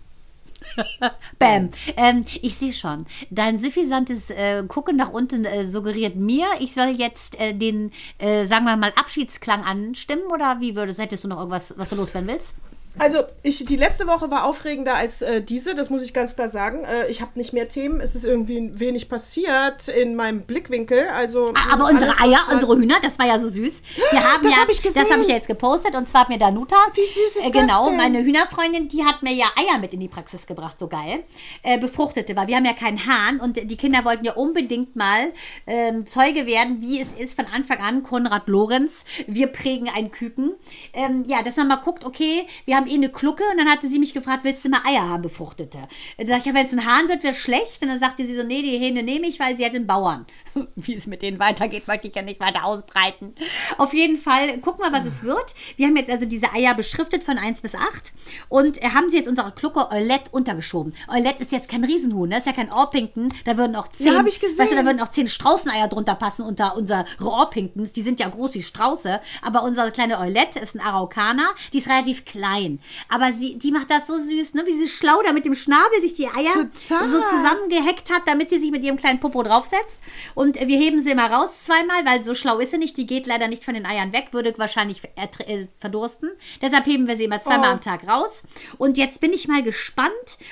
[1.39, 1.71] Bam.
[1.97, 3.05] Ähm, ich sehe schon.
[3.31, 8.45] Dein suffisantes äh, Gucken nach unten äh, suggeriert mir, ich soll jetzt äh, den, äh,
[8.47, 12.29] sagen wir mal, Abschiedsklang anstimmen oder wie würdest hättest du noch irgendwas, was du loswerden
[12.29, 12.55] willst?
[12.99, 16.49] Also, ich, die letzte Woche war aufregender als äh, diese, das muss ich ganz klar
[16.51, 16.85] sagen.
[16.85, 21.09] Äh, ich habe nicht mehr Themen, es ist irgendwie wenig passiert in meinem Blickwinkel.
[21.09, 23.83] Also, Ah, Aber unsere Eier, unsere Hühner, das war ja so süß.
[24.11, 25.03] Wir haben Das ja, hab ich gesehen.
[25.03, 26.77] Das habe ich ja jetzt gepostet und zwar hat mir Danuta.
[26.95, 27.97] Wie süß ist äh, Genau, das denn?
[27.97, 31.23] meine Hühnerfreundin, die hat mir ja Eier mit in die Praxis gebracht, so geil.
[31.63, 35.33] Äh, befruchtete, weil wir haben ja keinen Hahn und die Kinder wollten ja unbedingt mal
[35.67, 40.55] ähm, Zeuge werden, wie es ist von Anfang an, Konrad Lorenz, wir prägen ein Küken.
[40.93, 43.89] Ähm, ja, dass man mal guckt, okay, wir haben eh eine Klucke und dann hatte
[43.89, 45.79] sie mich gefragt, willst du mal Eier haben, befruchtete.
[46.19, 47.83] Da sag ich, ja, wenn es ein Hahn wird, wird schlecht.
[47.83, 50.27] Und dann sagte sie so, nee, die Hähne nehme ich, weil sie hat einen Bauern.
[50.77, 53.35] Wie es mit denen weitergeht, möchte ich ja nicht weiter ausbreiten.
[53.79, 55.55] Auf jeden Fall, gucken wir, was es wird.
[55.77, 58.13] Wir haben jetzt also diese Eier beschriftet von 1 bis 8
[58.49, 60.95] und äh, haben sie jetzt unserer Klucke Eulette untergeschoben.
[61.09, 63.29] Eulette ist jetzt kein Riesenhuhn, das ist ja kein Orpington.
[63.45, 64.59] Da würden auch zehn, hab ich gesehen.
[64.59, 67.93] Weißt du, da würden auch zehn Straußeneier drunter passen unter unsere Orpingtons.
[67.93, 69.21] Die sind ja groß wie Strauße.
[69.43, 71.49] Aber unsere kleine Eulette ist ein Araukaner.
[71.73, 72.70] Die ist relativ klein.
[73.09, 74.65] Aber sie, die macht das so süß, ne?
[74.67, 77.11] wie sie schlau da mit dem Schnabel sich die Eier Total.
[77.11, 80.01] so zusammengehackt hat, damit sie sich mit ihrem kleinen Popo draufsetzt.
[80.35, 82.97] Und wir heben sie immer raus zweimal, weil so schlau ist sie nicht.
[82.97, 86.31] Die geht leider nicht von den Eiern weg, würde wahrscheinlich äh, verdursten.
[86.63, 87.73] Deshalb heben wir sie immer zweimal Oh.
[87.73, 88.43] am Tag raus.
[88.79, 90.11] Und jetzt bin ich mal gespannt,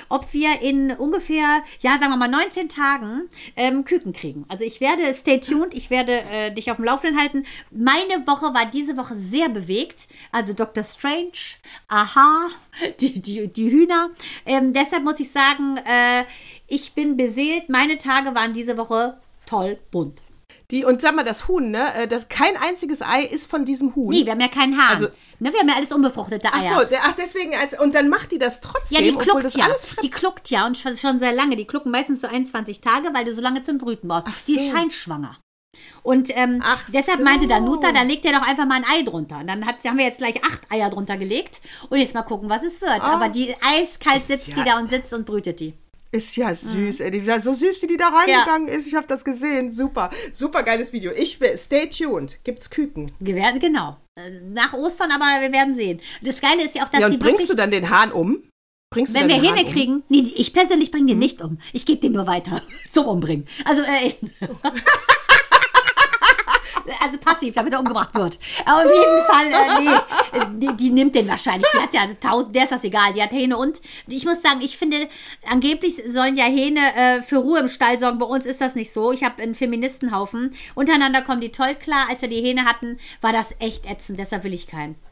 [0.08, 4.44] ob wir in ungefähr, ja, sagen wir mal 19 Tagen ähm, Küken kriegen.
[4.48, 7.44] Also ich werde, stay tuned, ich werde äh, dich auf dem Laufenden halten.
[7.70, 10.06] Meine Woche war diese Woche sehr bewegt.
[10.32, 10.84] Also Dr.
[10.84, 11.32] Strange,
[11.88, 12.07] aha,
[13.00, 14.10] die, die, die Hühner.
[14.46, 16.24] Ähm, deshalb muss ich sagen, äh,
[16.66, 17.68] ich bin beseelt.
[17.68, 20.22] Meine Tage waren diese Woche toll bunt.
[20.70, 21.94] Die, und sag mal, das Huhn, ne?
[21.94, 24.10] äh, Das, kein einziges Ei ist von diesem Huhn.
[24.10, 24.92] Nee, wir haben ja keinen Hahn.
[24.96, 25.06] Also-
[25.38, 26.80] ne, wir haben ja alles unbefruchtete Ach Eier.
[26.82, 29.54] so, der, ach deswegen, als, und dann macht die das trotzdem, Ja, die kluckt das
[29.54, 29.64] ja.
[29.64, 31.56] alles Die kluckt ja und schon, schon sehr lange.
[31.56, 34.26] Die klucken meistens so 21 Tage, weil du so lange zum Brüten brauchst.
[34.28, 34.72] Ach Sie ist so.
[34.74, 35.38] scheinschwanger.
[36.02, 36.62] Und ähm,
[36.92, 37.24] deshalb so.
[37.24, 39.38] meinte Danuta, da legt er doch einfach mal ein Ei drunter.
[39.40, 41.60] Und dann hat, haben wir jetzt gleich acht Eier drunter gelegt.
[41.90, 43.00] Und jetzt mal gucken, was es wird.
[43.00, 45.74] Aber die eiskalt sitzt ja- die da und sitzt und brütet die.
[46.10, 47.10] Ist ja süß, ey.
[47.10, 48.86] Die war so süß, wie die da reingegangen ist.
[48.86, 49.72] Ich habe das gesehen.
[49.72, 50.08] Super.
[50.32, 51.12] Super geiles Video.
[51.12, 52.38] Ich will, stay tuned.
[52.44, 53.12] Gibt's Küken.
[53.18, 53.98] Wir werden, genau.
[54.18, 56.00] Äh, Nach Ostern, aber wir werden sehen.
[56.22, 58.10] Das Geile ist ja auch, dass Ja, die und bringst wirklich, du dann den Hahn
[58.12, 58.42] um?
[58.90, 61.58] Bringst du wenn wir Hähne Hahn kriegen, nee, ich persönlich bringe den nicht um.
[61.74, 63.46] Ich gebe den nur weiter zum Umbringen.
[63.66, 64.14] Also, äh,
[67.02, 68.38] also passiv, damit er umgebracht wird.
[68.64, 71.68] Aber auf jeden Fall, äh, nee, die, die nimmt den wahrscheinlich.
[71.74, 73.12] Die hat ja also tausend, der ist das egal.
[73.12, 75.08] Die hat Hähne und ich muss sagen, ich finde,
[75.48, 78.18] angeblich sollen ja Hähne äh, für Ruhe im Stall sorgen.
[78.18, 79.12] Bei uns ist das nicht so.
[79.12, 80.54] Ich habe einen Feministenhaufen.
[80.74, 82.06] Untereinander kommen die toll klar.
[82.08, 84.18] Als wir die Hähne hatten, war das echt ätzend.
[84.18, 85.07] Deshalb will ich keinen.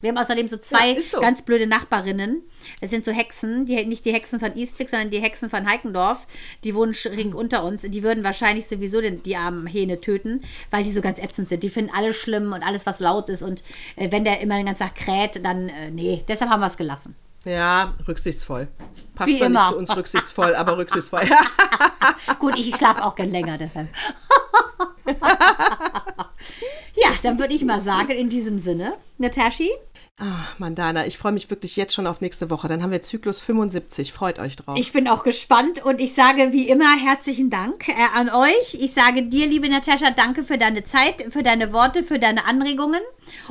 [0.00, 1.20] Wir haben außerdem so zwei Ja, so.
[1.20, 2.42] ganz blöde Nachbarinnen.
[2.80, 6.28] Das sind so Hexen, die, nicht die Hexen von Eastwick, sondern die Hexen von Heikendorf.
[6.62, 7.82] Die wohnen schräg unter uns.
[7.82, 11.64] Die würden wahrscheinlich sowieso den, die armen Hähne töten, weil die so ganz ätzend sind.
[11.64, 13.42] Die finden alles schlimm und alles, was laut ist.
[13.42, 13.64] Und
[13.96, 16.76] äh, wenn der immer den ganzen Tag kräht, dann, äh, nee, deshalb haben wir es
[16.76, 17.16] gelassen.
[17.44, 18.68] Ja, rücksichtsvoll.
[19.16, 19.62] Passt Wie zwar immer.
[19.62, 21.22] nicht zu uns rücksichtsvoll, aber rücksichtsvoll.
[22.38, 23.88] Gut, ich schlafe auch gern länger deshalb.
[26.94, 29.70] ja, dann würde ich mal sagen, in diesem Sinne, Nataschi,
[30.20, 32.66] Ah, Mandana, ich freue mich wirklich jetzt schon auf nächste Woche.
[32.66, 34.12] Dann haben wir Zyklus 75.
[34.12, 34.76] Freut euch drauf.
[34.76, 38.74] Ich bin auch gespannt und ich sage wie immer herzlichen Dank äh, an euch.
[38.74, 43.00] Ich sage dir, liebe Natascha, danke für deine Zeit, für deine Worte, für deine Anregungen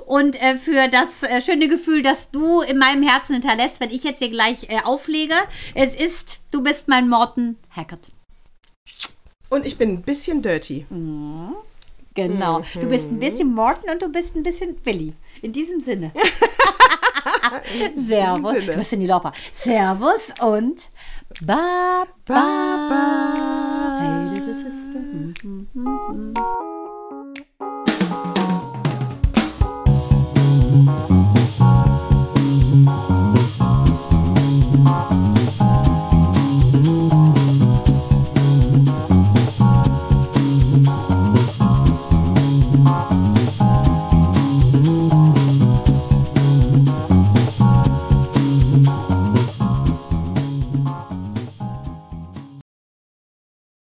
[0.05, 4.03] und äh, für das äh, schöne Gefühl, das du in meinem Herzen hinterlässt, wenn ich
[4.03, 5.35] jetzt hier gleich äh, auflege.
[5.73, 8.01] Es ist, du bist mein Morten Hackett.
[9.47, 10.85] Und ich bin ein bisschen dirty.
[12.13, 12.61] Genau.
[12.73, 15.13] Du bist ein bisschen Morton und du bist ein bisschen Willi.
[15.41, 16.11] In diesem Sinne.
[17.95, 18.51] Servus.
[18.53, 18.65] Sinne.
[18.71, 19.33] Du bist in die Lopa.
[19.53, 20.89] Servus und
[21.45, 22.07] Baba.
[22.25, 23.99] Baba.
[23.99, 24.99] Hey, little sister.